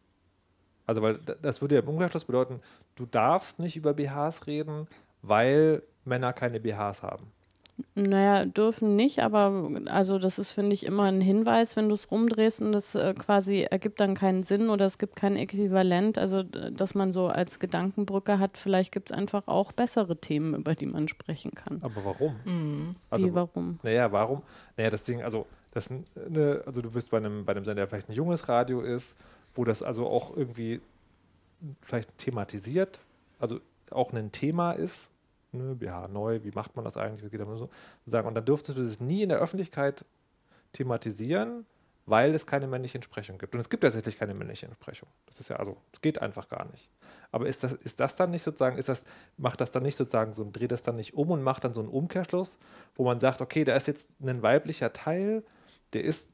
Also, 0.87 1.01
weil 1.01 1.19
das 1.41 1.63
würde 1.63 1.77
ja 1.77 1.81
im 1.81 1.89
Umkehrschluss 1.89 2.27
bedeuten, 2.27 2.61
du 2.97 3.07
darfst 3.07 3.59
nicht 3.59 3.77
über 3.77 3.95
BHs 3.95 4.47
reden, 4.47 4.87
weil 5.23 5.83
Männer 6.05 6.33
keine 6.33 6.61
BHs 6.61 7.03
haben. 7.03 7.33
Naja, 7.97 8.45
dürfen 8.45 8.95
nicht, 8.95 9.21
aber 9.21 9.69
also 9.87 10.19
das 10.19 10.39
ist, 10.39 10.53
finde 10.53 10.75
ich, 10.75 10.87
immer 10.87 11.05
ein 11.05 11.21
Hinweis, 11.21 11.75
wenn 11.77 11.89
du 11.89 11.95
es 11.95 12.11
rumdrehst 12.11 12.63
und 12.63 12.71
das 12.71 12.95
äh, 12.95 13.15
quasi 13.15 13.63
ergibt 13.63 14.01
dann 14.01 14.15
keinen 14.15 14.45
Sinn 14.45 14.69
oder 14.69 14.85
es 14.85 14.99
gibt 14.99 15.17
kein 15.17 15.37
Äquivalent. 15.37 16.17
Also, 16.17 16.45
dass 16.45 16.95
man 16.95 17.13
so 17.13 17.27
als 17.27 17.59
Gedankenbrücke 17.59 18.39
hat, 18.39 18.57
vielleicht 18.59 18.93
gibt 18.93 19.11
es 19.11 19.17
einfach 19.17 19.49
auch 19.49 19.73
bessere 19.73 20.17
Themen, 20.17 20.55
über 20.55 20.77
die 20.77 20.87
man 20.87 21.09
sprechen 21.09 21.53
kann. 21.53 21.79
Aber 21.83 22.05
warum? 22.05 22.37
Mhm. 22.45 22.97
Also, 23.11 23.27
Wie, 23.27 23.35
warum? 23.35 23.81
Naja, 23.83 24.13
warum? 24.13 24.43
Naja, 24.77 24.91
das 24.91 25.03
Ding, 25.03 25.23
also, 25.23 25.47
das, 25.73 25.91
ne, 25.91 26.63
also 26.65 26.81
du 26.81 26.91
bist 26.93 27.11
bei 27.11 27.17
einem, 27.17 27.45
bei 27.45 27.53
einem 27.53 27.65
Sender, 27.65 27.83
der 27.83 27.89
vielleicht 27.89 28.09
ein 28.09 28.15
junges 28.15 28.49
Radio 28.49 28.83
ist, 28.83 29.17
wo 29.55 29.65
das 29.65 29.83
also 29.83 30.07
auch 30.07 30.37
irgendwie 30.37 30.81
vielleicht 31.83 32.17
thematisiert, 32.19 33.01
also 33.41 33.61
auch 33.91 34.13
ein 34.13 34.31
Thema 34.31 34.73
ist, 34.73 35.11
ne, 35.55 35.75
BH 35.75 36.09
neu, 36.09 36.41
wie 36.43 36.51
macht 36.51 36.77
man 36.77 36.85
das 36.85 36.97
eigentlich, 36.97 37.31
geht 37.31 37.41
so 37.41 37.71
sagen. 38.07 38.29
Und 38.29 38.35
dann 38.35 38.45
dürftest 38.45 38.79
du 38.79 38.83
das 38.83 39.01
nie 39.01 39.23
in 39.23 39.29
der 39.29 39.39
Öffentlichkeit 39.39 40.05
thematisieren, 40.73 41.65
weil 42.07 42.35
es 42.35 42.47
keine 42.47 42.67
männliche 42.67 42.99
Entsprechung 42.99 43.39
gibt. 43.39 43.55
Und 43.55 43.61
es 43.61 43.71
gibt 43.71 43.83
tatsächlich 43.83 44.19
keine 44.19 44.35
männliche 44.35 44.67
Entsprechung. 44.67 45.09
Das 45.27 45.41
ist 45.41 45.49
ja 45.49 45.57
also, 45.57 45.77
es 45.93 46.01
geht 46.03 46.21
einfach 46.21 46.49
gar 46.49 46.67
nicht. 46.71 46.91
Aber 47.33 47.47
ist 47.47 47.65
das, 47.65 47.73
ist 47.73 47.99
das 48.01 48.17
dann 48.17 48.31
nicht 48.31 48.43
sozusagen, 48.43 48.77
ist 48.77 48.89
das, 48.89 49.05
macht 49.39 49.61
das 49.61 49.71
dann 49.71 49.83
nicht 49.83 49.97
sozusagen 49.97 50.35
so, 50.35 50.47
dreht 50.51 50.73
das 50.73 50.83
dann 50.83 50.97
nicht 50.97 51.15
um 51.15 51.31
und 51.31 51.43
macht 51.43 51.65
dann 51.65 51.73
so 51.73 51.81
einen 51.81 51.89
Umkehrschluss, 51.89 52.59
wo 52.95 53.05
man 53.05 53.21
sagt, 53.21 53.41
okay, 53.41 53.65
da 53.65 53.75
ist 53.75 53.87
jetzt 53.87 54.11
ein 54.21 54.43
weiblicher 54.43 54.93
Teil, 54.93 55.45
der 55.95 56.05
ist 56.05 56.29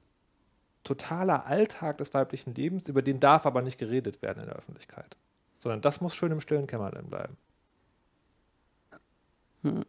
totaler 0.82 1.46
Alltag 1.46 1.98
des 1.98 2.14
weiblichen 2.14 2.54
Lebens, 2.54 2.88
über 2.88 3.02
den 3.02 3.20
darf 3.20 3.46
aber 3.46 3.62
nicht 3.62 3.78
geredet 3.78 4.22
werden 4.22 4.40
in 4.40 4.46
der 4.46 4.56
Öffentlichkeit. 4.56 5.16
Sondern 5.58 5.82
das 5.82 6.00
muss 6.00 6.16
schön 6.16 6.32
im 6.32 6.40
stillen 6.40 6.66
Kämmerlein 6.66 7.06
bleiben. 7.06 7.36
Hm. 9.62 9.84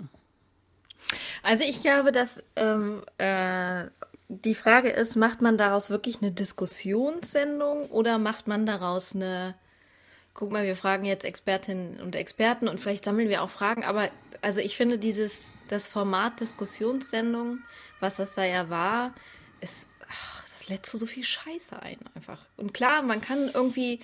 Also 1.43 1.63
ich 1.63 1.81
glaube, 1.81 2.11
dass 2.11 2.43
ähm, 2.55 3.03
äh, 3.17 3.85
die 4.27 4.55
Frage 4.55 4.89
ist, 4.89 5.15
macht 5.15 5.41
man 5.41 5.57
daraus 5.57 5.89
wirklich 5.89 6.21
eine 6.21 6.31
Diskussionssendung 6.31 7.89
oder 7.89 8.17
macht 8.17 8.47
man 8.47 8.65
daraus 8.65 9.15
eine, 9.15 9.55
guck 10.33 10.51
mal, 10.51 10.63
wir 10.63 10.75
fragen 10.75 11.03
jetzt 11.05 11.25
Expertinnen 11.25 11.99
und 11.99 12.15
Experten 12.15 12.67
und 12.67 12.79
vielleicht 12.79 13.03
sammeln 13.03 13.29
wir 13.29 13.41
auch 13.41 13.49
Fragen, 13.49 13.83
aber 13.83 14.09
also 14.41 14.61
ich 14.61 14.77
finde 14.77 14.97
dieses, 14.97 15.39
das 15.67 15.87
Format 15.87 16.39
Diskussionssendung, 16.39 17.59
was 17.99 18.17
das 18.17 18.33
da 18.35 18.43
ja 18.43 18.69
war, 18.69 19.13
ist, 19.59 19.89
ach, 20.09 20.43
das 20.43 20.69
lädt 20.69 20.85
zu 20.85 20.97
so 20.97 21.05
viel 21.05 21.23
Scheiße 21.23 21.81
ein 21.81 21.97
einfach. 22.15 22.47
Und 22.57 22.73
klar, 22.73 23.01
man 23.01 23.21
kann 23.21 23.49
irgendwie 23.53 23.99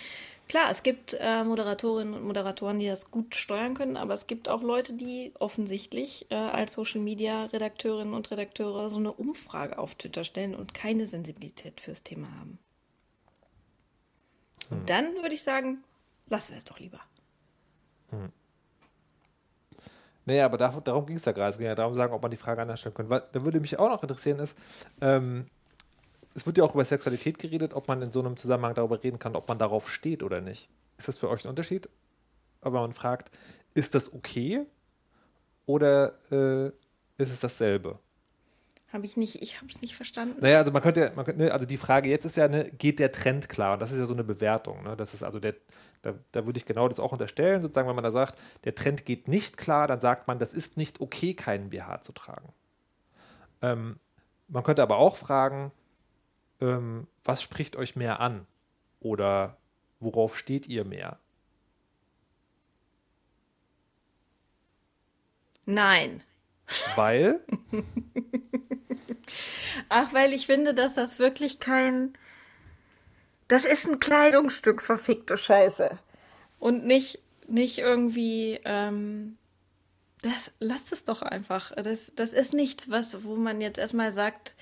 Klar, 0.48 0.70
es 0.70 0.82
gibt 0.82 1.14
äh, 1.20 1.44
Moderatorinnen 1.44 2.14
und 2.14 2.24
Moderatoren, 2.24 2.80
die 2.80 2.88
das 2.88 3.12
gut 3.12 3.36
steuern 3.36 3.74
können, 3.74 3.98
aber 3.98 4.14
es 4.14 4.28
gibt 4.28 4.48
auch 4.48 4.62
Leute, 4.62 4.94
die 4.94 5.34
offensichtlich 5.40 6.28
äh, 6.32 6.36
als 6.36 6.74
Social 6.74 7.02
Media 7.02 7.46
Redakteurinnen 7.46 8.14
und 8.14 8.32
Redakteure 8.32 8.90
so 8.90 8.98
eine 8.98 9.12
Umfrage 9.12 9.78
auf 9.78 9.96
Twitter 9.96 10.24
stellen 10.24 10.56
und 10.56 10.74
keine 10.74 11.06
Sensibilität 11.06 11.82
fürs 11.82 12.04
Thema 12.04 12.30
haben. 12.40 12.60
Hm. 14.70 14.78
Und 14.78 14.90
dann 14.90 15.16
würde 15.16 15.36
ich 15.36 15.44
sagen, 15.44 15.84
lassen 16.30 16.54
wir 16.54 16.58
es 16.58 16.66
doch 16.66 16.80
lieber. 16.80 17.02
Hm. 18.12 18.32
Naja, 20.26 20.46
aber 20.46 20.58
da, 20.58 20.70
darum 20.82 21.06
ging 21.06 21.18
es 21.18 21.26
ja 21.26 21.32
gerade. 21.34 21.52
Es 21.52 21.58
ging 21.58 21.68
ja 21.68 21.76
darum, 21.76 21.94
sagen, 21.94 22.14
ob 22.14 22.22
man 22.22 22.32
die 22.32 22.38
Frage 22.38 22.62
anders 22.62 22.80
stellen 22.80 22.96
könnte. 22.96 23.28
da 23.32 23.46
würde 23.46 23.60
mich 23.60 23.80
auch 23.80 23.90
noch 23.90 24.02
interessieren, 24.02 24.40
ist, 24.40 24.58
ähm, 25.02 25.48
es 26.38 26.46
wird 26.46 26.60
ja 26.60 26.64
auch 26.64 26.76
über 26.76 26.86
Sexualität 26.86 27.40
geredet, 27.40 27.74
ob 27.74 27.88
man 27.88 28.00
in 28.04 28.12
so 28.12 28.20
einem 28.20 28.38
Zusammenhang 28.38 28.76
darüber 28.76 29.04
reden 29.04 29.18
kann, 29.18 29.36
ob 29.36 29.48
man 29.48 29.58
darauf 29.58 29.92
steht 29.92 30.22
oder 30.22 30.40
nicht. 30.40 30.70
Ist 31.00 31.08
das 31.08 31.18
für 31.18 31.30
euch 31.30 31.44
ein 31.44 31.50
Unterschied? 31.50 31.90
Aber 32.62 32.82
man 32.82 32.94
fragt, 32.94 33.32
ist 33.74 33.96
das 33.96 34.14
okay 34.14 34.68
oder 35.66 36.14
äh, 36.32 36.68
ist 37.18 37.32
es 37.32 37.40
dasselbe? 37.40 37.98
Habe 38.94 39.06
ich 39.08 39.18
nicht, 39.18 39.42
ich 39.42 39.58
habe 39.58 39.66
es 39.68 39.82
nicht 39.82 39.96
verstanden. 39.96 40.38
Naja, 40.40 40.60
also 40.60 40.72
man 40.72 40.84
könnte, 40.84 41.12
man 41.16 41.26
könnte, 41.26 41.44
ne, 41.44 41.52
also 41.52 41.66
die 41.66 41.76
Frage 41.76 42.08
jetzt 42.08 42.26
ist 42.26 42.38
ja, 42.38 42.48
ne, 42.48 42.70
geht 42.70 43.00
der 43.00 43.12
Trend 43.12 43.50
klar? 43.50 43.74
Und 43.74 43.80
das 43.80 43.92
ist 43.92 44.00
ja 44.00 44.06
so 44.06 44.14
eine 44.14 44.24
Bewertung. 44.24 44.84
Ne? 44.84 44.96
Das 44.96 45.16
ist 45.16 45.24
also 45.24 45.40
der, 45.40 45.56
da, 46.04 46.14
da 46.32 46.46
würde 46.46 46.60
ich 46.60 46.68
genau 46.68 46.88
das 46.88 47.00
auch 47.00 47.14
unterstellen, 47.14 47.64
sozusagen, 47.64 47.88
wenn 47.88 47.96
man 47.96 48.04
da 48.04 48.12
sagt, 48.12 48.40
der 48.64 48.76
Trend 48.76 49.06
geht 49.06 49.28
nicht 49.28 49.58
klar, 49.58 49.88
dann 49.88 50.02
sagt 50.02 50.28
man, 50.28 50.38
das 50.38 50.54
ist 50.54 50.78
nicht 50.78 51.02
okay, 51.02 51.34
keinen 51.34 51.72
BH 51.72 52.02
zu 52.02 52.12
tragen. 52.12 52.54
Ähm, 53.64 54.00
man 54.48 54.62
könnte 54.62 54.84
aber 54.84 54.98
auch 54.98 55.16
fragen, 55.16 55.72
ähm, 56.62 57.08
was 57.24 57.42
spricht 57.42 57.76
euch 57.76 57.96
mehr 57.96 58.20
an? 58.20 58.46
Oder 59.00 59.58
worauf 60.00 60.38
steht 60.38 60.68
ihr 60.68 60.86
mehr? 60.86 61.20
Nein. 65.66 66.24
Weil? 66.96 67.42
Ach, 69.90 70.14
weil 70.14 70.34
ich 70.34 70.46
finde, 70.46 70.74
dass 70.74 70.96
das 70.96 71.20
wirklich 71.20 71.60
kein. 71.60 72.18
Das 73.48 73.64
ist 73.64 73.86
ein 73.86 74.00
Kleidungsstück, 74.00 74.82
verfickte 74.82 75.38
Scheiße. 75.38 75.98
Und 76.60 76.86
nicht, 76.86 77.20
nicht 77.48 77.78
irgendwie. 77.80 78.60
Ähm, 78.66 79.38
das, 80.22 80.52
lasst 80.60 80.92
es 80.92 81.04
doch 81.04 81.22
einfach. 81.22 81.74
Das, 81.76 82.12
das 82.16 82.34
ist 82.34 82.54
nichts, 82.54 82.90
was, 82.90 83.24
wo 83.24 83.36
man 83.36 83.62
jetzt 83.62 83.78
erstmal 83.78 84.12
sagt, 84.12 84.56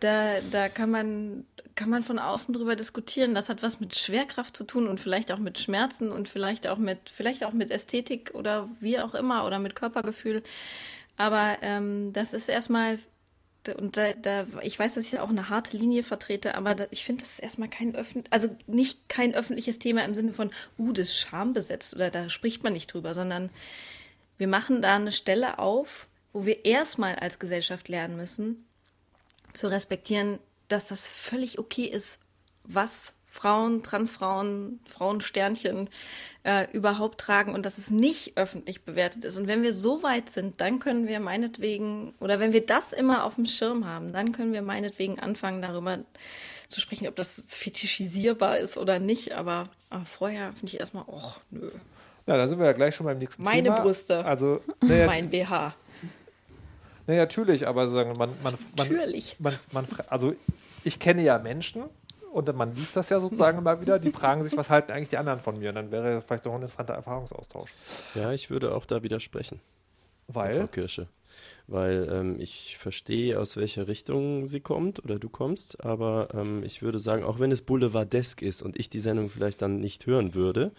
da, 0.00 0.40
da 0.50 0.68
kann 0.68 0.90
man, 0.90 1.44
kann 1.74 1.90
man 1.90 2.02
von 2.02 2.18
außen 2.18 2.52
drüber 2.54 2.76
diskutieren. 2.76 3.34
Das 3.34 3.48
hat 3.48 3.62
was 3.62 3.80
mit 3.80 3.96
Schwerkraft 3.96 4.56
zu 4.56 4.64
tun 4.64 4.88
und 4.88 5.00
vielleicht 5.00 5.32
auch 5.32 5.38
mit 5.38 5.58
Schmerzen 5.58 6.10
und 6.10 6.28
vielleicht 6.28 6.66
auch 6.66 6.78
mit, 6.78 7.10
vielleicht 7.10 7.44
auch 7.44 7.52
mit 7.52 7.70
Ästhetik 7.70 8.32
oder 8.34 8.68
wie 8.80 8.98
auch 8.98 9.14
immer 9.14 9.46
oder 9.46 9.58
mit 9.58 9.74
Körpergefühl. 9.74 10.42
Aber 11.16 11.58
ähm, 11.62 12.12
das 12.12 12.32
ist 12.32 12.48
erstmal, 12.48 12.98
und 13.76 13.96
da, 13.96 14.14
da, 14.14 14.46
ich 14.62 14.78
weiß, 14.78 14.94
dass 14.94 15.06
ich 15.06 15.18
auch 15.18 15.28
eine 15.28 15.50
harte 15.50 15.76
Linie 15.76 16.02
vertrete, 16.02 16.54
aber 16.54 16.74
da, 16.74 16.86
ich 16.90 17.04
finde, 17.04 17.22
das 17.22 17.32
ist 17.34 17.40
erstmal 17.40 17.68
kein 17.68 17.94
öffentlich, 17.94 18.32
also 18.32 18.56
nicht 18.66 19.08
kein 19.08 19.34
öffentliches 19.34 19.78
Thema 19.78 20.02
im 20.04 20.14
Sinne 20.14 20.32
von, 20.32 20.50
uh, 20.78 20.92
das 20.92 21.08
ist 21.08 21.18
schambesetzt 21.18 21.94
oder 21.94 22.10
da 22.10 22.30
spricht 22.30 22.62
man 22.62 22.72
nicht 22.72 22.92
drüber, 22.92 23.12
sondern 23.12 23.50
wir 24.38 24.48
machen 24.48 24.80
da 24.80 24.96
eine 24.96 25.12
Stelle 25.12 25.58
auf, 25.58 26.08
wo 26.32 26.46
wir 26.46 26.64
erstmal 26.64 27.16
als 27.16 27.38
Gesellschaft 27.38 27.88
lernen 27.88 28.16
müssen, 28.16 28.64
zu 29.52 29.68
respektieren, 29.68 30.38
dass 30.68 30.88
das 30.88 31.06
völlig 31.06 31.58
okay 31.58 31.84
ist, 31.84 32.20
was 32.64 33.14
Frauen, 33.30 33.82
Transfrauen, 33.82 34.80
Frauensternchen 34.88 35.88
äh, 36.42 36.70
überhaupt 36.72 37.20
tragen 37.20 37.54
und 37.54 37.64
dass 37.64 37.78
es 37.78 37.88
nicht 37.88 38.36
öffentlich 38.36 38.82
bewertet 38.82 39.24
ist. 39.24 39.36
Und 39.36 39.46
wenn 39.46 39.62
wir 39.62 39.72
so 39.72 40.02
weit 40.02 40.30
sind, 40.30 40.60
dann 40.60 40.80
können 40.80 41.06
wir 41.06 41.20
meinetwegen, 41.20 42.12
oder 42.18 42.40
wenn 42.40 42.52
wir 42.52 42.66
das 42.66 42.92
immer 42.92 43.24
auf 43.24 43.36
dem 43.36 43.46
Schirm 43.46 43.86
haben, 43.86 44.12
dann 44.12 44.32
können 44.32 44.52
wir 44.52 44.62
meinetwegen 44.62 45.20
anfangen, 45.20 45.62
darüber 45.62 45.98
zu 46.68 46.80
sprechen, 46.80 47.06
ob 47.06 47.16
das 47.16 47.30
fetischisierbar 47.46 48.58
ist 48.58 48.76
oder 48.76 48.98
nicht. 48.98 49.32
Aber, 49.32 49.68
aber 49.90 50.04
vorher 50.04 50.52
finde 50.54 50.74
ich 50.74 50.80
erstmal, 50.80 51.04
ach, 51.12 51.38
nö. 51.50 51.70
Ja, 52.26 52.36
da 52.36 52.46
sind 52.46 52.58
wir 52.58 52.66
ja 52.66 52.72
gleich 52.72 52.94
schon 52.94 53.06
beim 53.06 53.18
nächsten 53.18 53.42
Meine 53.42 53.62
Thema. 53.62 53.76
Meine 53.76 53.84
Brüste. 53.84 54.24
Also, 54.24 54.60
naja, 54.80 55.06
mein 55.06 55.30
BH. 55.30 55.74
Nee, 57.10 57.16
natürlich, 57.16 57.66
aber 57.66 57.88
sagen, 57.88 58.12
man, 58.16 58.30
man, 58.40 58.54
man, 58.76 58.88
natürlich. 58.88 59.34
Man, 59.40 59.58
man, 59.72 59.84
also 60.10 60.32
ich 60.84 61.00
kenne 61.00 61.22
ja 61.22 61.40
Menschen 61.40 61.82
und 62.32 62.54
man 62.54 62.72
liest 62.76 62.96
das 62.96 63.10
ja 63.10 63.18
sozusagen 63.18 63.58
immer 63.58 63.80
wieder, 63.80 63.98
die 63.98 64.12
fragen 64.12 64.44
sich, 64.44 64.56
was 64.56 64.70
halten 64.70 64.92
eigentlich 64.92 65.08
die 65.08 65.16
anderen 65.16 65.40
von 65.40 65.58
mir? 65.58 65.70
Und 65.70 65.74
dann 65.74 65.90
wäre 65.90 66.14
das 66.14 66.22
vielleicht 66.22 66.46
doch 66.46 66.52
ein 66.52 66.60
interessanter 66.60 66.94
Erfahrungsaustausch. 66.94 67.74
Ja, 68.14 68.30
ich 68.30 68.48
würde 68.48 68.76
auch 68.76 68.86
da 68.86 69.02
widersprechen. 69.02 69.58
Weil? 70.28 70.54
Frau 70.54 70.66
Kirsche. 70.68 71.08
Weil 71.66 72.08
ähm, 72.12 72.36
ich 72.38 72.78
verstehe, 72.78 73.40
aus 73.40 73.56
welcher 73.56 73.88
Richtung 73.88 74.46
sie 74.46 74.60
kommt 74.60 75.02
oder 75.02 75.18
du 75.18 75.28
kommst, 75.28 75.84
aber 75.84 76.28
ähm, 76.32 76.62
ich 76.62 76.80
würde 76.80 77.00
sagen, 77.00 77.24
auch 77.24 77.40
wenn 77.40 77.50
es 77.50 77.62
boulevardesk 77.62 78.40
ist 78.40 78.62
und 78.62 78.78
ich 78.78 78.88
die 78.88 79.00
Sendung 79.00 79.30
vielleicht 79.30 79.62
dann 79.62 79.80
nicht 79.80 80.06
hören 80.06 80.36
würde, 80.36 80.70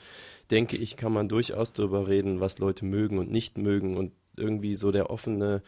denke 0.50 0.78
ich, 0.78 0.96
kann 0.96 1.12
man 1.12 1.28
durchaus 1.28 1.74
darüber 1.74 2.08
reden, 2.08 2.40
was 2.40 2.58
Leute 2.60 2.86
mögen 2.86 3.18
und 3.18 3.30
nicht 3.30 3.58
mögen 3.58 3.98
und 3.98 4.14
irgendwie 4.38 4.76
so 4.76 4.92
der 4.92 5.10
offene 5.10 5.62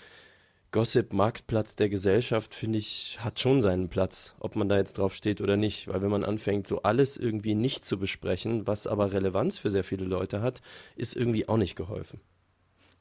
Gossip-Marktplatz 0.73 1.75
der 1.75 1.87
Gesellschaft, 1.87 2.53
finde 2.53 2.79
ich, 2.79 3.19
hat 3.21 3.39
schon 3.39 3.61
seinen 3.61 3.89
Platz, 3.89 4.33
ob 4.39 4.55
man 4.55 4.67
da 4.67 4.75
jetzt 4.75 4.97
drauf 4.97 5.13
steht 5.13 5.39
oder 5.39 5.55
nicht. 5.55 5.87
Weil 5.87 6.01
wenn 6.01 6.09
man 6.09 6.25
anfängt, 6.25 6.67
so 6.67 6.81
alles 6.81 7.15
irgendwie 7.15 7.55
nicht 7.55 7.85
zu 7.85 7.97
besprechen, 7.97 8.67
was 8.67 8.87
aber 8.87 9.13
Relevanz 9.13 9.59
für 9.59 9.69
sehr 9.69 9.83
viele 9.83 10.03
Leute 10.03 10.41
hat, 10.41 10.61
ist 10.95 11.15
irgendwie 11.15 11.47
auch 11.47 11.57
nicht 11.57 11.75
geholfen. 11.75 12.19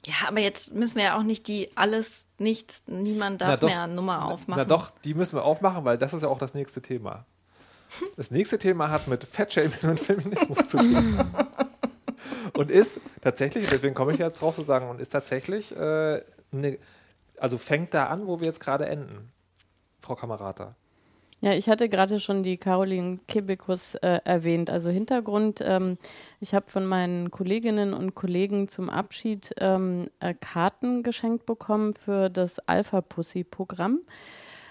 Ja, 0.05 0.14
aber 0.29 0.41
jetzt 0.41 0.75
müssen 0.75 0.97
wir 0.97 1.05
ja 1.05 1.18
auch 1.18 1.23
nicht 1.23 1.49
die 1.49 1.70
alles, 1.75 2.27
nichts, 2.39 2.83
niemand 2.89 3.41
darf 3.41 3.61
doch, 3.61 3.68
mehr 3.68 3.87
Nummer 3.87 4.27
aufmachen. 4.27 4.62
Na 4.62 4.64
doch, 4.64 4.91
die 5.05 5.14
müssen 5.14 5.37
wir 5.37 5.45
aufmachen, 5.45 5.85
weil 5.85 5.97
das 5.97 6.12
ist 6.12 6.23
ja 6.23 6.29
auch 6.29 6.39
das 6.39 6.55
nächste 6.55 6.83
Thema. 6.83 7.27
Das 8.16 8.31
nächste 8.31 8.59
Thema 8.59 8.89
hat 8.89 9.07
mit 9.07 9.23
Fettshaming 9.23 9.83
und 9.83 10.01
Feminismus 10.01 10.66
zu 10.66 10.79
tun. 10.79 11.20
und 12.55 12.70
ist 12.70 13.03
tatsächlich, 13.20 13.68
deswegen 13.68 13.95
komme 13.95 14.14
ich 14.14 14.18
jetzt 14.18 14.41
drauf 14.41 14.55
zu 14.55 14.62
sagen, 14.62 14.89
und 14.89 14.99
ist 14.99 15.11
tatsächlich 15.11 15.77
äh, 15.77 16.23
eine 16.53 16.79
also 17.43 17.59
fängt 17.59 17.93
da 17.93 18.07
an, 18.07 18.28
wo 18.28 18.38
wir 18.38 18.47
jetzt 18.47 18.61
gerade 18.61 18.86
enden, 18.86 19.32
Frau 20.01 20.14
Kamerata. 20.14 20.76
Ja, 21.40 21.55
ich 21.55 21.68
hatte 21.68 21.88
gerade 21.88 22.20
schon 22.20 22.45
die 22.45 22.57
Caroline 22.57 23.18
Kebekus 23.26 23.97
äh, 23.97 24.20
erwähnt. 24.22 24.70
Also 24.70 24.90
Hintergrund, 24.90 25.61
ähm, 25.61 25.99
ich 26.38 26.55
habe 26.55 26.70
von 26.70 26.86
meinen 26.86 27.32
Kolleginnen 27.32 27.95
und 27.95 28.14
Kollegen 28.14 28.68
zum 28.68 28.88
Abschied 28.88 29.53
ähm, 29.59 30.07
äh, 30.20 30.34
Karten 30.34 31.03
geschenkt 31.03 31.45
bekommen 31.45 31.95
für 31.95 32.30
das 32.30 32.61
Alpha-Pussy-Programm. 32.61 34.03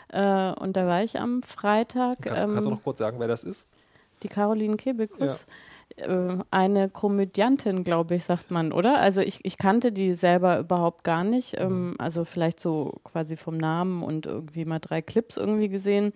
Äh, 0.08 0.54
und 0.54 0.78
da 0.78 0.88
war 0.88 1.04
ich 1.04 1.20
am 1.20 1.44
Freitag. 1.44 2.22
Kannst, 2.22 2.42
ähm, 2.42 2.54
kannst, 2.54 2.68
du 2.68 2.70
noch 2.70 2.84
kurz 2.84 3.00
sagen, 3.00 3.20
wer 3.20 3.28
das 3.28 3.44
ist? 3.44 3.68
Die 4.24 4.30
Caroline 4.30 4.78
Kebekus. 4.78 5.46
Ja. 5.46 5.54
Äh, 5.98 6.38
eine 6.52 6.90
Komödiantin, 6.90 7.84
glaube 7.84 8.16
ich, 8.16 8.24
sagt 8.24 8.52
man, 8.52 8.72
oder? 8.72 9.00
Also 9.00 9.22
ich, 9.22 9.40
ich 9.44 9.58
kannte 9.58 9.92
die 9.92 10.14
selber 10.14 10.60
überhaupt 10.60 11.04
gar 11.04 11.24
nicht. 11.24 11.56
Ähm, 11.58 11.90
mhm. 11.90 11.96
also 12.00 12.26
vielleicht 12.26 12.60
so 12.60 13.00
quasi 13.04 13.38
vom 13.38 13.58
Namen 13.58 14.04
und 14.04 14.26
irgendwie 14.26 14.66
mal 14.66 14.80
drei 14.80 15.02
Clips 15.02 15.38
irgendwie 15.38 15.70
gesehen. 15.70 16.14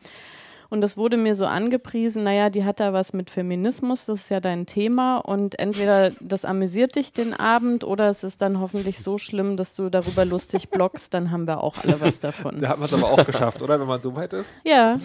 Und 0.70 0.82
das 0.82 0.97
wurde 0.97 1.18
mir 1.18 1.36
so 1.36 1.45
angepriesen, 1.45 2.24
naja, 2.24 2.49
die 2.49 2.63
hat 2.63 2.80
da 2.80 2.93
was 2.93 3.13
mit 3.13 3.30
Feminismus, 3.30 4.05
das 4.05 4.22
ist 4.22 4.30
ja 4.30 4.39
dein 4.39 4.66
Thema. 4.66 5.18
Und 5.18 5.59
entweder 5.59 6.11
das 6.22 6.45
amüsiert 6.45 6.95
dich 6.95 7.13
den 7.13 7.34
Abend 7.34 7.84
oder 7.84 8.09
es 8.09 8.24
ist 8.24 8.41
dann 8.41 8.59
hoffentlich 8.59 8.99
so 8.99 9.18
schlimm, 9.18 9.57
dass 9.57 9.76
du 9.76 9.89
darüber 9.89 10.26
lustig 10.26 10.70
blockst, 10.70 11.13
dann 11.13 11.32
haben 11.32 11.47
wir 11.47 11.63
auch 11.63 11.84
alle 11.84 11.99
was 12.01 12.20
davon. 12.20 12.59
Da 12.66 12.70
hat 12.70 12.80
man 12.80 12.88
es 12.88 12.93
aber 12.95 13.11
auch 13.11 13.26
geschafft, 13.26 13.61
oder? 13.61 13.80
Wenn 13.80 13.88
man 13.88 14.01
so 14.01 14.16
weit 14.16 14.34
ist. 14.34 14.53
Ja, 14.63 14.97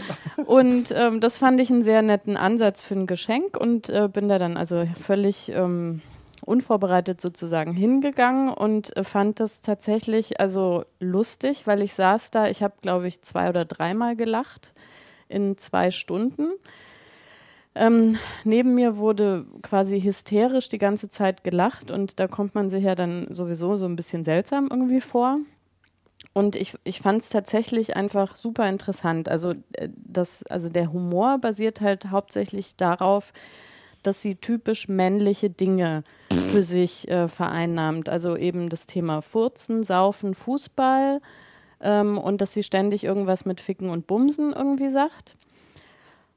und 0.47 0.95
ähm, 0.97 1.21
das 1.21 1.37
fand 1.37 1.61
ich 1.61 1.71
einen 1.71 1.83
sehr 1.83 2.01
netten 2.01 2.37
Ansatz 2.37 2.85
für 2.85 2.95
ein 2.95 3.07
Geschenk 3.07 3.57
und 3.57 3.91
äh, 3.91 4.09
bin 4.11 4.29
da 4.29 4.39
dann 4.39 4.57
also 4.57 4.87
völlig. 4.95 5.51
Ähm, 5.51 6.01
unvorbereitet 6.43 7.21
sozusagen 7.21 7.75
hingegangen 7.75 8.49
und 8.49 8.97
äh, 8.97 9.05
fand 9.05 9.41
das 9.41 9.61
tatsächlich 9.61 10.41
also 10.41 10.85
lustig, 10.99 11.67
weil 11.67 11.83
ich 11.83 11.93
saß 11.93 12.31
da, 12.31 12.49
ich 12.49 12.63
habe 12.63 12.75
glaube 12.81 13.07
ich 13.07 13.21
zwei 13.21 13.51
oder 13.51 13.65
dreimal 13.65 14.17
gelacht 14.17 14.73
in 15.31 15.57
zwei 15.57 15.91
Stunden. 15.91 16.53
Ähm, 17.74 18.18
neben 18.45 18.74
mir 18.74 18.99
wurde 18.99 19.47
quasi 19.62 20.01
hysterisch 20.01 20.68
die 20.68 20.78
ganze 20.78 21.09
Zeit 21.09 21.45
gelacht 21.45 21.91
und 21.91 22.18
da 22.18 22.26
kommt 22.26 22.55
man 22.55 22.68
sich 22.68 22.85
ja 22.85 22.97
dann 22.97 23.28
sowieso 23.31 23.76
so 23.76 23.87
ein 23.87 23.97
bisschen 23.97 24.24
seltsam 24.24 24.68
irgendwie 24.70 25.01
vor. 25.01 25.39
Und 26.33 26.57
ich, 26.57 26.76
ich 26.85 27.01
fand 27.01 27.22
es 27.22 27.31
tatsächlich 27.31 27.97
einfach 27.97 28.37
super 28.37 28.68
interessant. 28.68 29.28
Also, 29.28 29.55
äh, 29.72 29.89
das, 29.97 30.45
also 30.45 30.68
der 30.68 30.93
Humor 30.93 31.39
basiert 31.39 31.81
halt 31.81 32.11
hauptsächlich 32.11 32.76
darauf, 32.76 33.33
dass 34.03 34.22
sie 34.22 34.37
typisch 34.37 34.89
männliche 34.89 35.51
Dinge 35.51 36.05
für 36.51 36.62
sich 36.62 37.09
äh, 37.09 37.28
vereinnahmt. 37.28 38.09
Also 38.09 38.37
eben 38.37 38.68
das 38.68 38.87
Thema 38.87 39.20
Furzen, 39.20 39.83
Saufen, 39.83 40.35
Fußball, 40.35 41.20
ähm, 41.81 42.18
und 42.18 42.41
dass 42.41 42.53
sie 42.53 42.62
ständig 42.62 43.05
irgendwas 43.05 43.45
mit 43.45 43.61
Ficken 43.61 43.91
und 43.91 44.07
Bumsen 44.07 44.53
irgendwie 44.53 44.91
sagt. 44.91 45.35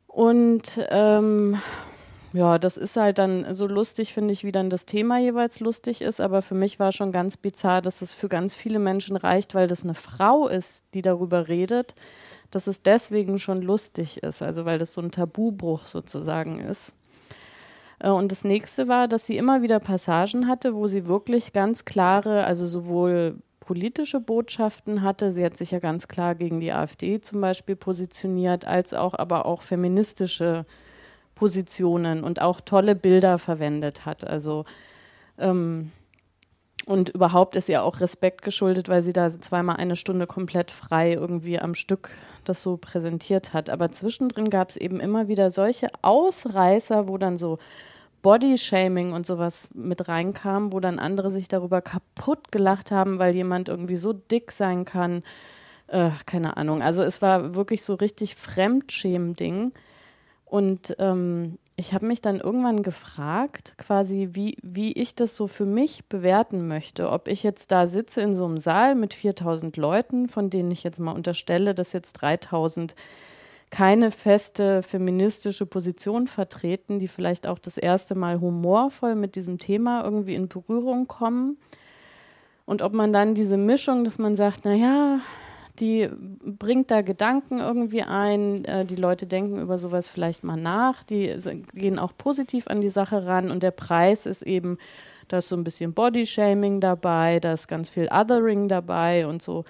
Und 0.08 0.80
ähm, 0.89 1.58
ja, 2.34 2.58
das 2.58 2.78
ist 2.78 2.98
halt 2.98 3.20
dann 3.20 3.54
so 3.54 3.68
lustig, 3.68 4.14
finde 4.14 4.34
ich, 4.34 4.44
wie 4.44 4.52
dann 4.52 4.70
das 4.70 4.86
Thema 4.86 5.20
jeweils 5.20 5.60
lustig 5.60 6.02
ist. 6.02 6.20
Aber 6.20 6.41
für 6.41 6.56
mich 6.56 6.80
war 6.80 6.91
schon 6.91 7.12
ganz 7.12 7.38
bizarr, 7.38 7.82
dass 7.82 8.02
es 8.02 8.14
für 8.14 8.28
ganz 8.28 8.56
viele 8.56 8.80
Menschen 8.80 9.16
reicht, 9.18 9.54
weil 9.54 9.68
das 9.68 9.84
eine 9.84 9.94
Frau 9.94 10.48
ist, 10.48 10.86
die 10.94 11.02
darüber 11.04 11.48
redet, 11.48 11.94
dass 12.50 12.68
es 12.68 12.82
deswegen 12.82 13.38
schon 13.38 13.62
lustig 13.62 14.22
ist. 14.24 14.41
Also 14.41 14.66
weil 14.66 14.80
das 14.80 14.94
so 14.94 15.02
ein 15.02 15.12
Tabubruch 15.12 15.86
sozusagen 15.86 16.60
ist. 16.60 16.96
Äh, 18.00 18.10
und 18.10 18.32
das 18.32 18.44
nächste 18.44 18.88
war, 18.88 19.08
dass 19.08 19.26
sie 19.28 19.38
immer 19.38 19.62
wieder 19.62 19.80
Passagen 19.80 20.48
hatte, 20.48 20.76
wo 20.76 20.88
sie 20.88 21.06
wirklich 21.06 21.54
ganz 21.54 21.86
klare, 21.86 22.46
also 22.46 22.66
sowohl 22.66 23.38
politische 23.64 24.20
Botschaften 24.20 25.03
hatte. 25.03 25.32
Sie 25.32 25.43
hat 25.45 25.55
sich 25.55 25.72
ja 25.72 25.80
ganz 25.80 26.09
klar 26.09 26.36
gegen 26.36 26.59
die 26.59 26.74
AfD 26.74 27.22
zum 27.22 27.39
Beispiel 27.39 27.78
positioniert, 27.78 28.66
als 28.66 28.93
auch 28.93 29.14
aber 29.14 29.45
auch 29.45 29.61
feministische 29.61 30.66
Positionen 31.34 32.26
und 32.26 32.41
auch 32.41 32.59
tolle 32.59 32.93
Bilder 32.93 33.38
verwendet 33.38 34.05
hat. 34.05 34.28
Also 34.28 34.66
ähm, 35.38 35.91
und 36.86 37.07
überhaupt 37.07 37.55
ist 37.55 37.70
ihr 37.70 37.84
auch 37.84 38.01
Respekt 38.01 38.41
geschuldet, 38.41 38.89
weil 38.89 39.01
sie 39.01 39.14
da 39.14 39.30
zweimal 39.30 39.78
eine 39.78 39.95
Stunde 39.95 40.28
komplett 40.28 40.70
frei 40.70 41.14
irgendwie 41.14 41.57
am 41.57 41.74
Stück 41.74 42.09
das 42.43 42.61
so 42.61 42.76
präsentiert 42.76 43.53
hat. 43.53 43.70
Aber 43.70 43.93
zwischendrin 43.93 44.49
gab 44.49 44.72
es 44.72 44.76
eben 44.76 44.99
immer 44.99 45.30
wieder 45.30 45.49
solche 45.49 45.88
Ausreißer, 46.01 47.07
wo 47.07 47.18
dann 47.18 47.38
so 47.38 47.59
Bodyshaming 48.24 49.12
und 49.12 49.28
sowas 49.28 49.70
mit 49.76 50.08
reinkam, 50.08 50.74
wo 50.74 50.80
dann 50.80 50.98
andere 50.98 51.30
sich 51.30 51.48
darüber 51.48 51.82
kaputt 51.82 52.52
gelacht 52.52 52.90
haben, 52.90 53.20
weil 53.20 53.36
jemand 53.36 53.70
irgendwie 53.70 53.98
so 53.98 54.14
dick 54.14 54.52
sein 54.52 54.86
kann. 54.86 55.24
Äh, 55.88 56.10
keine 56.26 56.58
Ahnung. 56.58 56.82
Also 56.82 57.04
es 57.04 57.22
war 57.22 57.54
wirklich 57.54 57.84
so 57.84 57.94
richtig 57.94 58.36
Fremdschämen-Ding. 58.36 59.74
Und 60.46 60.96
ähm, 61.00 61.60
ich 61.76 61.94
habe 61.94 62.06
mich 62.06 62.22
dann 62.22 62.40
irgendwann 62.40 62.82
gefragt, 62.82 63.76
quasi, 63.78 64.30
wie, 64.32 64.58
wie 64.62 64.94
ich 64.94 65.16
das 65.16 65.36
so 65.36 65.48
für 65.48 65.66
mich 65.66 66.06
bewerten 66.06 66.68
möchte. 66.68 67.12
Ob 67.12 67.28
ich 67.28 67.44
jetzt 67.44 67.72
da 67.72 67.88
sitze 67.88 68.22
in 68.22 68.34
so 68.34 68.46
einem 68.46 68.58
Saal 68.58 68.96
mit 68.96 69.14
4000 69.14 69.76
Leuten, 69.76 70.30
von 70.30 70.50
denen 70.50 70.72
ich 70.72 70.84
jetzt 70.84 71.00
mal 71.00 71.12
unterstelle, 71.12 71.76
dass 71.76 71.92
jetzt 71.92 72.14
3000 72.14 72.96
keine 73.74 74.12
feste 74.12 74.84
feministische 74.84 75.66
Position 75.66 76.28
vertreten, 76.28 77.00
die 77.00 77.08
vielleicht 77.08 77.48
auch 77.48 77.58
das 77.58 77.80
erste 77.80 78.14
Mal 78.14 78.40
humorvoll 78.40 79.16
mit 79.16 79.36
diesem 79.36 79.58
Thema 79.58 80.04
irgendwie 80.04 80.36
in 80.36 80.48
Berührung 80.48 81.08
kommen. 81.08 81.58
Und 82.66 82.84
ob 82.84 82.94
man 82.94 83.12
dann 83.12 83.34
diese 83.34 83.58
Mischung, 83.58 84.04
dass 84.04 84.20
man 84.20 84.36
sagt, 84.36 84.64
naja, 84.66 85.18
die 85.80 86.08
bringt 86.46 86.92
da 86.92 87.02
Gedanken 87.02 87.58
irgendwie 87.58 88.04
ein, 88.04 88.64
äh, 88.66 88.86
die 88.86 88.96
Leute 88.96 89.26
denken 89.26 89.60
über 89.60 89.80
sowas 89.80 90.08
vielleicht 90.08 90.44
mal 90.44 90.56
nach, 90.56 91.02
die 91.04 91.36
gehen 91.74 91.98
auch 91.98 92.16
positiv 92.16 92.68
an 92.68 92.80
die 92.80 92.90
Sache 92.90 93.26
ran 93.26 93.50
und 93.50 93.64
der 93.64 93.72
Preis 93.72 94.28
ist 94.28 94.44
eben, 94.44 94.78
da 95.30 95.40
ist 95.40 95.50
so 95.50 95.56
ein 95.56 95.64
bisschen 95.64 95.96
Bodyshaming 95.96 96.80
dabei, 96.80 97.40
da 97.40 97.54
ist 97.54 97.68
ganz 97.68 97.90
viel 97.90 98.08
Othering 98.12 98.68
dabei 98.68 99.26
und 99.26 99.42
so 99.42 99.66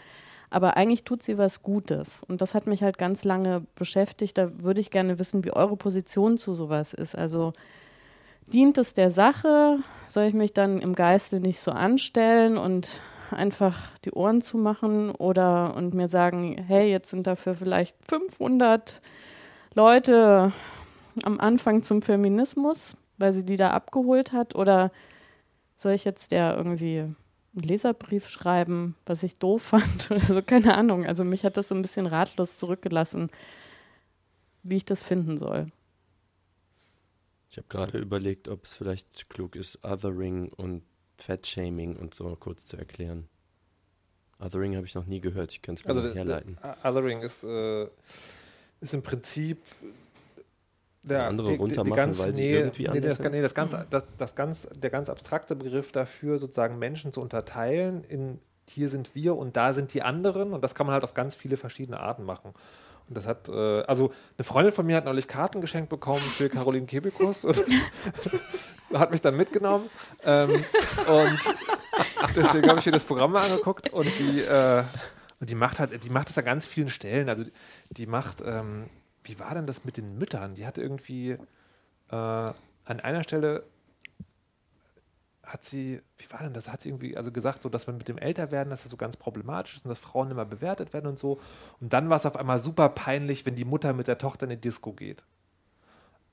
aber 0.53 0.77
eigentlich 0.77 1.03
tut 1.03 1.23
sie 1.23 1.37
was 1.39 1.63
Gutes. 1.63 2.21
Und 2.27 2.41
das 2.41 2.53
hat 2.53 2.67
mich 2.67 2.83
halt 2.83 2.99
ganz 2.99 3.23
lange 3.23 3.65
beschäftigt. 3.75 4.37
Da 4.37 4.51
würde 4.63 4.81
ich 4.81 4.91
gerne 4.91 5.17
wissen, 5.17 5.43
wie 5.43 5.51
eure 5.51 5.75
Position 5.75 6.37
zu 6.37 6.53
sowas 6.53 6.93
ist. 6.93 7.15
Also 7.17 7.53
dient 8.51 8.77
es 8.77 8.93
der 8.93 9.09
Sache? 9.09 9.79
Soll 10.07 10.25
ich 10.25 10.35
mich 10.35 10.53
dann 10.53 10.79
im 10.79 10.93
Geiste 10.93 11.39
nicht 11.39 11.59
so 11.59 11.71
anstellen 11.71 12.57
und 12.57 12.99
einfach 13.31 13.97
die 14.05 14.11
Ohren 14.11 14.41
zumachen 14.41 15.15
oder 15.15 15.75
und 15.75 15.95
mir 15.95 16.07
sagen, 16.07 16.63
hey, 16.67 16.87
jetzt 16.87 17.09
sind 17.09 17.25
dafür 17.25 17.55
vielleicht 17.55 17.97
500 18.07 19.01
Leute 19.73 20.51
am 21.23 21.39
Anfang 21.39 21.81
zum 21.81 22.03
Feminismus, 22.03 22.95
weil 23.17 23.33
sie 23.33 23.43
die 23.43 23.57
da 23.57 23.71
abgeholt 23.71 24.33
hat? 24.33 24.53
Oder 24.55 24.91
soll 25.75 25.93
ich 25.93 26.05
jetzt 26.05 26.31
der 26.31 26.55
irgendwie 26.55 27.05
einen 27.53 27.63
Leserbrief 27.63 28.27
schreiben, 28.29 28.95
was 29.05 29.23
ich 29.23 29.35
doof 29.39 29.61
fand 29.73 30.11
oder 30.11 30.19
so, 30.19 30.41
keine 30.41 30.75
Ahnung. 30.75 31.05
Also 31.05 31.23
mich 31.23 31.43
hat 31.43 31.57
das 31.57 31.67
so 31.67 31.75
ein 31.75 31.81
bisschen 31.81 32.05
ratlos 32.05 32.57
zurückgelassen, 32.57 33.29
wie 34.63 34.77
ich 34.77 34.85
das 34.85 35.03
finden 35.03 35.37
soll. 35.37 35.67
Ich 37.49 37.57
habe 37.57 37.67
gerade 37.67 37.99
überlegt, 37.99 38.47
ob 38.47 38.65
es 38.65 38.75
vielleicht 38.75 39.29
klug 39.29 39.55
ist, 39.55 39.83
Othering 39.83 40.49
und 40.49 40.83
Fat-Shaming 41.17 41.95
und 41.95 42.15
so 42.15 42.35
kurz 42.35 42.65
zu 42.65 42.77
erklären. 42.77 43.29
Othering 44.39 44.75
habe 44.75 44.87
ich 44.87 44.95
noch 44.95 45.05
nie 45.05 45.21
gehört, 45.21 45.51
ich 45.51 45.61
könnte 45.61 45.81
es 45.81 45.87
mir 45.87 45.93
also 45.93 46.13
herleiten. 46.13 46.57
Othering 46.83 47.21
ist, 47.21 47.43
äh, 47.43 47.87
ist 48.81 48.93
im 48.93 49.03
Prinzip 49.03 49.59
der, 51.03 51.27
andere 51.27 51.51
die, 51.51 51.55
runtermachen, 51.55 51.91
die 51.91 51.95
ganz, 51.95 52.19
weil 52.19 52.35
sie 52.35 52.43
nee, 52.43 52.57
irgendwie 52.57 52.87
nee, 52.89 53.01
das, 53.01 53.19
nee, 53.19 53.41
das 53.41 53.53
ganz, 53.53 53.75
das, 53.89 54.17
das 54.17 54.35
ganz, 54.35 54.67
der 54.75 54.89
ganz 54.89 55.09
abstrakte 55.09 55.55
Begriff 55.55 55.91
dafür, 55.91 56.37
sozusagen 56.37 56.79
Menschen 56.79 57.13
zu 57.13 57.21
unterteilen 57.21 58.03
in 58.03 58.39
hier 58.69 58.89
sind 58.89 59.13
wir 59.13 59.35
und 59.35 59.57
da 59.57 59.73
sind 59.73 59.93
die 59.93 60.01
anderen 60.01 60.53
und 60.53 60.63
das 60.63 60.73
kann 60.75 60.87
man 60.87 60.93
halt 60.93 61.03
auf 61.03 61.13
ganz 61.13 61.35
viele 61.35 61.57
verschiedene 61.57 61.99
Arten 61.99 62.23
machen. 62.23 62.53
Und 63.09 63.17
das 63.17 63.27
hat, 63.27 63.49
äh, 63.49 63.81
also 63.81 64.11
eine 64.37 64.45
Freundin 64.45 64.71
von 64.71 64.85
mir 64.85 64.95
hat 64.95 65.05
neulich 65.05 65.27
Karten 65.27 65.59
geschenkt 65.59 65.89
bekommen 65.89 66.21
für 66.21 66.49
Caroline 66.49 66.85
Kebekus 66.85 67.43
und 67.43 67.61
hat 68.93 69.11
mich 69.11 69.21
dann 69.21 69.35
mitgenommen. 69.35 69.89
Ähm, 70.23 70.51
und 70.51 71.39
deswegen 72.35 72.69
habe 72.69 72.79
ich 72.79 72.85
mir 72.85 72.93
das 72.93 73.03
Programm 73.03 73.33
mal 73.33 73.43
angeguckt 73.43 73.91
und 73.91 74.07
die, 74.19 74.39
äh, 74.41 74.83
und 75.41 75.49
die 75.49 75.55
macht 75.55 75.79
halt, 75.79 76.03
die 76.03 76.09
macht 76.09 76.29
das 76.29 76.37
an 76.37 76.45
ganz 76.45 76.65
vielen 76.65 76.89
Stellen. 76.89 77.27
Also 77.27 77.43
die 77.89 78.05
macht, 78.05 78.41
ähm, 78.45 78.85
wie 79.23 79.39
war 79.39 79.53
denn 79.53 79.65
das 79.65 79.85
mit 79.85 79.97
den 79.97 80.17
Müttern? 80.17 80.55
Die 80.55 80.65
hat 80.65 80.77
irgendwie 80.77 81.37
äh, 82.09 82.15
an 82.15 82.99
einer 82.99 83.23
Stelle 83.23 83.63
hat 85.43 85.65
sie, 85.65 86.01
wie 86.17 86.31
war 86.31 86.39
denn 86.39 86.53
das? 86.53 86.71
Hat 86.71 86.81
sie 86.81 86.89
irgendwie 86.89 87.17
also 87.17 87.31
gesagt, 87.31 87.61
so 87.61 87.69
dass 87.69 87.85
man 87.85 87.97
mit 87.97 88.07
dem 88.07 88.17
Älterwerden, 88.17 88.69
dass 88.69 88.83
das 88.83 88.91
so 88.91 88.97
ganz 88.97 89.17
problematisch 89.17 89.75
ist 89.75 89.85
und 89.85 89.89
dass 89.89 89.99
Frauen 89.99 90.31
immer 90.31 90.45
bewertet 90.45 90.93
werden 90.93 91.07
und 91.07 91.19
so. 91.19 91.39
Und 91.81 91.91
dann 91.91 92.09
war 92.09 92.17
es 92.17 92.25
auf 92.25 92.37
einmal 92.37 92.59
super 92.59 92.89
peinlich, 92.89 93.45
wenn 93.45 93.55
die 93.55 93.65
Mutter 93.65 93.93
mit 93.93 94.07
der 94.07 94.17
Tochter 94.17 94.45
in 94.45 94.51
die 94.51 94.61
Disco 94.61 94.93
geht. 94.93 95.23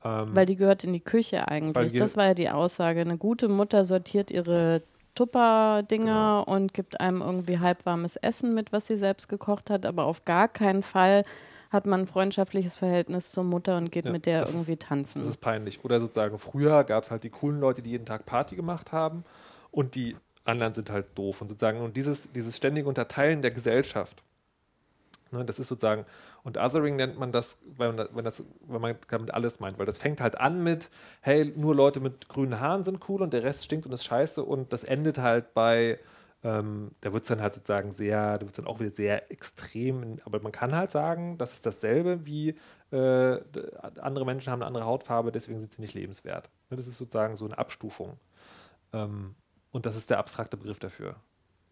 Ähm, 0.04 0.34
weil 0.34 0.46
die 0.46 0.56
gehört 0.56 0.84
in 0.84 0.92
die 0.92 1.00
Küche 1.00 1.48
eigentlich. 1.48 1.94
Das 1.94 2.16
war 2.16 2.26
ja 2.26 2.34
die 2.34 2.50
Aussage. 2.50 3.00
Eine 3.00 3.18
gute 3.18 3.48
Mutter 3.48 3.84
sortiert 3.84 4.30
ihre 4.30 4.82
Tupper-Dinger 5.16 6.44
genau. 6.44 6.44
und 6.44 6.72
gibt 6.72 7.00
einem 7.00 7.20
irgendwie 7.20 7.58
halbwarmes 7.58 8.16
Essen 8.16 8.54
mit, 8.54 8.72
was 8.72 8.86
sie 8.86 8.96
selbst 8.96 9.28
gekocht 9.28 9.70
hat, 9.70 9.86
aber 9.86 10.04
auf 10.04 10.24
gar 10.24 10.46
keinen 10.46 10.82
Fall 10.82 11.24
hat 11.70 11.86
man 11.86 12.00
ein 12.00 12.06
freundschaftliches 12.06 12.76
Verhältnis 12.76 13.30
zur 13.30 13.44
Mutter 13.44 13.76
und 13.76 13.92
geht 13.92 14.06
ja, 14.06 14.10
mit 14.10 14.26
der 14.26 14.46
irgendwie 14.46 14.72
ist, 14.72 14.82
tanzen. 14.82 15.20
Das 15.20 15.28
ist 15.28 15.40
peinlich. 15.40 15.84
Oder 15.84 16.00
sozusagen, 16.00 16.38
früher 16.38 16.84
gab 16.84 17.04
es 17.04 17.10
halt 17.10 17.22
die 17.22 17.30
coolen 17.30 17.60
Leute, 17.60 17.80
die 17.80 17.90
jeden 17.90 18.06
Tag 18.06 18.26
Party 18.26 18.56
gemacht 18.56 18.92
haben 18.92 19.24
und 19.70 19.94
die 19.94 20.16
anderen 20.44 20.74
sind 20.74 20.90
halt 20.90 21.06
doof. 21.16 21.40
Und 21.40 21.48
sozusagen, 21.48 21.80
und 21.80 21.96
dieses, 21.96 22.32
dieses 22.32 22.56
ständige 22.56 22.88
Unterteilen 22.88 23.40
der 23.40 23.52
Gesellschaft, 23.52 24.22
ne, 25.30 25.44
das 25.44 25.60
ist 25.60 25.68
sozusagen, 25.68 26.06
und 26.42 26.56
Othering 26.58 26.96
nennt 26.96 27.18
man 27.18 27.30
das, 27.30 27.58
wenn, 27.76 27.94
man, 27.94 28.08
wenn, 28.12 28.24
das, 28.24 28.42
wenn 28.66 28.80
man 28.80 28.96
damit 29.08 29.32
alles 29.32 29.60
meint, 29.60 29.78
weil 29.78 29.86
das 29.86 29.98
fängt 29.98 30.20
halt 30.20 30.40
an 30.40 30.64
mit, 30.64 30.90
hey, 31.20 31.52
nur 31.54 31.76
Leute 31.76 32.00
mit 32.00 32.28
grünen 32.28 32.58
Haaren 32.58 32.82
sind 32.82 33.08
cool 33.08 33.22
und 33.22 33.32
der 33.32 33.44
Rest 33.44 33.64
stinkt 33.64 33.86
und 33.86 33.92
ist 33.92 34.04
scheiße 34.04 34.42
und 34.42 34.72
das 34.72 34.82
endet 34.82 35.18
halt 35.18 35.54
bei, 35.54 36.00
ähm, 36.42 36.92
da 37.00 37.12
wird 37.12 37.24
es 37.24 37.28
dann 37.28 37.42
halt 37.42 37.54
sozusagen 37.54 37.92
sehr, 37.92 38.34
da 38.34 38.40
wird 38.40 38.50
es 38.50 38.56
dann 38.56 38.66
auch 38.66 38.80
wieder 38.80 38.94
sehr 38.94 39.30
extrem, 39.30 40.18
aber 40.24 40.40
man 40.40 40.52
kann 40.52 40.74
halt 40.74 40.90
sagen, 40.90 41.36
das 41.36 41.52
ist 41.52 41.66
dasselbe 41.66 42.24
wie 42.24 42.54
äh, 42.92 43.40
andere 44.00 44.24
Menschen 44.24 44.50
haben 44.50 44.60
eine 44.60 44.66
andere 44.66 44.86
Hautfarbe, 44.86 45.32
deswegen 45.32 45.60
sind 45.60 45.72
sie 45.72 45.80
nicht 45.80 45.94
lebenswert. 45.94 46.50
Ne, 46.70 46.76
das 46.76 46.86
ist 46.86 46.98
sozusagen 46.98 47.36
so 47.36 47.44
eine 47.44 47.58
Abstufung. 47.58 48.18
Ähm, 48.92 49.34
und 49.70 49.86
das 49.86 49.96
ist 49.96 50.10
der 50.10 50.18
abstrakte 50.18 50.56
Begriff 50.56 50.78
dafür. 50.78 51.16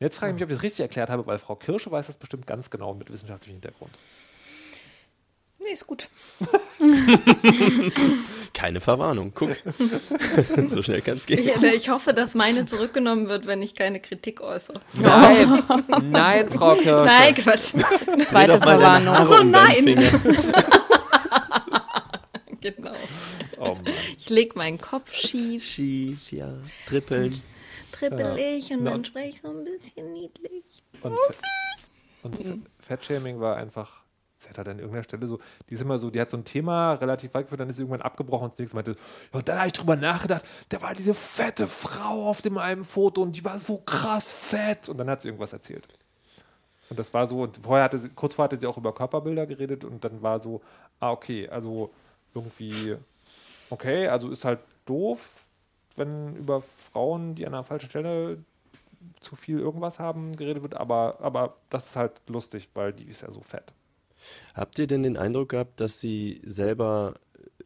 Jetzt 0.01 0.17
frage 0.17 0.31
ich 0.31 0.35
mich, 0.35 0.45
ob 0.45 0.51
ich 0.51 0.57
das 0.57 0.63
richtig 0.63 0.81
erklärt 0.81 1.11
habe, 1.11 1.27
weil 1.27 1.39
Frau 1.39 1.57
Kirsche 1.57 1.91
weiß 1.91 2.07
das 2.07 2.19
bestimmt 2.19 2.47
ganz 2.47 2.71
genau 2.71 2.95
mit 2.95 3.11
wissenschaftlichem 3.11 3.55
Hintergrund. 3.55 3.93
Nee, 5.59 5.73
ist 5.73 5.87
gut. 5.87 6.09
Keine 8.59 8.81
Verwarnung, 8.81 9.31
guck. 9.37 9.51
so 10.67 10.83
schnell 10.83 11.01
kann 11.01 11.17
es 11.17 11.27
gehen. 11.27 11.39
Ich, 11.39 11.63
ich, 11.63 11.91
hoffe, 11.91 12.13
dass 12.13 12.35
meine 12.35 12.67
zurückgenommen 12.67 13.29
wird, 13.29 13.47
wenn 13.47 13.63
ich 13.63 13.77
keine 13.77 14.01
Kritik 14.01 14.41
äußere. 14.41 14.81
Nein, 14.95 15.63
nein, 16.11 16.49
Frau 16.49 16.75
Kirsche. 16.75 17.05
Nein, 17.07 17.37
Quatsch. 17.37 17.75
Zweite 18.27 18.61
Verwarnung. 18.61 19.15
Achso, 19.15 19.45
nein. 19.45 19.85
genau. 22.61 22.95
Oh 23.61 23.77
ich 24.17 24.29
lege 24.29 24.59
meinen 24.59 24.79
Kopf 24.79 25.15
schief. 25.15 25.65
Schief, 25.65 26.33
ja. 26.33 26.53
Trippeln. 26.87 27.41
Trippel 27.93 28.37
ja. 28.37 28.57
ich 28.57 28.73
und 28.73 28.83
no. 28.83 28.91
dann 28.91 29.05
spreche 29.05 29.29
ich 29.29 29.41
so 29.41 29.51
ein 29.51 29.65
bisschen 29.65 30.13
niedlich. 30.13 30.65
Und, 31.03 31.13
oh, 31.13 31.33
und 32.25 32.67
Fettshaming 32.81 33.39
war 33.39 33.57
einfach 33.57 33.98
sie 34.39 34.49
hat 34.49 34.59
halt 34.59 34.69
an 34.69 34.79
irgendeiner 34.79 35.03
Stelle 35.03 35.27
so, 35.27 35.41
die 35.69 35.75
ist 35.75 35.81
immer 35.81 35.99
so, 35.99 36.11
die 36.11 36.21
hat 36.21 36.31
so 36.31 36.37
ein 36.37 36.45
Thema 36.45 36.95
relativ 36.95 37.35
weit 37.35 37.47
geführt, 37.47 37.61
dann 37.61 37.69
ist 37.69 37.77
sie 37.77 37.83
irgendwann 37.83 38.03
abgebrochen 38.03 38.45
und 38.45 38.53
das 38.53 38.59
nächste 38.59 38.77
meinte, 38.77 38.93
ja, 38.93 39.39
und 39.39 39.49
dann 39.49 39.59
habe 39.59 39.67
ich 39.67 39.73
drüber 39.73 39.97
nachgedacht, 39.97 40.45
da 40.69 40.81
war 40.81 40.95
diese 40.95 41.13
fette 41.13 41.67
Frau 41.67 42.29
auf 42.29 42.41
dem 42.41 42.57
einen 42.57 42.85
Foto 42.85 43.23
und 43.23 43.37
die 43.37 43.45
war 43.45 43.59
so 43.59 43.79
krass 43.79 44.31
fett 44.31 44.89
und 44.89 44.99
dann 44.99 45.11
hat 45.11 45.23
sie 45.23 45.29
irgendwas 45.29 45.53
erzählt. 45.53 45.87
Und 46.89 46.99
das 46.99 47.13
war 47.13 47.27
so, 47.27 47.43
und 47.43 47.59
vorher 47.59 47.85
hatte 47.85 47.99
sie, 47.99 48.09
kurz 48.11 48.37
vorher 48.37 48.51
hatte 48.51 48.61
sie 48.61 48.67
auch 48.67 48.79
über 48.79 48.95
Körperbilder 48.95 49.47
geredet 49.47 49.85
und 49.85 50.05
dann 50.05 50.23
war 50.23 50.41
so, 50.41 50.63
ah, 51.01 51.11
okay, 51.11 51.49
also 51.49 51.91
irgendwie, 52.33 52.97
okay, 53.71 54.09
also 54.09 54.31
ist 54.31 54.45
halt 54.45 54.61
doof, 54.87 55.45
wenn 55.97 56.37
über 56.37 56.63
Frauen, 56.63 57.35
die 57.35 57.47
an 57.47 57.55
einer 57.55 57.65
falschen 57.65 57.91
Stelle 57.91 58.39
zu 59.21 59.37
viel 59.37 59.59
irgendwas 59.59 59.99
haben, 59.99 60.35
geredet 60.37 60.63
wird, 60.63 60.75
aber, 60.75 61.19
aber 61.21 61.57
das 61.71 61.87
ist 61.91 61.97
halt 61.97 62.13
lustig, 62.29 62.69
weil 62.75 62.93
die 62.93 63.05
ist 63.05 63.23
ja 63.23 63.31
so 63.31 63.41
fett. 63.41 63.75
Habt 64.55 64.79
ihr 64.79 64.87
denn 64.87 65.03
den 65.03 65.17
Eindruck 65.17 65.51
gehabt, 65.51 65.81
dass 65.81 66.01
sie 66.01 66.41
selber 66.45 67.15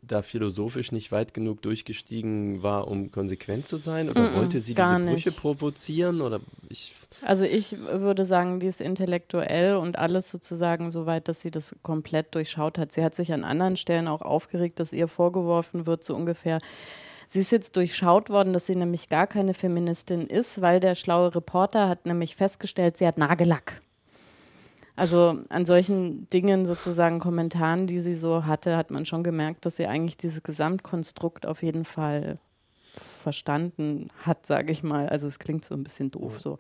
da 0.03 0.22
philosophisch 0.22 0.90
nicht 0.90 1.12
weit 1.12 1.32
genug 1.32 1.62
durchgestiegen 1.62 2.62
war, 2.62 2.88
um 2.88 3.11
konsequent 3.12 3.66
zu 3.66 3.76
sein? 3.76 4.11
Oder 4.11 4.22
mm 4.22 4.26
-mm, 4.26 4.34
wollte 4.34 4.61
sie 4.61 4.74
diese 4.74 4.98
Brüche 4.98 5.28
nicht. 5.28 5.36
provozieren? 5.36 6.20
Oder 6.20 6.40
ich 6.68 6.92
also 7.24 7.44
ich 7.44 7.78
würde 7.78 8.24
sagen, 8.24 8.59
die 8.59 8.66
ist 8.66 8.80
intellektuell 8.80 9.76
und 9.76 9.98
alles 9.98 10.28
sozusagen 10.28 10.90
so 10.90 11.07
weit, 11.07 11.28
dass 11.28 11.40
sie 11.40 11.50
das 11.50 11.76
komplett 11.82 12.34
durchschaut 12.34 12.78
hat. 12.78 12.90
Sie 12.90 13.05
hat 13.05 13.14
sich 13.14 13.32
an 13.32 13.44
anderen 13.44 13.76
Stellen 13.76 14.09
auch 14.09 14.22
aufgeregt, 14.22 14.80
dass 14.80 14.92
ihr 14.92 15.07
vorgeworfen 15.07 15.86
wird, 15.86 16.03
so 16.03 16.16
ungefähr. 16.16 16.59
Sie 17.28 17.38
ist 17.38 17.53
jetzt 17.53 17.76
durchschaut 17.76 18.28
worden, 18.28 18.53
dass 18.53 18.66
sie 18.66 18.76
nämlich 18.76 19.09
gar 19.09 19.26
keine 19.26 19.55
Feministin 19.55 20.26
ist, 20.26 20.61
weil 20.61 20.80
der 20.80 20.94
schlaue 20.94 21.34
Reporter 21.34 21.88
hat 21.88 22.07
nämlich 22.07 22.36
festgestellt, 22.36 22.96
sie 22.96 23.07
hat 23.07 23.18
Nagellack. 23.18 23.80
Also 24.95 25.40
an 25.49 25.64
solchen 25.64 26.28
Dingen, 26.30 26.66
sozusagen 26.66 27.18
Kommentaren, 27.18 27.86
die 27.86 27.99
sie 27.99 28.14
so 28.14 28.45
hatte, 28.45 28.76
hat 28.76 28.90
man 28.90 29.07
schon 29.07 29.22
gemerkt, 29.22 29.64
dass 29.64 29.76
sie 29.76 29.86
eigentlich 29.86 30.18
dieses 30.18 30.43
Gesamtkonstrukt 30.43 31.47
auf 31.47 31.62
jeden 31.62 31.84
Fall 31.84 32.38
verstanden 32.95 34.11
hat, 34.22 34.45
sage 34.45 34.72
ich 34.72 34.82
mal. 34.82 35.09
Also 35.09 35.26
es 35.26 35.38
klingt 35.38 35.64
so 35.64 35.74
ein 35.74 35.84
bisschen 35.84 36.11
doof 36.11 36.40
so. 36.40 36.59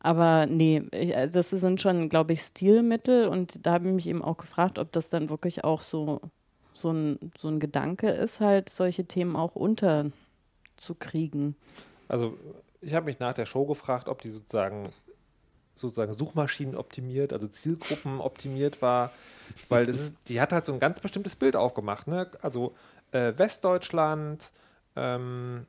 Aber 0.00 0.44
nee, 0.44 0.82
ich, 0.92 1.16
also 1.16 1.38
das 1.38 1.48
sind 1.48 1.80
schon, 1.80 2.10
glaube 2.10 2.34
ich, 2.34 2.42
Stilmittel 2.42 3.28
und 3.28 3.66
da 3.66 3.72
habe 3.72 3.88
ich 3.88 3.94
mich 3.94 4.06
eben 4.06 4.22
auch 4.22 4.36
gefragt, 4.36 4.78
ob 4.78 4.92
das 4.92 5.08
dann 5.08 5.30
wirklich 5.30 5.64
auch 5.64 5.80
so, 5.80 6.20
so, 6.74 6.90
ein, 6.90 7.18
so 7.38 7.48
ein 7.48 7.58
Gedanke 7.58 8.10
ist, 8.10 8.42
halt 8.42 8.68
solche 8.68 9.06
Themen 9.06 9.34
auch 9.34 9.56
unterzukriegen. 9.56 11.56
Also 12.08 12.36
ich 12.82 12.92
habe 12.92 13.06
mich 13.06 13.18
nach 13.18 13.32
der 13.32 13.46
Show 13.46 13.64
gefragt, 13.64 14.10
ob 14.10 14.20
die 14.20 14.28
sozusagen 14.28 14.90
sozusagen 15.74 16.12
Suchmaschinen 16.12 16.76
optimiert, 16.76 17.32
also 17.32 17.46
Zielgruppen 17.46 18.20
optimiert 18.20 18.82
war, 18.82 19.10
weil 19.68 19.86
das 19.86 19.96
ist, 19.96 20.16
die 20.28 20.40
hat 20.40 20.52
halt 20.52 20.64
so 20.64 20.72
ein 20.72 20.78
ganz 20.78 21.00
bestimmtes 21.00 21.36
Bild 21.36 21.56
aufgemacht. 21.56 22.06
Ne? 22.06 22.30
Also 22.42 22.74
äh, 23.12 23.32
Westdeutschland, 23.36 24.52
ähm, 24.96 25.66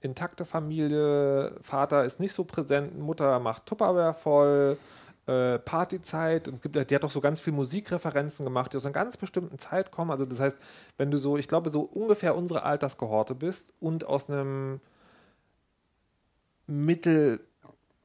intakte 0.00 0.44
Familie, 0.44 1.56
Vater 1.60 2.04
ist 2.04 2.20
nicht 2.20 2.34
so 2.34 2.44
präsent, 2.44 2.98
Mutter 2.98 3.38
macht 3.38 3.66
Tupperware 3.66 4.14
voll, 4.14 4.78
äh, 5.26 5.58
Partyzeit. 5.58 6.48
Und 6.48 6.54
es 6.54 6.60
gibt, 6.60 6.90
die 6.90 6.94
hat 6.94 7.04
auch 7.04 7.10
so 7.10 7.20
ganz 7.20 7.40
viel 7.40 7.52
Musikreferenzen 7.52 8.44
gemacht, 8.44 8.72
die 8.72 8.76
aus 8.78 8.86
einer 8.86 8.92
ganz 8.92 9.16
bestimmten 9.16 9.58
Zeit 9.58 9.90
kommen. 9.90 10.10
Also 10.10 10.24
das 10.24 10.40
heißt, 10.40 10.58
wenn 10.96 11.10
du 11.10 11.18
so, 11.18 11.36
ich 11.36 11.46
glaube, 11.46 11.70
so 11.70 11.82
ungefähr 11.82 12.34
unsere 12.34 12.62
Alterskohorte 12.62 13.34
bist 13.34 13.72
und 13.80 14.04
aus 14.04 14.28
einem 14.28 14.80
Mittel, 16.66 17.40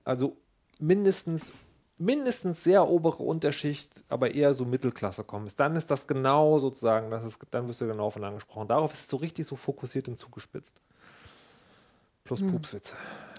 also 0.03 0.37
mindestens, 0.79 1.53
mindestens 1.97 2.63
sehr 2.63 2.87
obere 2.87 3.23
Unterschicht, 3.23 4.03
aber 4.09 4.33
eher 4.33 4.53
so 4.53 4.65
Mittelklasse 4.65 5.23
kommst, 5.23 5.59
dann 5.59 5.75
ist 5.75 5.89
das 5.91 6.07
genau 6.07 6.59
sozusagen, 6.59 7.11
das 7.11 7.25
ist, 7.25 7.39
dann 7.51 7.67
wirst 7.67 7.81
du 7.81 7.87
genau 7.87 8.09
von 8.09 8.23
angesprochen. 8.23 8.67
Darauf 8.67 8.93
ist 8.93 9.01
es 9.01 9.07
so 9.09 9.17
richtig 9.17 9.45
so 9.45 9.55
fokussiert 9.55 10.07
und 10.07 10.17
zugespitzt. 10.17 10.81
Plus 12.23 12.39
hm. 12.39 12.51
Pupswitze. 12.51 12.95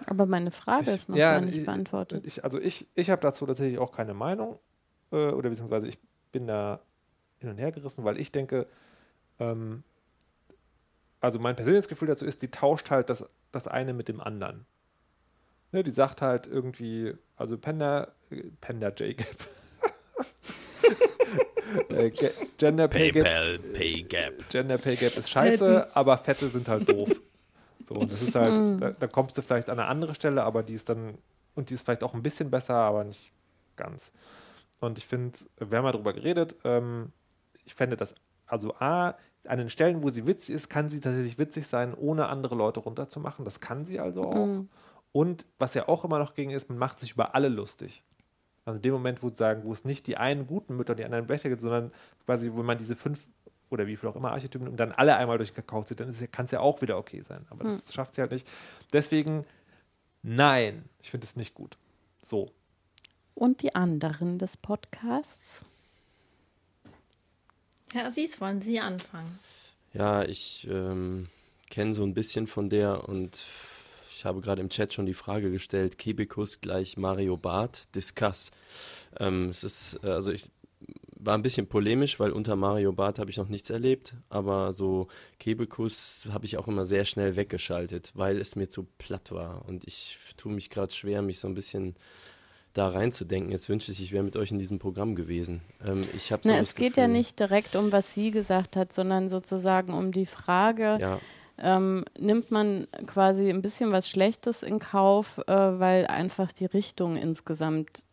Aber 0.07 0.26
meine 0.26 0.53
Frage 0.53 0.91
ich, 0.91 0.95
ist 0.95 1.09
noch 1.09 1.16
ja, 1.16 1.32
gar 1.32 1.41
nicht 1.41 1.57
ich, 1.57 1.66
beantwortet. 1.66 2.24
Ich, 2.24 2.45
also 2.45 2.61
ich, 2.61 2.87
ich 2.95 3.11
habe 3.11 3.20
dazu 3.20 3.45
tatsächlich 3.47 3.78
auch 3.78 3.93
keine 3.93 4.14
Meinung. 4.14 4.59
Äh, 5.11 5.30
oder 5.30 5.51
beziehungsweise 5.51 5.89
ich 5.89 5.99
bin 6.30 6.47
da 6.47 6.80
hin 7.39 7.51
und 7.51 7.59
her 7.59 7.72
gerissen, 7.72 8.05
weil 8.05 8.18
ich 8.18 8.30
denke, 8.30 8.66
ähm, 9.41 9.82
also 11.20 11.39
mein 11.39 11.57
persönliches 11.57 11.89
Gefühl 11.89 12.09
dazu 12.09 12.24
ist, 12.24 12.43
die 12.43 12.51
tauscht 12.51 12.91
halt 12.91 13.11
das, 13.11 13.28
das 13.51 13.66
eine 13.66 13.93
mit 13.93 14.09
dem 14.09 14.20
anderen. 14.20 14.66
Ne, 15.72 15.82
die 15.82 15.91
sagt 15.91 16.22
halt 16.22 16.47
irgendwie, 16.47 17.14
also 17.37 17.59
Panda, 17.59 18.09
Panda 18.61 18.93
Jacob. 18.97 19.26
äh, 21.91 22.11
Gender 22.59 22.89
Pay 22.89 23.12
PayPal 23.12 23.59
Gap, 23.59 23.74
Pay 23.74 24.03
Gap. 24.03 24.49
Gender 24.49 24.78
Pay 24.78 24.97
Gap 24.97 25.16
ist 25.16 25.30
scheiße, 25.30 25.95
aber 25.95 26.18
Fette 26.18 26.49
sind 26.49 26.68
halt 26.68 26.89
doof. 26.89 27.20
So, 27.89 27.95
und 27.95 28.11
das 28.11 28.22
ist 28.22 28.34
halt, 28.34 28.55
hm. 28.55 28.80
da, 28.80 28.91
da, 28.91 29.07
kommst 29.07 29.39
du 29.39 29.43
vielleicht 29.43 29.70
an 29.70 29.78
eine 29.78 29.89
andere 29.89 30.14
Stelle, 30.14 30.43
aber 30.43 30.62
die 30.62 30.74
ist 30.74 30.89
dann, 30.89 31.18
und 31.55 31.70
die 31.70 31.74
ist 31.74 31.84
vielleicht 31.84 32.03
auch 32.03 32.14
ein 32.14 32.22
bisschen 32.22 32.51
besser, 32.51 32.74
aber 32.74 33.05
nicht 33.05 33.32
ganz. 33.76 34.12
Und 34.80 34.99
ich 34.99 35.07
finde, 35.07 35.39
wir 35.59 35.78
haben 35.78 35.84
mal 35.84 35.93
drüber 35.93 36.12
geredet, 36.12 36.57
ähm, 36.64 37.12
ich 37.64 37.74
fände 37.74 37.97
das, 37.97 38.14
also 38.47 38.74
A, 38.74 39.14
an 39.47 39.59
den 39.59 39.70
Stellen, 39.70 40.03
wo 40.03 40.11
sie 40.11 40.26
witzig 40.26 40.55
ist, 40.55 40.68
kann 40.68 40.89
sie 40.89 41.01
tatsächlich 41.01 41.39
witzig 41.39 41.66
sein, 41.66 41.95
ohne 41.95 42.28
andere 42.28 42.55
Leute 42.55 42.80
runterzumachen. 42.80 43.45
Das 43.45 43.61
kann 43.61 43.84
sie 43.84 44.01
also 44.01 44.24
auch. 44.24 44.47
Mhm. 44.47 44.68
Und 45.16 45.46
was 45.58 45.72
ja 45.72 45.88
auch 45.88 46.04
immer 46.04 46.18
noch 46.18 46.34
ging, 46.34 46.50
ist, 46.50 46.68
man 46.68 46.76
macht 46.76 47.00
sich 47.00 47.12
über 47.12 47.34
alle 47.34 47.48
lustig. 47.48 48.02
Also 48.66 48.76
in 48.76 48.82
dem 48.82 48.92
Moment, 48.92 49.22
wo, 49.22 49.30
sagen, 49.30 49.62
wo 49.64 49.72
es 49.72 49.86
nicht 49.86 50.06
die 50.08 50.18
einen 50.18 50.46
guten 50.46 50.76
Mütter 50.76 50.92
und 50.92 50.98
die 50.98 51.06
anderen 51.06 51.24
schlechter 51.24 51.48
gibt, 51.48 51.62
sondern 51.62 51.90
quasi, 52.26 52.52
wo 52.52 52.62
man 52.62 52.76
diese 52.76 52.96
fünf 52.96 53.26
oder 53.70 53.86
wie 53.86 53.96
viel 53.96 54.10
auch 54.10 54.16
immer 54.16 54.32
Archetypen 54.32 54.68
und 54.68 54.76
dann 54.76 54.92
alle 54.92 55.16
einmal 55.16 55.38
durch 55.38 55.54
den 55.54 55.56
Kakao 55.56 55.82
zieht, 55.84 56.00
dann 56.00 56.12
kann 56.32 56.44
es 56.44 56.50
ja 56.50 56.60
auch 56.60 56.82
wieder 56.82 56.98
okay 56.98 57.22
sein. 57.22 57.46
Aber 57.48 57.64
das 57.64 57.86
hm. 57.86 57.92
schafft 57.94 58.14
sie 58.14 58.20
halt 58.20 58.30
nicht. 58.30 58.46
Deswegen, 58.92 59.46
nein, 60.22 60.84
ich 61.00 61.10
finde 61.10 61.24
es 61.24 61.34
nicht 61.34 61.54
gut. 61.54 61.78
So. 62.22 62.50
Und 63.34 63.62
die 63.62 63.74
anderen 63.74 64.38
des 64.38 64.58
Podcasts? 64.58 65.64
Herr 67.90 68.04
Assis, 68.04 68.38
wollen 68.38 68.60
Sie 68.60 68.80
anfangen? 68.80 69.38
Ja, 69.94 70.24
ich 70.24 70.68
ähm, 70.70 71.28
kenne 71.70 71.94
so 71.94 72.02
ein 72.02 72.12
bisschen 72.12 72.46
von 72.46 72.68
der 72.68 73.08
und 73.08 73.46
ich 74.16 74.24
habe 74.24 74.40
gerade 74.40 74.62
im 74.62 74.70
Chat 74.70 74.94
schon 74.94 75.04
die 75.04 75.14
Frage 75.14 75.50
gestellt, 75.50 75.98
Kebekus 75.98 76.62
gleich 76.62 76.96
Mario 76.96 77.36
Barth, 77.36 77.94
Discuss. 77.94 78.50
Ähm, 79.20 79.50
es 79.50 79.62
ist, 79.62 80.00
äh, 80.02 80.08
also 80.08 80.32
ich 80.32 80.50
war 81.18 81.34
ein 81.34 81.42
bisschen 81.42 81.66
polemisch, 81.66 82.18
weil 82.18 82.30
unter 82.30 82.56
Mario 82.56 82.92
Barth 82.92 83.18
habe 83.18 83.30
ich 83.30 83.36
noch 83.36 83.48
nichts 83.48 83.68
erlebt, 83.68 84.14
aber 84.30 84.72
so 84.72 85.08
Kebekus 85.38 86.28
habe 86.32 86.46
ich 86.46 86.56
auch 86.56 86.66
immer 86.66 86.86
sehr 86.86 87.04
schnell 87.04 87.36
weggeschaltet, 87.36 88.12
weil 88.14 88.40
es 88.40 88.56
mir 88.56 88.68
zu 88.68 88.86
platt 88.96 89.32
war 89.32 89.66
und 89.68 89.86
ich 89.86 90.18
tue 90.38 90.52
mich 90.52 90.70
gerade 90.70 90.94
schwer, 90.94 91.20
mich 91.20 91.38
so 91.38 91.48
ein 91.48 91.54
bisschen 91.54 91.94
da 92.72 92.88
reinzudenken. 92.88 93.52
Jetzt 93.52 93.68
wünsche 93.68 93.92
ich, 93.92 94.02
ich 94.02 94.12
wäre 94.12 94.22
mit 94.22 94.36
euch 94.36 94.50
in 94.50 94.58
diesem 94.58 94.78
Programm 94.78 95.14
gewesen. 95.14 95.60
Ähm, 95.84 96.06
ich 96.14 96.32
habe 96.32 96.46
so 96.46 96.54
es 96.54 96.74
geht 96.74 96.94
Gefühl, 96.94 97.02
ja 97.02 97.08
nicht 97.08 97.40
direkt 97.40 97.76
um, 97.76 97.92
was 97.92 98.14
sie 98.14 98.30
gesagt 98.30 98.76
hat, 98.76 98.92
sondern 98.92 99.28
sozusagen 99.28 99.92
um 99.92 100.12
die 100.12 100.26
Frage, 100.26 100.98
ja. 101.00 101.20
Ähm, 101.59 102.04
nimmt 102.18 102.50
man 102.50 102.86
quasi 103.07 103.50
ein 103.50 103.62
bisschen 103.62 103.92
was 103.92 104.09
Schlechtes 104.09 104.62
in 104.62 104.78
Kauf, 104.78 105.38
äh, 105.46 105.52
weil 105.52 106.07
einfach 106.07 106.52
die 106.52 106.66
Richtung 106.66 107.16
insgesamt 107.16 108.04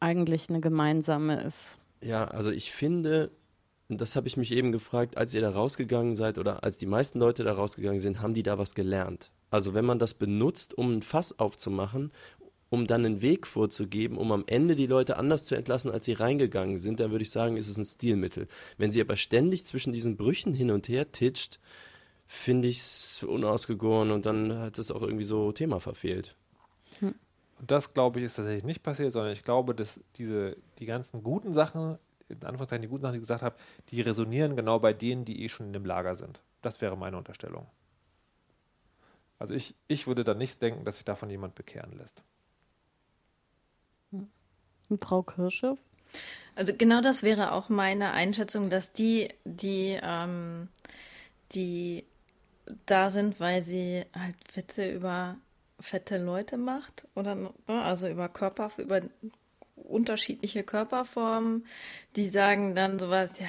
eigentlich 0.00 0.48
eine 0.48 0.60
gemeinsame 0.60 1.42
ist. 1.42 1.78
Ja, 2.00 2.24
also 2.26 2.50
ich 2.50 2.72
finde, 2.72 3.30
das 3.88 4.16
habe 4.16 4.28
ich 4.28 4.36
mich 4.36 4.52
eben 4.52 4.72
gefragt, 4.72 5.16
als 5.16 5.34
ihr 5.34 5.40
da 5.40 5.50
rausgegangen 5.50 6.14
seid 6.14 6.38
oder 6.38 6.62
als 6.64 6.78
die 6.78 6.86
meisten 6.86 7.18
Leute 7.18 7.44
da 7.44 7.52
rausgegangen 7.52 8.00
sind, 8.00 8.22
haben 8.22 8.34
die 8.34 8.42
da 8.42 8.58
was 8.58 8.74
gelernt? 8.74 9.32
Also 9.50 9.74
wenn 9.74 9.84
man 9.84 9.98
das 9.98 10.14
benutzt, 10.14 10.76
um 10.76 10.92
ein 10.92 11.02
Fass 11.02 11.38
aufzumachen 11.38 12.12
um 12.70 12.86
dann 12.86 13.04
einen 13.04 13.22
Weg 13.22 13.46
vorzugeben, 13.46 14.18
um 14.18 14.32
am 14.32 14.44
Ende 14.46 14.76
die 14.76 14.86
Leute 14.86 15.16
anders 15.16 15.46
zu 15.46 15.54
entlassen, 15.54 15.90
als 15.90 16.04
sie 16.04 16.12
reingegangen 16.12 16.78
sind, 16.78 17.00
dann 17.00 17.10
würde 17.10 17.22
ich 17.22 17.30
sagen, 17.30 17.56
ist 17.56 17.68
es 17.68 17.78
ein 17.78 17.84
Stilmittel. 17.84 18.46
Wenn 18.76 18.90
sie 18.90 19.00
aber 19.00 19.16
ständig 19.16 19.64
zwischen 19.64 19.92
diesen 19.92 20.16
Brüchen 20.16 20.52
hin 20.52 20.70
und 20.70 20.88
her 20.88 21.10
titscht, 21.10 21.58
finde 22.28 22.68
ich 22.68 22.78
es 22.78 23.24
unausgegoren 23.24 24.10
und 24.10 24.26
dann 24.26 24.56
hat 24.58 24.78
es 24.78 24.92
auch 24.92 25.02
irgendwie 25.02 25.24
so 25.24 25.50
Thema 25.50 25.80
verfehlt. 25.80 26.36
Hm. 27.00 27.14
Und 27.58 27.70
das, 27.70 27.94
glaube 27.94 28.20
ich, 28.20 28.26
ist 28.26 28.36
tatsächlich 28.36 28.64
nicht 28.64 28.82
passiert, 28.82 29.12
sondern 29.12 29.32
ich 29.32 29.42
glaube, 29.42 29.74
dass 29.74 30.00
diese, 30.16 30.56
die 30.78 30.86
ganzen 30.86 31.24
guten 31.24 31.54
Sachen, 31.54 31.98
in 32.28 32.44
Anführungszeichen 32.44 32.82
die 32.82 32.88
guten 32.88 33.02
Sachen, 33.02 33.14
die 33.14 33.18
ich 33.18 33.22
gesagt 33.22 33.42
habe, 33.42 33.56
die 33.90 34.02
resonieren 34.02 34.54
genau 34.54 34.78
bei 34.78 34.92
denen, 34.92 35.24
die 35.24 35.42
eh 35.42 35.48
schon 35.48 35.66
in 35.66 35.72
dem 35.72 35.86
Lager 35.86 36.14
sind. 36.14 36.40
Das 36.60 36.80
wäre 36.80 36.96
meine 36.96 37.16
Unterstellung. 37.16 37.66
Also 39.38 39.54
ich, 39.54 39.74
ich 39.88 40.06
würde 40.06 40.22
dann 40.22 40.38
nicht 40.38 40.60
denken, 40.60 40.84
dass 40.84 40.96
sich 40.96 41.04
davon 41.04 41.30
jemand 41.30 41.54
bekehren 41.54 41.96
lässt. 41.96 42.22
Und 44.10 45.02
Frau 45.02 45.22
Kirsche? 45.22 45.76
Also 46.54 46.72
genau 46.76 47.00
das 47.00 47.22
wäre 47.22 47.52
auch 47.52 47.68
meine 47.68 48.12
Einschätzung, 48.12 48.70
dass 48.70 48.92
die, 48.92 49.28
die, 49.44 49.98
ähm, 50.02 50.68
die 51.52 52.04
da 52.86 53.10
sind, 53.10 53.40
weil 53.40 53.62
sie 53.62 54.04
halt 54.18 54.36
Witze 54.54 54.90
über 54.90 55.36
fette 55.80 56.18
Leute 56.18 56.56
macht 56.56 57.06
oder 57.14 57.34
ne, 57.34 57.52
also 57.66 58.08
über 58.08 58.28
Körper, 58.28 58.70
über 58.78 59.02
unterschiedliche 59.88 60.62
Körperformen, 60.64 61.64
die 62.16 62.28
sagen 62.28 62.74
dann 62.74 62.98
sowas, 62.98 63.30
ja, 63.38 63.46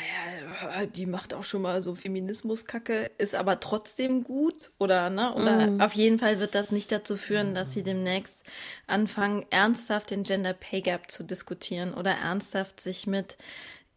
ja, 0.80 0.86
die 0.86 1.06
macht 1.06 1.34
auch 1.34 1.44
schon 1.44 1.62
mal 1.62 1.84
so 1.84 1.96
Feminismuskacke, 1.96 3.12
ist 3.18 3.36
aber 3.36 3.60
trotzdem 3.60 4.24
gut 4.24 4.72
oder, 4.78 5.10
ne? 5.10 5.34
Oder 5.34 5.68
mm. 5.68 5.82
auf 5.82 5.94
jeden 5.94 6.20
Fall 6.20 6.40
wird 6.40 6.56
das 6.56 6.72
nicht 6.72 6.92
dazu 6.92 7.18
führen, 7.18 7.54
dass 7.56 7.74
sie 7.74 7.84
demnächst 7.84 8.44
anfangen, 8.88 9.46
ernsthaft 9.50 10.12
den 10.12 10.24
Gender 10.24 10.54
Pay 10.54 10.82
Gap 10.82 11.12
zu 11.12 11.24
diskutieren 11.24 11.94
oder 11.94 12.12
ernsthaft 12.12 12.80
sich 12.80 13.08
mit 13.08 13.38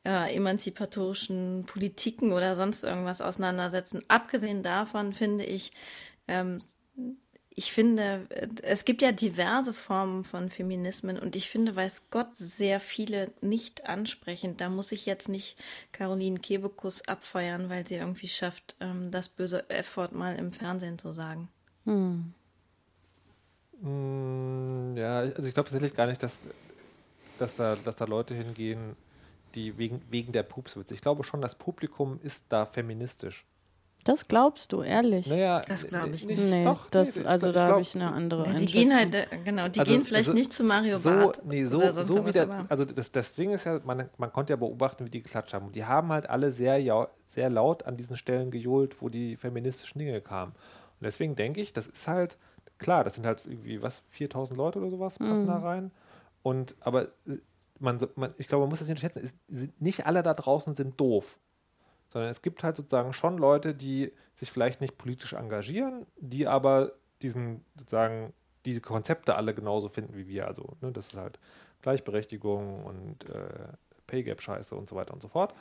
äh, 0.05 0.35
emanzipatorischen 0.35 1.65
Politiken 1.67 2.33
oder 2.33 2.57
sonst 2.57 2.85
irgendwas 2.85 3.21
auseinandersetzen. 3.21 4.03
Abgesehen 4.09 4.63
davon 4.63 5.13
finde 5.13 5.45
ich, 5.45 5.73
ähm, 6.29 6.61
ich 7.55 7.73
finde, 7.73 8.27
es 8.63 8.85
gibt 8.85 9.03
ja 9.03 9.13
diverse 9.13 9.75
Formen 9.75 10.25
von 10.25 10.49
Feminismen 10.49 11.19
und 11.19 11.37
ich 11.37 11.51
finde, 11.51 11.77
weiß 11.77 12.11
Gott, 12.11 12.35
sehr 12.35 12.81
viele 12.81 13.31
nicht 13.41 13.87
ansprechend. 13.87 14.61
Da 14.61 14.69
muss 14.71 14.93
ich 14.93 15.07
jetzt 15.07 15.29
nicht 15.29 15.63
Caroline 15.93 16.39
Kebekus 16.39 17.07
abfeiern, 17.07 17.69
weil 17.69 17.87
sie 17.87 17.97
irgendwie 17.97 18.29
schafft, 18.29 18.77
ähm, 18.81 19.11
das 19.11 19.29
böse 19.29 19.69
Effort 19.69 20.13
mal 20.13 20.37
im 20.37 20.53
Fernsehen 20.53 20.99
zu 20.99 21.13
sagen. 21.13 21.49
Hm. 21.85 22.33
Mm, 23.83 24.97
ja, 24.97 25.19
also 25.19 25.43
ich 25.43 25.55
glaube 25.55 25.69
tatsächlich 25.69 25.95
gar 25.95 26.07
nicht, 26.07 26.23
dass, 26.23 26.41
dass, 27.39 27.57
da, 27.57 27.77
dass 27.77 27.97
da 27.97 28.05
Leute 28.07 28.35
hingehen, 28.35 28.97
die 29.55 29.79
wegen, 29.79 30.03
wegen 30.11 30.33
der 30.33 30.43
Pupswitze. 30.43 30.95
Ich 30.95 31.01
glaube 31.01 31.25
schon, 31.25 31.41
das 31.41 31.55
Publikum 31.55 32.19
ist 32.23 32.47
da 32.49 32.67
feministisch. 32.67 33.47
Das 34.05 34.27
glaubst 34.27 34.73
du, 34.73 34.83
ehrlich? 34.83 35.29
Naja, 35.29 35.63
das 35.67 35.87
glaube 35.87 36.11
ich 36.11 36.27
nicht. 36.27 36.43
Nee, 36.43 36.65
Doch, 36.65 36.91
das, 36.91 37.17
nee, 37.17 37.25
also 37.25 37.53
da 37.53 37.69
habe 37.69 37.83
ich 37.83 37.95
eine 37.95 38.13
andere 38.13 38.49
ja, 38.49 38.55
Die 38.55 38.67
gehen 38.67 38.95
halt, 38.95 39.15
äh, 39.15 39.27
genau, 39.45 39.69
die 39.69 39.79
also, 39.79 39.93
gehen 39.93 40.05
vielleicht 40.05 40.29
also, 40.29 40.33
nicht 40.37 40.53
zu 40.53 40.65
Mario 40.65 40.99
so, 40.99 41.11
Barth. 41.11 41.41
Nee, 41.45 41.65
so, 41.67 41.93
so 42.03 42.27
wie 42.27 42.33
der, 42.33 42.67
also 42.69 42.85
das, 42.85 43.13
das 43.13 43.35
Ding 43.35 43.53
ist 43.53 43.65
ja, 43.65 43.81
man, 43.85 44.09
man 44.19 44.33
konnte 44.33 44.55
ja 44.55 44.57
beobachten, 44.57 45.07
wie 45.07 45.11
die 45.11 45.23
geklatscht 45.23 45.55
haben. 45.55 45.67
Und 45.67 45.77
die 45.77 45.85
haben 45.85 46.09
halt 46.09 46.29
alle 46.29 46.51
sehr, 46.51 47.09
sehr 47.27 47.51
laut 47.51 47.85
an 47.85 47.95
diesen 47.95 48.17
Stellen 48.17 48.51
gejohlt, 48.51 49.01
wo 49.01 49.09
die 49.09 49.37
feministischen 49.37 50.01
Dinge 50.01 50.21
kamen. 50.21 50.53
Und 50.53 51.05
deswegen 51.05 51.37
denke 51.37 51.61
ich, 51.61 51.73
das 51.73 51.87
ist 51.87 52.09
halt, 52.09 52.39
klar, 52.79 53.05
das 53.05 53.15
sind 53.15 53.25
halt 53.25 53.45
irgendwie, 53.47 53.83
was, 53.83 54.03
4000 54.11 54.57
Leute 54.57 54.81
oder 54.81 54.91
sowas 54.91 55.19
passen 55.21 55.45
mhm. 55.45 55.49
da 55.49 55.59
rein. 55.59 55.91
Und, 56.43 56.75
aber 56.81 57.05
äh, 57.29 57.37
man, 57.83 57.99
man, 58.17 58.35
ich 58.39 58.49
glaube, 58.49 58.63
man 58.63 58.71
muss 58.71 58.79
das 58.79 58.89
nicht 58.89 59.03
unterschätzen, 59.03 59.35
ist, 59.49 59.81
nicht 59.81 60.07
alle 60.07 60.23
da 60.23 60.35
draußen 60.35 60.75
sind 60.75 60.99
doof 61.01 61.39
sondern 62.13 62.31
es 62.31 62.43
gibt 62.43 62.63
halt 62.63 62.77
sozusagen 62.77 63.15
schon 63.15 63.39
Leute, 63.39 63.75
die 63.75 64.13
sich 64.35 64.53
vielleicht 64.53 64.83
nicht 64.83 64.99
politisch 64.99 65.33
engagieren, 65.33 66.07
die 66.19 66.47
aber 66.47 66.93
diesen 67.23 67.65
sozusagen 67.79 68.35
diese 68.67 68.83
Konzepte 68.83 69.35
alle 69.35 69.55
genauso 69.55 69.89
finden 69.89 70.15
wie 70.15 70.29
wir. 70.29 70.47
Also, 70.47 70.77
ne, 70.83 70.93
das 70.93 71.09
ist 71.09 71.17
halt 71.17 71.39
Gleichberechtigung 71.81 72.85
und 72.85 73.31
äh, 73.31 73.73
Pay 74.07 74.25
Gap 74.25 74.43
Scheiße 74.43 74.75
und 74.75 74.91
so 74.91 74.95
weiter 74.95 75.15
und 75.15 75.23
so 75.23 75.29
fort. 75.29 75.55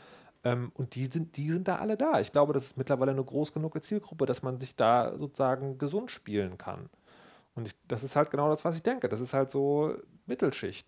Ähm, 0.44 0.74
und 0.76 0.96
die 0.96 1.06
sind, 1.06 1.38
die 1.38 1.50
sind 1.50 1.70
da 1.70 1.78
alle 1.78 1.96
da. 1.96 2.20
Ich 2.20 2.34
glaube, 2.34 2.52
das 2.52 2.66
ist 2.66 2.78
mittlerweile 2.78 3.12
eine 3.12 3.24
groß 3.24 3.54
genug 3.54 3.82
Zielgruppe, 3.82 4.26
dass 4.26 4.44
man 4.44 4.60
sich 4.60 4.76
da 4.76 5.18
sozusagen 5.18 5.78
gesund 5.78 6.12
spielen 6.12 6.58
kann. 6.58 6.90
Und 7.56 7.68
ich, 7.70 7.76
das 7.88 8.04
ist 8.04 8.18
halt 8.18 8.30
genau 8.30 8.50
das, 8.50 8.66
was 8.66 8.76
ich 8.76 8.84
denke. 8.84 9.08
Das 9.08 9.22
ist 9.22 9.34
halt 9.34 9.52
so 9.52 9.96
Mittelschicht. 10.26 10.86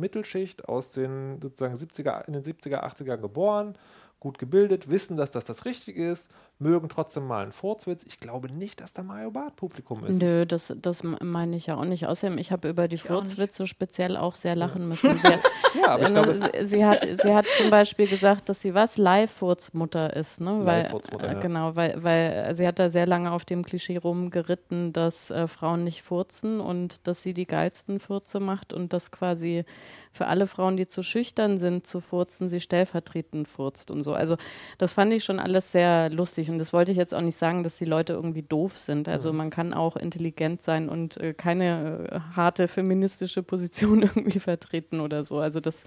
Mittelschicht 0.00 0.68
aus 0.68 0.92
den 0.92 1.40
sozusagen 1.40 1.74
70er, 1.74 2.26
in 2.26 2.32
den 2.32 2.42
70er, 2.42 2.82
80er 2.84 3.16
geboren 3.16 3.74
gut 4.20 4.38
gebildet, 4.38 4.90
wissen, 4.90 5.16
dass 5.16 5.30
das 5.30 5.44
das 5.44 5.64
Richtige 5.64 6.08
ist, 6.08 6.30
mögen 6.58 6.88
trotzdem 6.88 7.26
mal 7.26 7.44
einen 7.44 7.52
Furzwitz. 7.52 8.04
Ich 8.04 8.18
glaube 8.18 8.52
nicht, 8.52 8.80
dass 8.80 8.92
da 8.92 9.04
Mario 9.04 9.30
Bart 9.30 9.54
Publikum 9.54 10.04
ist. 10.04 10.20
Nö, 10.20 10.44
das, 10.44 10.74
das 10.80 11.04
meine 11.04 11.56
ich 11.56 11.66
ja 11.66 11.76
auch 11.76 11.84
nicht. 11.84 12.06
Außerdem, 12.06 12.36
ich 12.38 12.50
habe 12.50 12.68
über 12.68 12.88
die 12.88 12.96
ich 12.96 13.02
Furzwitze 13.04 13.68
speziell 13.68 14.16
auch 14.16 14.34
sehr 14.34 14.56
lachen 14.56 14.82
ja. 14.82 14.88
müssen. 14.88 15.18
Sehr, 15.20 15.38
ja, 15.80 15.90
aber 15.90 16.02
ich 16.02 16.08
glaube, 16.08 16.34
sie, 16.34 16.64
sie, 16.64 16.84
hat, 16.84 17.06
sie 17.12 17.32
hat 17.32 17.46
zum 17.46 17.70
Beispiel 17.70 18.08
gesagt, 18.08 18.48
dass 18.48 18.60
sie 18.60 18.74
was? 18.74 18.98
Live-Furzmutter 18.98 20.16
ist. 20.16 20.40
Ne? 20.40 20.60
Weil, 20.64 20.86
äh, 20.86 21.26
ja. 21.26 21.34
Genau, 21.34 21.76
weil, 21.76 22.02
weil 22.02 22.54
sie 22.56 22.66
hat 22.66 22.80
da 22.80 22.90
sehr 22.90 23.06
lange 23.06 23.30
auf 23.30 23.44
dem 23.44 23.64
Klischee 23.64 23.98
rumgeritten, 23.98 24.92
dass 24.92 25.30
äh, 25.30 25.46
Frauen 25.46 25.84
nicht 25.84 26.02
furzen 26.02 26.60
und 26.60 27.06
dass 27.06 27.22
sie 27.22 27.34
die 27.34 27.46
geilsten 27.46 28.00
Furze 28.00 28.40
macht 28.40 28.72
und 28.72 28.92
dass 28.92 29.12
quasi 29.12 29.64
für 30.10 30.26
alle 30.26 30.48
Frauen, 30.48 30.76
die 30.76 30.88
zu 30.88 31.04
schüchtern 31.04 31.58
sind 31.58 31.86
zu 31.86 32.00
furzen, 32.00 32.48
sie 32.48 32.58
stellvertretend 32.58 33.46
furzt 33.46 33.92
und 33.92 34.02
so. 34.02 34.07
Also 34.12 34.36
das 34.78 34.92
fand 34.92 35.12
ich 35.12 35.24
schon 35.24 35.38
alles 35.38 35.72
sehr 35.72 36.10
lustig 36.10 36.50
und 36.50 36.58
das 36.58 36.72
wollte 36.72 36.92
ich 36.92 36.98
jetzt 36.98 37.14
auch 37.14 37.20
nicht 37.20 37.36
sagen, 37.36 37.62
dass 37.62 37.78
die 37.78 37.84
Leute 37.84 38.12
irgendwie 38.12 38.42
doof 38.42 38.78
sind. 38.78 39.08
Also 39.08 39.32
man 39.32 39.50
kann 39.50 39.74
auch 39.74 39.96
intelligent 39.96 40.62
sein 40.62 40.88
und 40.88 41.16
äh, 41.18 41.34
keine 41.34 42.08
äh, 42.10 42.20
harte 42.36 42.68
feministische 42.68 43.42
Position 43.42 44.02
irgendwie 44.14 44.40
vertreten 44.40 45.00
oder 45.00 45.24
so. 45.24 45.38
Also 45.38 45.60
das 45.60 45.84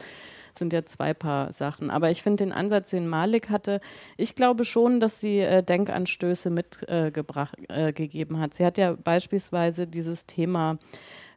sind 0.54 0.74
ja 0.74 0.86
zwei 0.86 1.14
Paar 1.14 1.52
Sachen. 1.54 1.90
Aber 1.90 2.10
ich 2.10 2.22
finde 2.22 2.44
den 2.44 2.52
Ansatz, 2.52 2.90
den 2.90 3.08
Malik 3.08 3.50
hatte, 3.50 3.80
ich 4.18 4.36
glaube 4.36 4.66
schon, 4.66 5.00
dass 5.00 5.20
sie 5.20 5.40
äh, 5.40 5.64
Denkanstöße 5.64 6.50
mitgebracht 6.50 7.58
äh, 7.70 7.94
gegeben 7.94 8.40
hat. 8.40 8.54
Sie 8.54 8.66
hat 8.66 8.78
ja 8.78 8.94
beispielsweise 9.02 9.88
dieses 9.88 10.26
Thema 10.26 10.78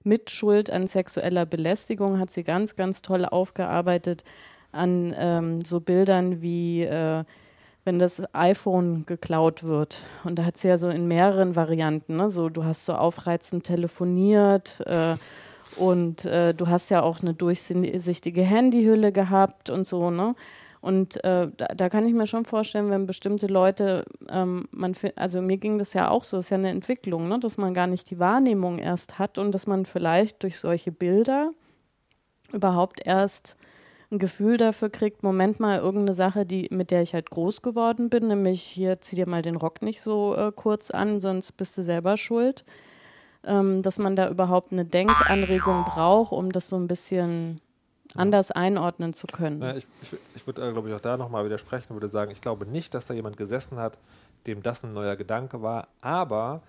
Mitschuld 0.04 0.70
an 0.70 0.86
sexueller 0.86 1.46
Belästigung 1.46 2.18
hat 2.18 2.30
sie 2.30 2.44
ganz, 2.44 2.76
ganz 2.76 3.00
toll 3.00 3.24
aufgearbeitet 3.24 4.22
an 4.74 5.14
ähm, 5.16 5.60
so 5.64 5.80
Bildern 5.80 6.42
wie 6.42 6.82
äh, 6.82 7.24
wenn 7.84 7.98
das 7.98 8.22
iPhone 8.34 9.04
geklaut 9.06 9.62
wird. 9.62 10.04
Und 10.24 10.38
da 10.38 10.44
hat 10.44 10.56
sie 10.56 10.68
ja 10.68 10.78
so 10.78 10.88
in 10.88 11.06
mehreren 11.06 11.54
Varianten, 11.54 12.16
ne? 12.16 12.30
so 12.30 12.48
du 12.48 12.64
hast 12.64 12.86
so 12.86 12.94
aufreizend 12.94 13.64
telefoniert 13.64 14.80
äh, 14.86 15.16
und 15.76 16.24
äh, 16.24 16.54
du 16.54 16.68
hast 16.68 16.90
ja 16.90 17.02
auch 17.02 17.20
eine 17.20 17.34
durchsichtige 17.34 18.42
Handyhülle 18.42 19.12
gehabt 19.12 19.70
und 19.70 19.86
so, 19.86 20.10
ne? 20.10 20.34
Und 20.80 21.24
äh, 21.24 21.48
da, 21.56 21.66
da, 21.68 21.88
kann 21.88 22.06
ich 22.06 22.12
mir 22.12 22.26
schon 22.26 22.44
vorstellen, 22.44 22.90
wenn 22.90 23.06
bestimmte 23.06 23.46
Leute, 23.46 24.04
ähm, 24.28 24.68
man 24.70 24.94
also 25.16 25.40
mir 25.40 25.56
ging 25.56 25.78
das 25.78 25.94
ja 25.94 26.10
auch 26.10 26.24
so, 26.24 26.36
ist 26.36 26.50
ja 26.50 26.58
eine 26.58 26.68
Entwicklung, 26.68 27.26
ne? 27.26 27.40
dass 27.40 27.56
man 27.56 27.72
gar 27.72 27.86
nicht 27.86 28.10
die 28.10 28.18
Wahrnehmung 28.18 28.78
erst 28.78 29.18
hat 29.18 29.38
und 29.38 29.52
dass 29.52 29.66
man 29.66 29.86
vielleicht 29.86 30.42
durch 30.42 30.60
solche 30.60 30.92
Bilder 30.92 31.52
überhaupt 32.52 33.00
erst 33.02 33.56
ein 34.14 34.18
Gefühl 34.18 34.56
dafür 34.56 34.90
kriegt, 34.90 35.22
Moment 35.22 35.60
mal, 35.60 35.78
irgendeine 35.78 36.14
Sache, 36.14 36.46
die, 36.46 36.68
mit 36.70 36.90
der 36.90 37.02
ich 37.02 37.14
halt 37.14 37.30
groß 37.30 37.62
geworden 37.62 38.08
bin, 38.08 38.28
nämlich 38.28 38.62
hier 38.62 39.00
zieh 39.00 39.16
dir 39.16 39.28
mal 39.28 39.42
den 39.42 39.56
Rock 39.56 39.82
nicht 39.82 40.00
so 40.00 40.34
äh, 40.36 40.52
kurz 40.54 40.90
an, 40.90 41.20
sonst 41.20 41.52
bist 41.52 41.76
du 41.76 41.82
selber 41.82 42.16
schuld. 42.16 42.64
Ähm, 43.46 43.82
dass 43.82 43.98
man 43.98 44.16
da 44.16 44.30
überhaupt 44.30 44.72
eine 44.72 44.86
Denkanregung 44.86 45.84
braucht, 45.84 46.32
um 46.32 46.50
das 46.50 46.70
so 46.70 46.76
ein 46.76 46.88
bisschen 46.88 47.60
anders 48.14 48.50
einordnen 48.50 49.12
zu 49.12 49.26
können. 49.26 49.60
Ja, 49.60 49.76
ich, 49.76 49.86
ich, 50.02 50.18
ich 50.34 50.46
würde, 50.46 50.66
äh, 50.66 50.72
glaube 50.72 50.88
ich, 50.88 50.94
auch 50.94 51.00
da 51.00 51.18
nochmal 51.18 51.44
widersprechen 51.44 51.92
und 51.92 51.96
würde 51.96 52.08
sagen, 52.08 52.30
ich 52.30 52.40
glaube 52.40 52.64
nicht, 52.64 52.94
dass 52.94 53.06
da 53.06 53.12
jemand 53.12 53.36
gesessen 53.36 53.78
hat, 53.78 53.98
dem 54.46 54.62
das 54.62 54.82
ein 54.84 54.94
neuer 54.94 55.16
Gedanke 55.16 55.60
war, 55.60 55.88
aber 56.00 56.62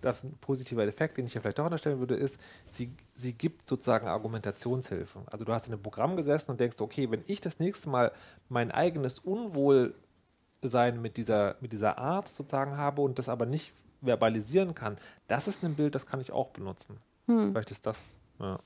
das 0.00 0.18
ist 0.18 0.24
ein 0.24 0.38
positiver 0.40 0.86
Effekt, 0.86 1.16
den 1.16 1.26
ich 1.26 1.32
hier 1.32 1.40
vielleicht 1.40 1.60
auch 1.60 1.64
unterstellen 1.64 1.98
würde, 1.98 2.14
ist, 2.14 2.40
sie, 2.68 2.92
sie 3.14 3.32
gibt 3.32 3.68
sozusagen 3.68 4.06
Argumentationshilfe. 4.06 5.22
Also 5.26 5.44
du 5.44 5.52
hast 5.52 5.66
in 5.66 5.72
einem 5.72 5.82
Programm 5.82 6.16
gesessen 6.16 6.50
und 6.50 6.60
denkst, 6.60 6.80
okay, 6.80 7.10
wenn 7.10 7.22
ich 7.26 7.40
das 7.40 7.58
nächste 7.58 7.88
Mal 7.88 8.12
mein 8.48 8.70
eigenes 8.70 9.18
Unwohlsein 9.18 11.00
mit 11.00 11.16
dieser, 11.16 11.56
mit 11.60 11.72
dieser 11.72 11.98
Art 11.98 12.28
sozusagen 12.28 12.76
habe 12.76 13.02
und 13.02 13.18
das 13.18 13.28
aber 13.28 13.46
nicht 13.46 13.72
verbalisieren 14.02 14.74
kann, 14.74 14.96
das 15.28 15.48
ist 15.48 15.64
ein 15.64 15.74
Bild, 15.74 15.94
das 15.94 16.06
kann 16.06 16.20
ich 16.20 16.32
auch 16.32 16.50
benutzen. 16.50 16.98
Hm. 17.26 17.50
Vielleicht 17.50 17.70
ist 17.70 17.86
das, 17.86 18.18
ja. 18.38 18.60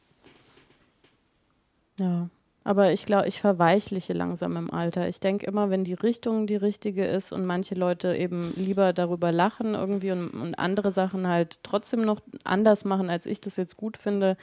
Ja. 1.99 2.31
Aber 2.63 2.93
ich 2.93 3.07
glaube, 3.07 3.27
ich 3.27 3.41
verweichliche 3.41 4.13
langsam 4.13 4.57
im 4.57 4.71
Alter. 4.71 5.09
Ich 5.09 5.19
denke 5.19 5.47
immer, 5.47 5.71
wenn 5.71 5.85
die 5.85 5.95
Richtung 5.95 6.47
die 6.47 6.57
richtige 6.57 7.07
ist 7.07 7.33
und 7.33 7.47
manche 7.47 7.75
Leute 7.75 8.15
eben 8.15 8.53
lieber 8.55 8.93
darüber 8.93 9.33
lachen 9.33 9.75
irgendwie 9.75 10.13
und, 10.13 10.31
und, 10.31 10.55
andere 10.57 10.91
Sachen 10.91 11.27
halt 11.27 11.61
trotzdem 11.63 12.03
noch 12.03 12.21
anders 12.45 12.85
machen, 12.85 13.09
als 13.09 13.25
ich 13.25 13.41
das 13.41 13.57
jetzt 13.57 13.77
gut 13.79 13.97
finde, 13.97 14.37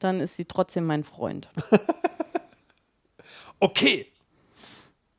dann 0.00 0.20
ist 0.20 0.34
sie 0.34 0.46
trotzdem 0.46 0.84
mein 0.84 1.04
Freund. 1.04 1.48
okay. 3.60 4.06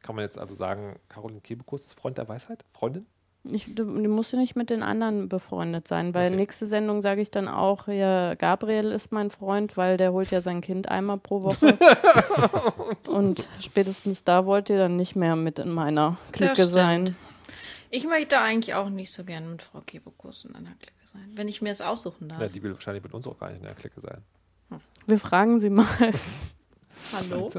Kann 0.02 0.16
man 0.16 0.26
jetzt 0.26 0.38
also 0.38 0.56
sagen, 0.56 1.00
Caroline 1.08 1.42
Kebekus 1.42 1.86
ist 1.86 1.94
Freund 1.94 2.18
der 2.18 2.28
Weisheit? 2.28 2.66
Freundin? 2.72 3.08
Ich, 3.52 3.76
du, 3.76 3.86
du 3.86 4.10
musst 4.10 4.34
ja 4.34 4.39
nicht 4.39 4.56
mit 4.56 4.70
den 4.70 4.82
anderen 4.82 5.30
befreundet 5.30 5.88
sein, 5.88 6.14
weil 6.14 6.30
okay. 6.30 6.38
nächste 6.38 6.66
Sendung 6.66 7.02
sage 7.02 7.22
ich 7.22 7.30
dann 7.30 7.48
auch, 7.48 7.88
ja, 7.88 8.34
Gabriel 8.36 8.91
ist 8.91 9.12
mein 9.12 9.30
Freund, 9.30 9.78
weil 9.78 9.98
der 9.98 10.14
holt 10.14 10.32
ja 10.32 10.41
sein 10.41 10.62
Kind 10.62 10.89
einmal 10.89 11.18
pro 11.18 11.43
Woche. 11.43 11.78
Und 13.08 13.48
spätestens 13.62 14.24
da 14.24 14.46
wollt 14.46 14.70
ihr 14.70 14.78
dann 14.78 14.96
nicht 14.96 15.16
mehr 15.16 15.36
mit 15.36 15.60
in 15.60 15.72
meiner 15.72 16.18
Clique 16.32 16.66
sein. 16.66 17.16
Ich 17.91 18.06
möchte 18.06 18.39
eigentlich 18.39 18.74
auch 18.74 18.89
nicht 18.89 19.12
so 19.12 19.24
gerne 19.24 19.48
mit 19.48 19.62
Frau 19.62 19.82
Kebekus 19.82 20.46
in 20.46 20.56
einer 20.56 20.74
Clique 20.76 21.08
sein, 21.14 21.30
wenn 21.36 21.48
ich 21.48 21.62
mir 21.62 21.72
es 21.72 21.82
aussuchen 21.82 22.28
darf. 22.28 22.41
Ja, 22.41 22.48
die 22.48 22.64
will 22.64 22.74
wahrscheinlich 22.74 23.04
mit 23.04 23.14
uns 23.14 23.28
auch 23.28 23.38
gar 23.38 23.50
nicht 23.50 23.62
in 23.62 23.66
einer 23.68 23.76
Clique 23.76 24.02
sein. 24.02 24.22
Hm. 24.70 24.80
Wir 25.06 25.20
fragen 25.20 25.60
sie 25.60 25.70
mal. 25.70 25.88
Hallo? 27.14 27.52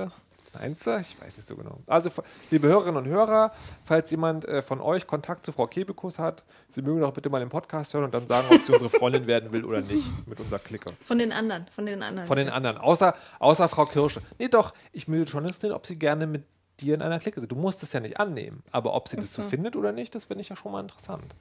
Meinst 0.61 0.86
du? 0.86 0.96
Ich 0.98 1.20
weiß 1.20 1.36
nicht 1.36 1.48
so 1.48 1.57
genau. 1.57 1.78
Also, 1.86 2.11
liebe 2.50 2.68
Hörerinnen 2.68 2.96
und 2.96 3.09
Hörer, 3.09 3.52
falls 3.84 4.11
jemand 4.11 4.44
äh, 4.46 4.62
von 4.62 4.80
euch 4.80 5.07
Kontakt 5.07 5.44
zu 5.46 5.52
Frau 5.52 5.66
Kebekus 5.66 6.18
hat, 6.18 6.44
Sie 6.68 6.82
mögen 6.82 7.00
doch 7.00 7.12
bitte 7.12 7.28
mal 7.30 7.40
den 7.40 7.48
Podcast 7.48 7.94
hören 7.94 8.04
und 8.04 8.14
dann 8.14 8.26
sagen, 8.26 8.46
ob 8.50 8.64
sie 8.64 8.72
unsere 8.72 8.90
Freundin 8.90 9.26
werden 9.26 9.52
will 9.52 9.64
oder 9.64 9.80
nicht 9.80 10.26
mit 10.26 10.40
unserer 10.40 10.59
Clique. 10.59 10.92
Von 11.04 11.18
den 11.18 11.32
anderen, 11.32 11.66
von 11.74 11.86
den 11.86 12.02
anderen. 12.02 12.26
Von 12.26 12.36
den 12.36 12.48
anderen, 12.48 12.78
außer, 12.78 13.14
außer 13.38 13.68
Frau 13.68 13.86
Kirsche. 13.86 14.22
Nee, 14.38 14.48
doch, 14.48 14.74
ich 14.92 15.09
will 15.09 15.26
schon 15.28 15.44
interessieren, 15.44 15.72
ob 15.72 15.86
sie 15.86 15.98
gerne 15.98 16.26
mit 16.26 16.44
dir 16.80 16.94
in 16.94 17.02
einer 17.02 17.18
Clique 17.18 17.40
sind. 17.40 17.50
Du 17.50 17.57
musst 17.57 17.82
es 17.82 17.92
ja 17.92 18.00
nicht 18.00 18.20
annehmen, 18.20 18.62
aber 18.72 18.94
ob 18.94 19.09
sie 19.09 19.16
das 19.16 19.32
so 19.32 19.42
findet 19.42 19.76
oder 19.76 19.92
nicht, 19.92 20.14
das 20.14 20.26
finde 20.26 20.42
ich 20.42 20.48
ja 20.48 20.57
schon 20.57 20.72
mal 20.72 20.80
interessant. 20.80 21.34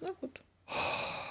Na 0.00 0.08
gut. 0.20 0.42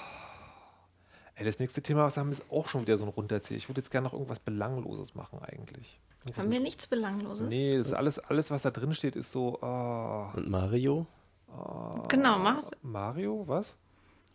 Ey, 1.42 1.46
das 1.46 1.58
nächste 1.58 1.82
Thema, 1.82 2.04
was 2.04 2.14
wir 2.14 2.20
haben, 2.20 2.30
ist 2.30 2.44
auch 2.52 2.68
schon 2.68 2.82
wieder 2.82 2.96
so 2.96 3.04
ein 3.04 3.08
Runterzieh. 3.08 3.56
Ich 3.56 3.68
würde 3.68 3.80
jetzt 3.80 3.90
gerne 3.90 4.04
noch 4.04 4.12
irgendwas 4.12 4.38
Belangloses 4.38 5.16
machen 5.16 5.40
eigentlich. 5.40 6.00
Irgendwas 6.20 6.44
haben 6.44 6.52
wir 6.52 6.60
nichts 6.60 6.86
Belangloses? 6.86 7.48
Nee, 7.48 7.78
das 7.78 7.88
ist 7.88 7.92
alles, 7.94 8.20
alles, 8.20 8.52
was 8.52 8.62
da 8.62 8.70
drin 8.70 8.94
steht, 8.94 9.16
ist 9.16 9.32
so. 9.32 9.58
Oh, 9.60 10.26
Und 10.36 10.48
Mario? 10.48 11.04
Oh, 11.48 12.04
genau, 12.06 12.38
mach. 12.38 12.62
Mario, 12.82 13.42
was? 13.48 13.76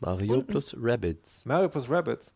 Mario 0.01 0.34
Und 0.34 0.47
plus 0.47 0.76
Rabbits. 0.78 1.45
Mario 1.45 1.70
plus 1.70 1.89
Rabbits. 1.89 2.34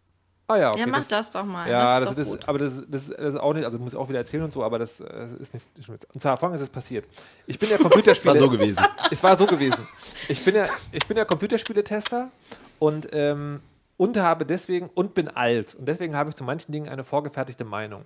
Ah 0.48 0.56
ja, 0.56 0.70
okay. 0.70 0.80
Ja, 0.80 0.88
mach 0.88 1.00
das, 1.00 1.10
das 1.10 1.32
doch 1.32 1.44
mal. 1.44 1.70
Ja, 1.70 2.00
das, 2.00 2.16
das, 2.16 2.30
das 2.30 2.48
aber 2.48 2.60
das, 2.60 2.86
das, 2.88 3.10
ist 3.10 3.40
auch 3.42 3.54
nicht, 3.54 3.66
also 3.66 3.78
muss 3.78 3.92
ich 3.92 4.00
auch 4.00 4.08
wieder 4.08 4.20
erzählen 4.20 4.44
und 4.44 4.54
so, 4.54 4.64
aber 4.64 4.80
das, 4.80 5.00
das 5.00 5.34
ist 5.34 5.54
nicht. 5.54 5.68
Und 6.14 6.22
zwar 6.22 6.38
folgendes 6.38 6.62
ist 6.62 6.72
passiert. 6.72 7.04
Ich 7.46 7.60
bin 7.60 7.70
ja 7.70 7.78
Computerspieler. 7.78 8.36
es 8.36 8.40
war 8.40 8.48
so 8.48 8.50
gewesen. 8.50 8.86
Es 9.12 9.22
war 9.22 9.36
so 9.36 9.46
gewesen. 9.48 9.86
Ich 10.30 10.46
bin 10.46 10.56
ja, 10.56 10.66
ich 10.94 11.06
bin 11.06 11.18
ja 11.18 11.26
Computerspieletester 11.26 12.32
und 12.80 13.10
ähm, 13.12 13.60
und 14.02 14.18
habe 14.18 14.47
deswegen 14.47 14.89
und 14.95 15.14
bin 15.14 15.28
alt 15.28 15.76
und 15.76 15.86
deswegen 15.86 16.16
habe 16.16 16.32
ich 16.32 16.36
zu 16.36 16.43
manchen 16.43 16.72
Dingen 16.72 16.89
eine 16.89 17.04
vorgefertigte 17.04 17.66
Meinung. 17.66 18.06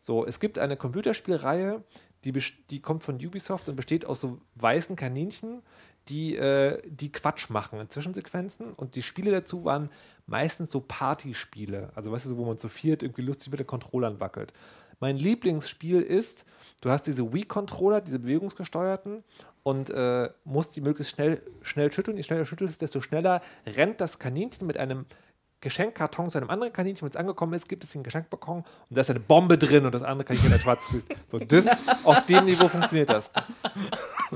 So, 0.00 0.26
es 0.26 0.40
gibt 0.40 0.58
eine 0.58 0.76
Computerspielreihe, 0.76 1.84
die, 2.24 2.32
die 2.70 2.80
kommt 2.80 3.04
von 3.04 3.24
Ubisoft 3.24 3.68
und 3.68 3.76
besteht 3.76 4.04
aus 4.04 4.20
so 4.20 4.40
weißen 4.56 4.96
Kaninchen, 4.96 5.62
die, 6.08 6.34
äh, 6.34 6.82
die 6.84 7.12
Quatsch 7.12 7.50
machen 7.50 7.78
in 7.78 7.88
Zwischensequenzen. 7.88 8.72
Und 8.72 8.96
die 8.96 9.02
Spiele 9.02 9.30
dazu 9.30 9.64
waren 9.64 9.90
meistens 10.26 10.72
so 10.72 10.80
Partyspiele. 10.80 11.92
Also, 11.94 12.10
weißt 12.10 12.26
du, 12.26 12.36
wo 12.36 12.44
man 12.44 12.58
zu 12.58 12.68
viert 12.68 13.04
irgendwie 13.04 13.22
lustig 13.22 13.52
mit 13.52 13.60
den 13.60 13.66
Controllern 13.68 14.18
wackelt. 14.18 14.52
Mein 14.98 15.16
Lieblingsspiel 15.16 16.00
ist, 16.00 16.46
du 16.80 16.90
hast 16.90 17.02
diese 17.02 17.32
Wii-Controller, 17.32 18.00
diese 18.00 18.18
bewegungsgesteuerten, 18.18 19.22
und 19.62 19.90
äh, 19.90 20.30
musst 20.44 20.74
die 20.76 20.80
möglichst 20.80 21.14
schnell, 21.14 21.42
schnell 21.60 21.92
schütteln. 21.92 22.16
Je 22.16 22.22
schneller 22.22 22.40
du 22.40 22.46
schüttelst, 22.46 22.80
desto 22.80 23.02
schneller 23.02 23.42
rennt 23.66 24.00
das 24.00 24.18
Kaninchen 24.18 24.66
mit 24.66 24.78
einem 24.78 25.04
Geschenkkarton 25.60 26.30
zu 26.30 26.38
einem 26.38 26.50
anderen 26.50 26.72
Kaninchen, 26.72 27.02
wenn 27.02 27.10
es 27.10 27.16
angekommen 27.16 27.54
ist, 27.54 27.68
gibt 27.68 27.84
es 27.84 27.90
den 27.90 28.02
Geschenkkarton 28.02 28.58
und 28.58 28.64
da 28.90 29.00
ist 29.00 29.10
eine 29.10 29.20
Bombe 29.20 29.58
drin 29.58 29.84
und 29.84 29.94
das 29.94 30.02
andere 30.02 30.26
Kaninchen 30.26 30.52
hat 30.52 30.60
schwarzes 30.60 30.92
Gesicht. 30.92 31.16
So, 31.30 31.38
das, 31.38 31.66
auf 32.04 32.24
dem 32.26 32.44
Niveau 32.44 32.68
funktioniert 32.68 33.10
das. 33.10 33.30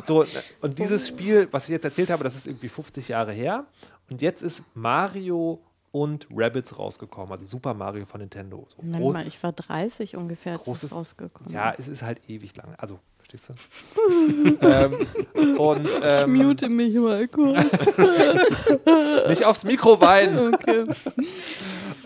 So, 0.04 0.24
und 0.60 0.78
dieses 0.78 1.06
Spiel, 1.06 1.48
was 1.52 1.64
ich 1.64 1.70
jetzt 1.70 1.84
erzählt 1.84 2.10
habe, 2.10 2.24
das 2.24 2.34
ist 2.34 2.46
irgendwie 2.46 2.68
50 2.68 3.08
Jahre 3.08 3.32
her 3.32 3.66
und 4.10 4.22
jetzt 4.22 4.42
ist 4.42 4.64
Mario 4.74 5.62
und 5.92 6.26
Rabbits 6.34 6.78
rausgekommen, 6.78 7.30
also 7.32 7.44
Super 7.46 7.74
Mario 7.74 8.06
von 8.06 8.20
Nintendo. 8.20 8.66
So 8.74 8.82
groß, 8.82 9.12
mal, 9.12 9.26
ich 9.26 9.40
war 9.42 9.52
30 9.52 10.16
ungefähr, 10.16 10.54
als 10.54 10.64
großes, 10.64 10.84
es 10.84 10.96
rausgekommen 10.96 11.52
Ja, 11.52 11.74
es 11.76 11.86
ist 11.86 12.02
halt 12.02 12.28
ewig 12.28 12.56
lang. 12.56 12.74
Also 12.78 12.98
verstehst 13.32 13.50
du? 13.50 14.58
ähm, 14.60 15.56
und, 15.58 15.88
ähm, 16.02 16.36
ich 16.36 16.42
mute 16.42 16.68
mich 16.68 16.94
mal 16.94 17.26
kurz. 17.28 17.96
nicht 19.28 19.44
aufs 19.44 19.64
Mikro 19.64 20.00
weinen. 20.00 20.54
Okay. 20.54 20.84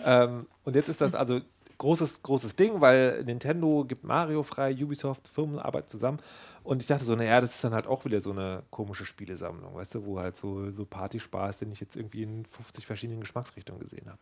ähm, 0.05 0.47
und 0.63 0.75
jetzt 0.75 0.89
ist 0.89 1.01
das 1.01 1.15
also 1.15 1.41
großes, 1.77 2.23
großes 2.23 2.55
Ding, 2.55 2.81
weil 2.81 3.23
Nintendo 3.23 3.85
gibt 3.85 4.03
Mario 4.03 4.43
frei, 4.43 4.73
Ubisoft, 4.73 5.27
Firmen 5.27 5.59
arbeiten 5.59 5.89
zusammen. 5.89 6.19
Und 6.63 6.81
ich 6.81 6.87
dachte 6.87 7.05
so, 7.05 7.15
naja, 7.15 7.39
das 7.39 7.55
ist 7.55 7.63
dann 7.63 7.73
halt 7.73 7.87
auch 7.87 8.03
wieder 8.05 8.19
so 8.19 8.31
eine 8.31 8.63
komische 8.71 9.05
Spielesammlung, 9.05 9.75
weißt 9.75 9.95
du, 9.95 10.05
wo 10.05 10.19
halt 10.19 10.35
so, 10.35 10.71
so 10.71 10.85
Partyspaß, 10.85 11.59
den 11.59 11.71
ich 11.71 11.79
jetzt 11.79 11.95
irgendwie 11.95 12.23
in 12.23 12.45
50 12.45 12.85
verschiedenen 12.85 13.19
Geschmacksrichtungen 13.21 13.81
gesehen 13.81 14.07
habe. 14.07 14.19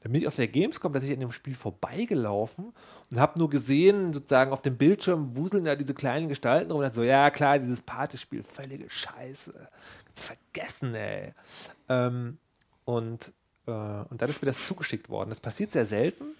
Dann 0.00 0.12
bin 0.12 0.20
ich 0.20 0.28
auf 0.28 0.36
der 0.36 0.48
Gamescom 0.48 0.92
tatsächlich 0.92 1.16
an 1.16 1.20
dem 1.20 1.32
Spiel 1.32 1.54
vorbeigelaufen 1.54 2.72
und 3.10 3.20
habe 3.20 3.38
nur 3.38 3.50
gesehen, 3.50 4.12
sozusagen 4.12 4.52
auf 4.52 4.62
dem 4.62 4.76
Bildschirm 4.76 5.34
wuseln 5.34 5.64
da 5.64 5.74
diese 5.74 5.94
kleinen 5.94 6.28
Gestalten 6.28 6.70
rum 6.70 6.80
und 6.80 6.84
dachte 6.84 6.96
so, 6.96 7.02
ja 7.02 7.30
klar, 7.30 7.58
dieses 7.58 7.82
Partyspiel, 7.82 8.42
völlige 8.42 8.88
Scheiße. 8.88 9.68
Vergessen, 10.14 10.94
ey. 10.94 11.32
Ähm, 11.88 12.38
und, 12.84 13.32
äh, 13.66 13.70
und 13.70 14.20
dann 14.20 14.28
ist 14.28 14.42
mir 14.42 14.46
das 14.46 14.64
zugeschickt 14.66 15.08
worden. 15.08 15.30
Das 15.30 15.40
passiert 15.40 15.72
sehr 15.72 15.86
selten 15.86 16.34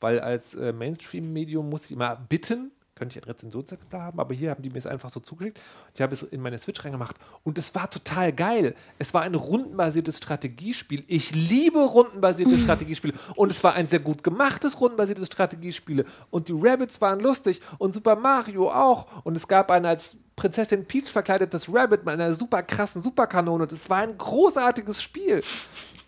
weil 0.00 0.20
als 0.20 0.54
äh, 0.54 0.72
Mainstream-Medium 0.72 1.68
muss 1.68 1.86
ich 1.86 1.92
immer 1.92 2.16
bitten, 2.16 2.72
könnte 2.94 3.18
ich 3.18 3.24
ein 3.24 3.28
Rezensionsexemplar 3.28 4.02
haben, 4.02 4.20
aber 4.20 4.34
hier 4.34 4.50
haben 4.50 4.62
die 4.62 4.70
mir 4.70 4.78
es 4.78 4.86
einfach 4.86 5.10
so 5.10 5.20
zugeschickt. 5.20 5.60
Ich 5.94 6.00
habe 6.00 6.12
es 6.12 6.22
in 6.22 6.40
meine 6.40 6.58
Switch 6.58 6.84
reingemacht 6.84 7.16
und 7.42 7.58
es 7.58 7.74
war 7.74 7.90
total 7.90 8.32
geil. 8.32 8.74
Es 8.98 9.12
war 9.14 9.22
ein 9.22 9.34
rundenbasiertes 9.34 10.18
Strategiespiel. 10.18 11.02
Ich 11.08 11.34
liebe 11.34 11.80
rundenbasierte 11.80 12.56
Strategiespiele 12.58 13.14
und 13.34 13.50
es 13.50 13.64
war 13.64 13.74
ein 13.74 13.88
sehr 13.88 13.98
gut 13.98 14.22
gemachtes 14.22 14.80
rundenbasiertes 14.80 15.26
Strategiespiel 15.26 16.04
und 16.30 16.48
die 16.48 16.54
Rabbits 16.54 17.00
waren 17.00 17.20
lustig 17.20 17.60
und 17.78 17.92
Super 17.92 18.16
Mario 18.16 18.70
auch 18.70 19.24
und 19.24 19.36
es 19.36 19.48
gab 19.48 19.70
ein 19.70 19.86
als 19.86 20.16
Prinzessin 20.36 20.84
Peach 20.84 21.08
verkleidetes 21.08 21.72
Rabbit 21.72 22.04
mit 22.04 22.14
einer 22.14 22.34
super 22.34 22.62
krassen 22.62 23.02
Superkanone 23.02 23.64
und 23.64 23.72
es 23.72 23.88
war 23.90 23.98
ein 23.98 24.16
großartiges 24.16 25.02
Spiel. 25.02 25.42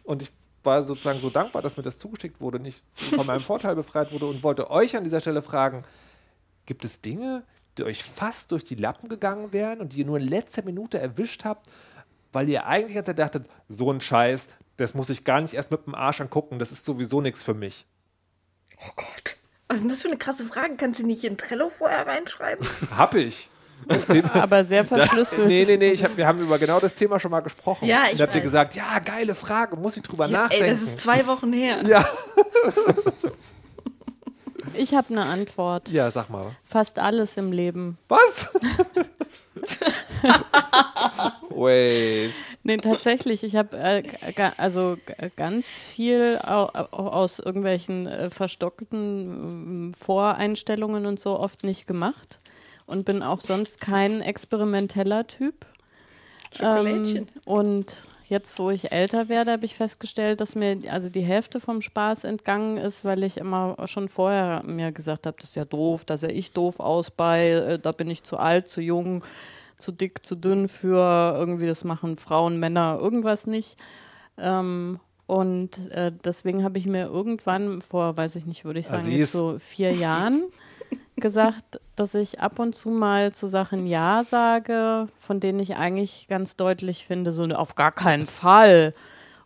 Und 0.05 0.22
ich 0.22 0.30
war 0.67 0.83
sozusagen 0.83 1.21
so 1.21 1.31
dankbar, 1.31 1.62
dass 1.62 1.77
mir 1.77 1.83
das 1.83 1.99
zugeschickt 1.99 2.41
wurde, 2.41 2.59
nicht 2.59 2.83
von 2.95 3.27
meinem 3.27 3.41
Vorteil 3.53 3.75
befreit 3.75 4.12
wurde 4.12 4.27
und 4.27 4.43
wollte 4.43 4.71
euch 4.71 4.97
an 4.97 5.05
dieser 5.05 5.21
Stelle 5.21 5.43
fragen, 5.43 5.85
gibt 6.67 6.85
es 6.85 7.01
Dinge, 7.01 7.45
die 7.79 7.85
euch 7.85 8.03
fast 8.03 8.53
durch 8.53 8.64
die 8.64 8.75
Lappen 8.75 9.09
gegangen 9.09 9.53
wären 9.53 9.81
und 9.81 9.93
die 9.93 10.01
ihr 10.01 10.07
nur 10.07 10.19
in 10.19 10.29
letzter 10.29 10.62
Minute 10.62 10.99
erwischt 10.99 11.45
habt, 11.45 11.71
weil 12.33 12.49
ihr 12.49 12.67
eigentlich 12.67 13.03
Zeit 13.05 13.19
dachtet, 13.19 13.47
so 13.69 13.91
ein 13.91 14.01
Scheiß, 14.01 14.49
das 14.77 14.95
muss 14.95 15.09
ich 15.09 15.25
gar 15.25 15.41
nicht 15.41 15.55
erst 15.55 15.71
mit 15.71 15.87
dem 15.87 15.95
Arsch 15.95 16.21
angucken, 16.21 16.59
das 16.59 16.73
ist 16.73 16.85
sowieso 16.85 17.21
nichts 17.21 17.43
für 17.43 17.55
mich. 17.55 17.87
Oh 18.79 18.91
Gott. 18.97 19.37
Was 19.69 19.79
ist 19.79 19.83
denn 19.83 19.91
das 19.91 20.03
für 20.03 20.09
eine 20.09 20.19
krasse 20.19 20.45
Frage? 20.45 20.77
Kannst 20.77 21.01
du 21.01 21.07
nicht 21.07 21.25
in 21.25 21.37
Trello 21.37 21.71
vorher 21.71 22.07
reinschreiben? 22.07 22.67
Hab 22.97 23.14
ich. 23.14 23.51
Das 23.89 24.07
Thema, 24.07 24.35
Aber 24.43 24.64
sehr 24.64 24.85
verschlüsselt. 24.85 25.47
nee, 25.47 25.64
nee, 25.66 25.77
nee, 25.77 25.91
ich 25.91 26.03
hab, 26.03 26.16
wir 26.16 26.27
haben 26.27 26.41
über 26.41 26.59
genau 26.59 26.81
das 26.81 26.95
Thema 26.95 27.20
schon 27.20 27.31
mal 27.31 27.41
gesprochen. 27.41 27.87
Ja, 27.87 28.05
ich 28.07 28.14
Und 28.14 28.22
habt 28.22 28.35
ihr 28.35 28.41
gesagt, 28.41 28.74
ja, 28.74 28.99
geile 28.99 29.35
Frage, 29.35 29.77
muss 29.77 29.97
ich 29.97 30.03
drüber 30.03 30.27
Ja, 30.27 30.43
nachdenken. 30.43 30.64
ey, 30.64 30.70
das 30.72 30.83
ist 30.83 31.01
zwei 31.01 31.27
Wochen 31.27 31.53
her. 31.53 31.79
ja. 31.87 32.05
Ich 34.79 34.93
habe 34.95 35.07
eine 35.11 35.24
Antwort. 35.24 35.89
ja, 35.89 36.11
sag 36.11 36.29
mal. 36.29 36.55
Fast 36.64 36.99
alles 36.99 37.39
im 37.39 37.51
Leben. 37.51 37.97
Was? 38.09 38.51
Wait. 41.51 42.33
Nee, 42.62 42.77
tatsächlich. 42.79 43.43
Ich 43.45 43.57
habe 43.57 43.77
äh, 43.79 44.03
also 44.59 44.97
ganz 45.37 45.79
viel 45.79 46.39
au 46.45 46.66
au- 46.66 46.89
aus 47.09 47.39
irgendwelchen 47.39 48.07
äh, 48.07 48.29
verstockten 48.29 49.89
ähm, 49.89 49.95
Voreinstellungen 49.95 51.07
und 51.07 51.20
so 51.20 51.39
oft 51.39 51.64
nicht 51.64 51.87
gemacht 51.87 52.39
und 52.87 53.05
bin 53.05 53.22
auch 53.22 53.41
sonst 53.41 53.80
kein 53.80 54.20
experimenteller 54.20 55.26
Typ. 55.26 55.66
Ähm, 56.61 57.26
und 57.45 58.05
jetzt, 58.28 58.59
wo 58.59 58.70
ich 58.70 58.93
älter 58.93 59.28
werde, 59.28 59.53
habe 59.53 59.66
ich 59.66 59.74
festgestellt, 59.74 60.41
dass 60.41 60.55
mir 60.55 60.78
also 60.91 61.11
die 61.11 61.22
Hälfte 61.22 61.61
vom 61.61 61.82
Spaß 61.82 62.24
entgangen 62.24 62.76
ist, 62.76 63.05
weil 63.05 63.22
ich 63.22 63.37
immer 63.37 63.76
schon 63.87 64.09
vorher 64.09 64.62
mir 64.64 64.93
gesagt 64.93 65.26
habe, 65.26 65.37
das 65.41 65.51
ist 65.51 65.57
ja 65.57 65.64
doof, 65.64 66.05
da 66.05 66.16
sehe 66.16 66.30
ich 66.30 66.53
doof 66.53 66.80
aus 66.80 67.11
bei, 67.11 67.51
äh, 67.51 67.78
da 67.78 67.93
bin 67.93 68.11
ich 68.11 68.22
zu 68.22 68.37
alt, 68.39 68.68
zu 68.68 68.80
jung, 68.80 69.24
zu 69.78 69.93
dick, 69.93 70.24
zu 70.24 70.34
dünn 70.34 70.68
für 70.68 71.37
irgendwie, 71.37 71.66
das 71.66 71.84
machen 71.84 72.16
Frauen, 72.16 72.59
Männer, 72.59 72.99
irgendwas 73.01 73.47
nicht. 73.47 73.76
Ähm, 74.39 75.01
und 75.26 75.91
äh, 75.91 76.12
deswegen 76.24 76.62
habe 76.62 76.78
ich 76.78 76.87
mir 76.87 77.07
irgendwann 77.07 77.82
vor, 77.82 78.16
weiß 78.16 78.37
ich 78.37 78.47
nicht, 78.47 78.64
würde 78.64 78.78
ich 78.78 78.87
sagen, 78.87 79.03
Aziz. 79.03 79.18
jetzt 79.18 79.32
so 79.32 79.59
vier 79.59 79.93
Jahren 79.93 80.45
gesagt, 81.17 81.81
dass 81.97 82.14
ich 82.14 82.41
ab 82.41 82.59
und 82.59 82.75
zu 82.75 82.91
mal 82.91 83.33
zu 83.33 83.47
Sachen 83.47 83.87
Ja 83.87 84.23
sage, 84.25 85.09
von 85.19 85.41
denen 85.41 85.59
ich 85.61 85.77
eigentlich 85.77 86.29
ganz 86.29 86.57
deutlich 86.57 87.07
finde, 87.07 87.33
so 87.33 87.45
auf 87.45 87.75
gar 87.75 87.93
keinen 87.93 88.27
Fall. 88.27 88.95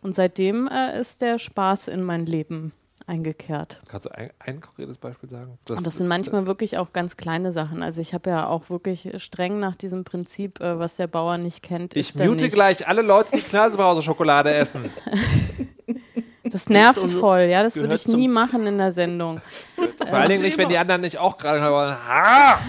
Und 0.01 0.13
seitdem 0.13 0.67
äh, 0.67 0.99
ist 0.99 1.21
der 1.21 1.37
Spaß 1.37 1.87
in 1.87 2.03
mein 2.03 2.25
Leben 2.25 2.73
eingekehrt. 3.07 3.81
Kannst 3.87 4.05
du 4.05 4.15
ein, 4.15 4.31
ein 4.39 4.61
konkretes 4.61 4.97
Beispiel 4.97 5.29
sagen? 5.29 5.57
Und 5.69 5.85
das 5.85 5.97
sind 5.97 6.07
manchmal 6.07 6.47
wirklich 6.47 6.77
auch 6.77 6.93
ganz 6.93 7.17
kleine 7.17 7.51
Sachen. 7.51 7.83
Also 7.83 8.01
ich 8.01 8.13
habe 8.13 8.29
ja 8.29 8.47
auch 8.47 8.69
wirklich 8.69 9.09
streng 9.17 9.59
nach 9.59 9.75
diesem 9.75 10.03
Prinzip, 10.03 10.59
äh, 10.61 10.79
was 10.79 10.95
der 10.95 11.07
Bauer 11.07 11.37
nicht 11.37 11.61
kennt, 11.61 11.95
ich 11.95 12.15
mute 12.15 12.49
gleich 12.49 12.87
alle 12.87 13.01
Leute, 13.01 13.31
die 13.33 13.41
Knallbrause-Schokolade 13.41 14.53
essen. 14.53 14.89
Das 16.51 16.69
nervt 16.69 17.09
voll, 17.11 17.41
ja, 17.41 17.63
das 17.63 17.77
würde 17.77 17.95
ich 17.95 18.07
nie 18.07 18.27
machen 18.27 18.67
in 18.67 18.77
der 18.77 18.91
Sendung. 18.91 19.41
Vor 19.75 20.19
allen 20.19 20.29
Dingen 20.29 20.43
nicht, 20.43 20.57
wenn 20.57 20.69
die 20.69 20.77
anderen 20.77 21.01
nicht 21.01 21.17
auch 21.17 21.37
gerade 21.37 21.61
wollen. 21.71 21.95
Ha! 22.07 22.59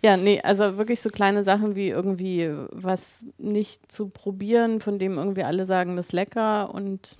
Ja, 0.00 0.16
nee, 0.16 0.40
also 0.40 0.78
wirklich 0.78 1.00
so 1.00 1.10
kleine 1.10 1.42
Sachen 1.42 1.74
wie 1.74 1.88
irgendwie 1.88 2.48
was 2.70 3.24
nicht 3.36 3.90
zu 3.90 4.08
probieren, 4.10 4.80
von 4.80 4.98
dem 4.98 5.18
irgendwie 5.18 5.42
alle 5.42 5.64
sagen, 5.64 5.96
das 5.96 6.06
ist 6.06 6.12
lecker 6.12 6.72
und 6.72 7.16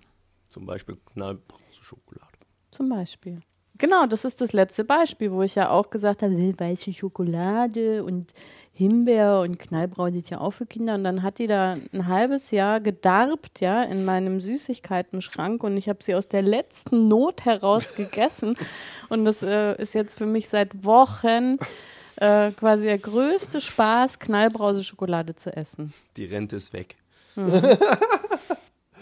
Zum 0.49 0.65
Beispiel 0.65 0.97
Knallbrause-Schokolade. 1.13 2.39
Zum 2.71 2.89
Beispiel. 2.89 3.41
Genau, 3.79 4.07
das 4.07 4.25
ist 4.25 4.41
das 4.41 4.53
letzte 4.53 4.85
Beispiel, 4.85 5.33
wo 5.33 5.43
ich 5.43 5.55
ja 5.57 5.71
auch 5.71 5.91
gesagt 5.91 6.23
habe, 6.23 6.35
weiße 6.35 6.93
Schokolade 6.93 8.05
und 8.05 8.33
Himbeer 8.79 9.41
und 9.41 9.59
Knallbraun 9.59 10.13
sind 10.13 10.31
ja 10.31 10.41
auch 10.41 10.53
für 10.53 10.65
Kinder. 10.65 10.95
Und 10.95 11.03
dann 11.03 11.25
hat 11.25 11.41
die 11.41 11.49
da 11.49 11.77
ein 11.93 12.07
halbes 12.07 12.53
Jahr 12.53 12.79
gedarbt, 12.79 13.61
ja, 13.61 13.83
in 13.83 14.05
meinem 14.05 14.41
Süßigkeitenschrank 14.41 15.65
und 15.65 15.77
ich 15.77 15.89
habe 15.89 15.99
sie 16.01 16.15
aus 16.15 16.29
der 16.29 16.43
letzten 16.43 17.09
Not 17.09 17.45
heraus 17.45 17.95
gegessen. 17.97 18.57
Und 19.09 19.25
das 19.25 19.43
äh, 19.43 19.75
ist 19.83 19.97
jetzt 19.97 20.17
für 20.17 20.27
mich 20.27 20.49
seit 20.49 20.85
Wochen 20.85 21.59
äh, 22.21 22.53
quasi 22.53 22.85
der 22.85 22.99
größte 22.99 23.61
Spaß, 23.61 24.21
Knallbrause 24.21 24.85
Schokolade 24.85 25.35
zu 25.35 25.57
essen. 25.57 25.93
Die 26.17 26.27
Rente 26.27 26.55
ist 26.55 26.73
weg. 26.73 26.95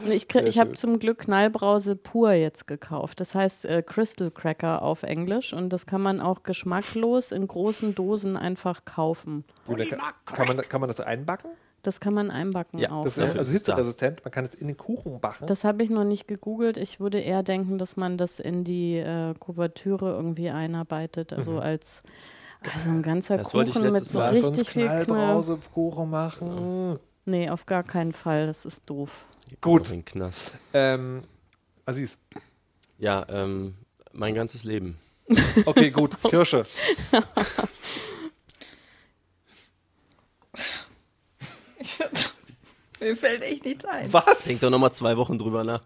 Ich, 0.09 0.29
krieg- 0.29 0.47
ich 0.47 0.59
habe 0.59 0.75
zum 0.75 0.99
Glück 0.99 1.19
Knallbrause 1.19 1.97
pur 1.97 2.33
jetzt 2.33 2.67
gekauft. 2.67 3.21
Das 3.21 3.35
heißt 3.35 3.65
äh, 3.67 3.83
Crystal 3.83 4.31
Cracker 4.31 4.83
auf 4.83 5.03
Englisch 5.03 5.53
und 5.53 5.71
das 5.71 5.87
kann 5.87 6.03
man 6.03 6.21
auch 6.21 6.43
geschmacklos 6.43 7.33
in 7.33 7.47
großen 7.47 7.95
Dosen 7.95 8.37
einfach 8.37 8.85
kaufen. 8.85 9.45
Oder 9.67 9.85
kann, 9.87 10.47
man, 10.49 10.59
kann 10.59 10.81
man 10.81 10.89
das 10.89 11.01
einbacken? 11.01 11.51
Das 11.83 12.01
kann 12.01 12.15
man 12.15 12.31
einbacken 12.33 12.81
Ja, 12.81 12.91
auch. 12.91 13.05
Das 13.05 13.17
ist 13.17 13.37
es 13.37 13.53
hitzeresistent. 13.53 14.25
Man 14.25 14.33
kann 14.33 14.45
es 14.45 14.55
in 14.55 14.67
den 14.67 14.77
Kuchen 14.77 15.21
backen. 15.21 15.47
Das 15.47 15.63
habe 15.63 15.85
ich 15.85 15.91
noch 15.91 16.03
nicht 16.05 16.27
gegoogelt. 16.27 16.79
Ich 16.79 16.99
würde 16.99 17.21
eher 17.21 17.45
denken, 17.45 17.79
dass 17.79 17.97
man 17.97 18.19
das 18.19 18.41
in 18.41 18.65
die 18.65 18.97
äh, 18.97 19.35
Kuvertüre 19.39 20.11
irgendwie 20.11 20.51
einarbeitet. 20.51 21.33
Also 21.33 21.61
als 21.61 22.03
also 22.75 22.91
ein 22.91 23.03
ganzer 23.03 23.37
Das 23.37 23.51
Kuchen 23.53 23.93
mit 23.93 24.05
so 24.05 24.19
Mal. 24.19 24.31
Richtig 24.33 24.69
viel 24.69 24.87
Knall. 24.87 25.05
Knallbrause-Kuchen 25.05 26.11
machen. 26.11 26.99
Nee, 27.25 27.51
auf 27.51 27.67
gar 27.67 27.85
keinen 27.85 28.13
Fall. 28.13 28.47
Das 28.49 28.65
ist 28.65 28.83
doof. 28.91 29.27
Gut. 29.61 29.91
In 29.91 30.05
Knast. 30.05 30.55
Ähm, 30.73 31.23
Aziz. 31.85 32.19
Ja, 32.99 33.25
ähm, 33.29 33.75
mein 34.13 34.35
ganzes 34.35 34.65
Leben. 34.65 34.99
Okay, 35.67 35.91
gut. 35.91 36.17
Kirsche. 36.23 36.65
Mir 42.99 43.15
fällt 43.15 43.43
echt 43.43 43.65
nichts 43.65 43.85
ein. 43.85 44.11
Was? 44.13 44.45
Denk 44.45 44.61
doch 44.61 44.71
nochmal 44.71 44.93
zwei 44.93 45.17
Wochen 45.19 45.39
drüber 45.39 45.65
nach. 45.65 45.83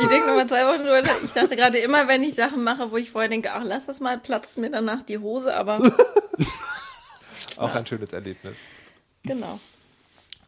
Ich 0.00 0.06
denke 0.08 0.26
nochmal 0.26 0.46
zwei 0.46 0.64
Wochen 0.66 0.78
drüber. 0.80 1.02
nach. 1.02 1.22
Ich 1.22 1.32
dachte 1.32 1.56
gerade 1.56 1.78
immer, 1.78 2.08
wenn 2.08 2.22
ich 2.22 2.34
Sachen 2.34 2.64
mache, 2.64 2.90
wo 2.90 2.96
ich 2.96 3.10
vorher 3.10 3.28
denke, 3.28 3.52
ach, 3.52 3.64
lass 3.64 3.84
das 3.86 4.00
mal, 4.00 4.18
platzt 4.18 4.56
mir 4.56 4.70
danach 4.70 5.02
die 5.02 5.18
Hose, 5.18 5.54
aber 5.54 5.78
Auch 7.58 7.74
ein 7.74 7.86
schönes 7.86 8.12
Erlebnis. 8.14 8.56
genau. 9.24 9.60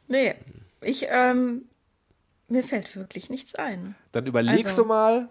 Nee, 0.08 0.34
ich, 0.80 1.06
ähm, 1.10 1.62
mir 2.48 2.62
fällt 2.62 2.96
wirklich 2.96 3.30
nichts 3.30 3.54
ein. 3.54 3.94
Dann 4.12 4.26
überlegst 4.26 4.66
Also- 4.66 4.82
du 4.82 4.88
mal 4.88 5.28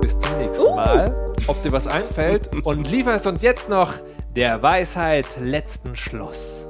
bis 0.00 0.18
zum 0.18 0.38
nächsten 0.38 0.74
Mal, 0.74 1.14
ob 1.46 1.62
dir 1.62 1.72
was 1.72 1.86
einfällt 1.86 2.48
und 2.66 2.84
lieferst 2.90 3.26
uns 3.26 3.42
jetzt 3.42 3.68
noch 3.68 3.92
der 4.36 4.62
Weisheit 4.62 5.26
letzten 5.40 5.96
Schluss. 5.96 6.66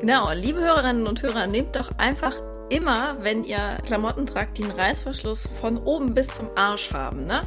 Genau, 0.00 0.30
liebe 0.32 0.60
Hörerinnen 0.60 1.06
und 1.06 1.22
Hörer, 1.22 1.46
nehmt 1.46 1.76
doch 1.76 1.90
einfach 1.98 2.34
immer, 2.70 3.16
wenn 3.20 3.44
ihr 3.44 3.78
Klamotten 3.84 4.24
tragt, 4.26 4.56
die 4.56 4.64
einen 4.64 4.72
Reißverschluss 4.78 5.46
von 5.60 5.76
oben 5.78 6.14
bis 6.14 6.28
zum 6.28 6.48
Arsch 6.54 6.92
haben, 6.92 7.26
ne? 7.26 7.42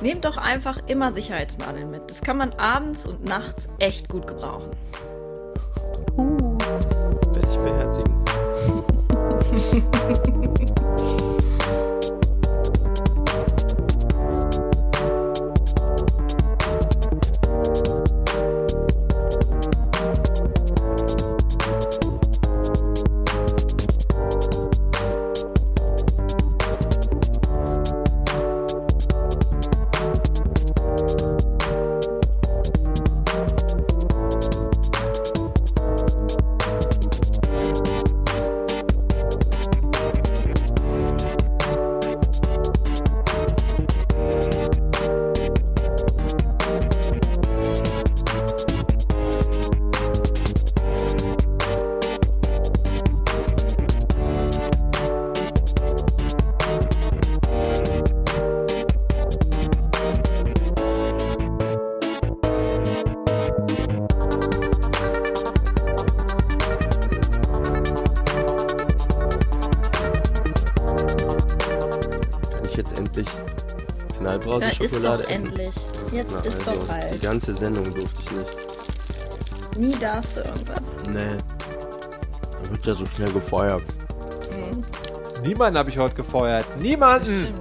Nehmt 0.00 0.24
doch 0.24 0.36
einfach 0.36 0.78
immer 0.86 1.10
Sicherheitsnadeln 1.10 1.90
mit. 1.90 2.08
Das 2.08 2.20
kann 2.20 2.36
man 2.36 2.52
abends 2.52 3.04
und 3.04 3.24
nachts 3.24 3.66
echt 3.80 4.08
gut 4.08 4.28
gebrauchen. 4.28 4.70
Werde 6.16 6.47
Da 74.78 74.84
ist 74.84 75.04
doch 75.04 75.20
essen? 75.20 75.46
endlich. 75.46 75.70
Jetzt 76.12 76.30
Na, 76.32 76.40
ist 76.40 76.68
also, 76.68 76.80
doch 76.80 76.86
Die 76.86 76.92
halt. 76.92 77.22
ganze 77.22 77.52
Sendung 77.54 77.84
durfte 77.94 78.20
ich 78.22 78.30
nicht. 78.32 79.78
Nie 79.78 79.98
darfst 79.98 80.36
du 80.36 80.40
irgendwas. 80.42 80.82
Nee. 81.08 81.38
Da 82.64 82.70
wird 82.70 82.86
ja 82.86 82.94
so 82.94 83.06
schnell 83.06 83.30
gefeuert. 83.32 83.82
Niemanden 85.42 85.78
habe 85.78 85.90
ich 85.90 85.98
heute 85.98 86.14
gefeuert. 86.16 86.64
Niemanden. 86.80 87.24
Stimmt. 87.26 87.60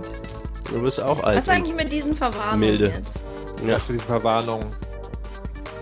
Du 0.72 0.82
bist 0.82 1.02
auch 1.02 1.22
alt. 1.24 1.38
Was 1.38 1.44
ist 1.44 1.50
eigentlich 1.50 1.76
mit 1.76 1.92
diesen 1.92 2.16
Verwarnungen 2.16 2.60
Milde. 2.60 2.86
jetzt? 2.88 3.20
Ja. 3.66 3.76
Was 3.76 3.84
für 3.84 3.94
diese 3.94 4.06
Verwarnungen. 4.06 4.66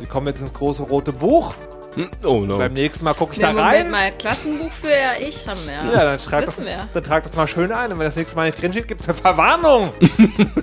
Die 0.01 0.05
kommen 0.05 0.27
jetzt 0.27 0.41
ins 0.41 0.53
große 0.53 0.83
rote 0.83 1.13
Buch. 1.13 1.53
Hm, 1.95 2.11
Oh 2.25 2.39
no. 2.41 2.57
Beim 2.57 2.73
nächsten 2.73 3.05
Mal 3.05 3.13
gucke 3.13 3.33
ich 3.33 3.39
Na, 3.39 3.47
da 3.47 3.53
Moment 3.53 3.73
rein. 3.73 3.89
mal, 3.91 4.11
Klassenbuch 4.11 4.71
für 4.71 4.89
ja 4.89 5.13
ich 5.17 5.47
haben 5.47 5.59
wir. 5.65 5.73
Ja, 5.73 5.83
dann 5.83 6.13
das 6.17 6.25
trag, 6.25 6.41
das, 6.45 6.57
wissen 6.57 6.65
wir. 6.65 6.89
dann 6.93 7.03
trag 7.03 7.23
das 7.23 7.35
mal 7.37 7.47
schön 7.47 7.71
ein. 7.71 7.91
Und 7.93 7.99
wenn 7.99 8.05
das 8.05 8.17
nächste 8.17 8.35
Mal 8.35 8.47
nicht 8.47 8.61
drin 8.61 8.73
steht, 8.73 8.89
gibt 8.89 8.99
es 9.01 9.07
eine 9.07 9.17
Verwarnung. 9.17 9.93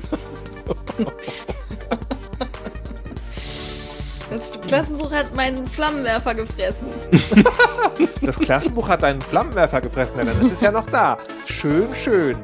meinen 5.42 5.66
Flammenwerfer 5.66 6.34
gefressen. 6.34 6.86
Das 8.22 8.38
Klassenbuch 8.38 8.88
hat 8.88 9.02
einen 9.02 9.20
Flammenwerfer 9.20 9.80
gefressen. 9.80 10.16
Ja, 10.16 10.24
dann 10.24 10.46
ist 10.46 10.62
ja 10.62 10.70
noch 10.70 10.86
da. 10.86 11.18
Schön, 11.46 11.88
schön. 11.92 12.36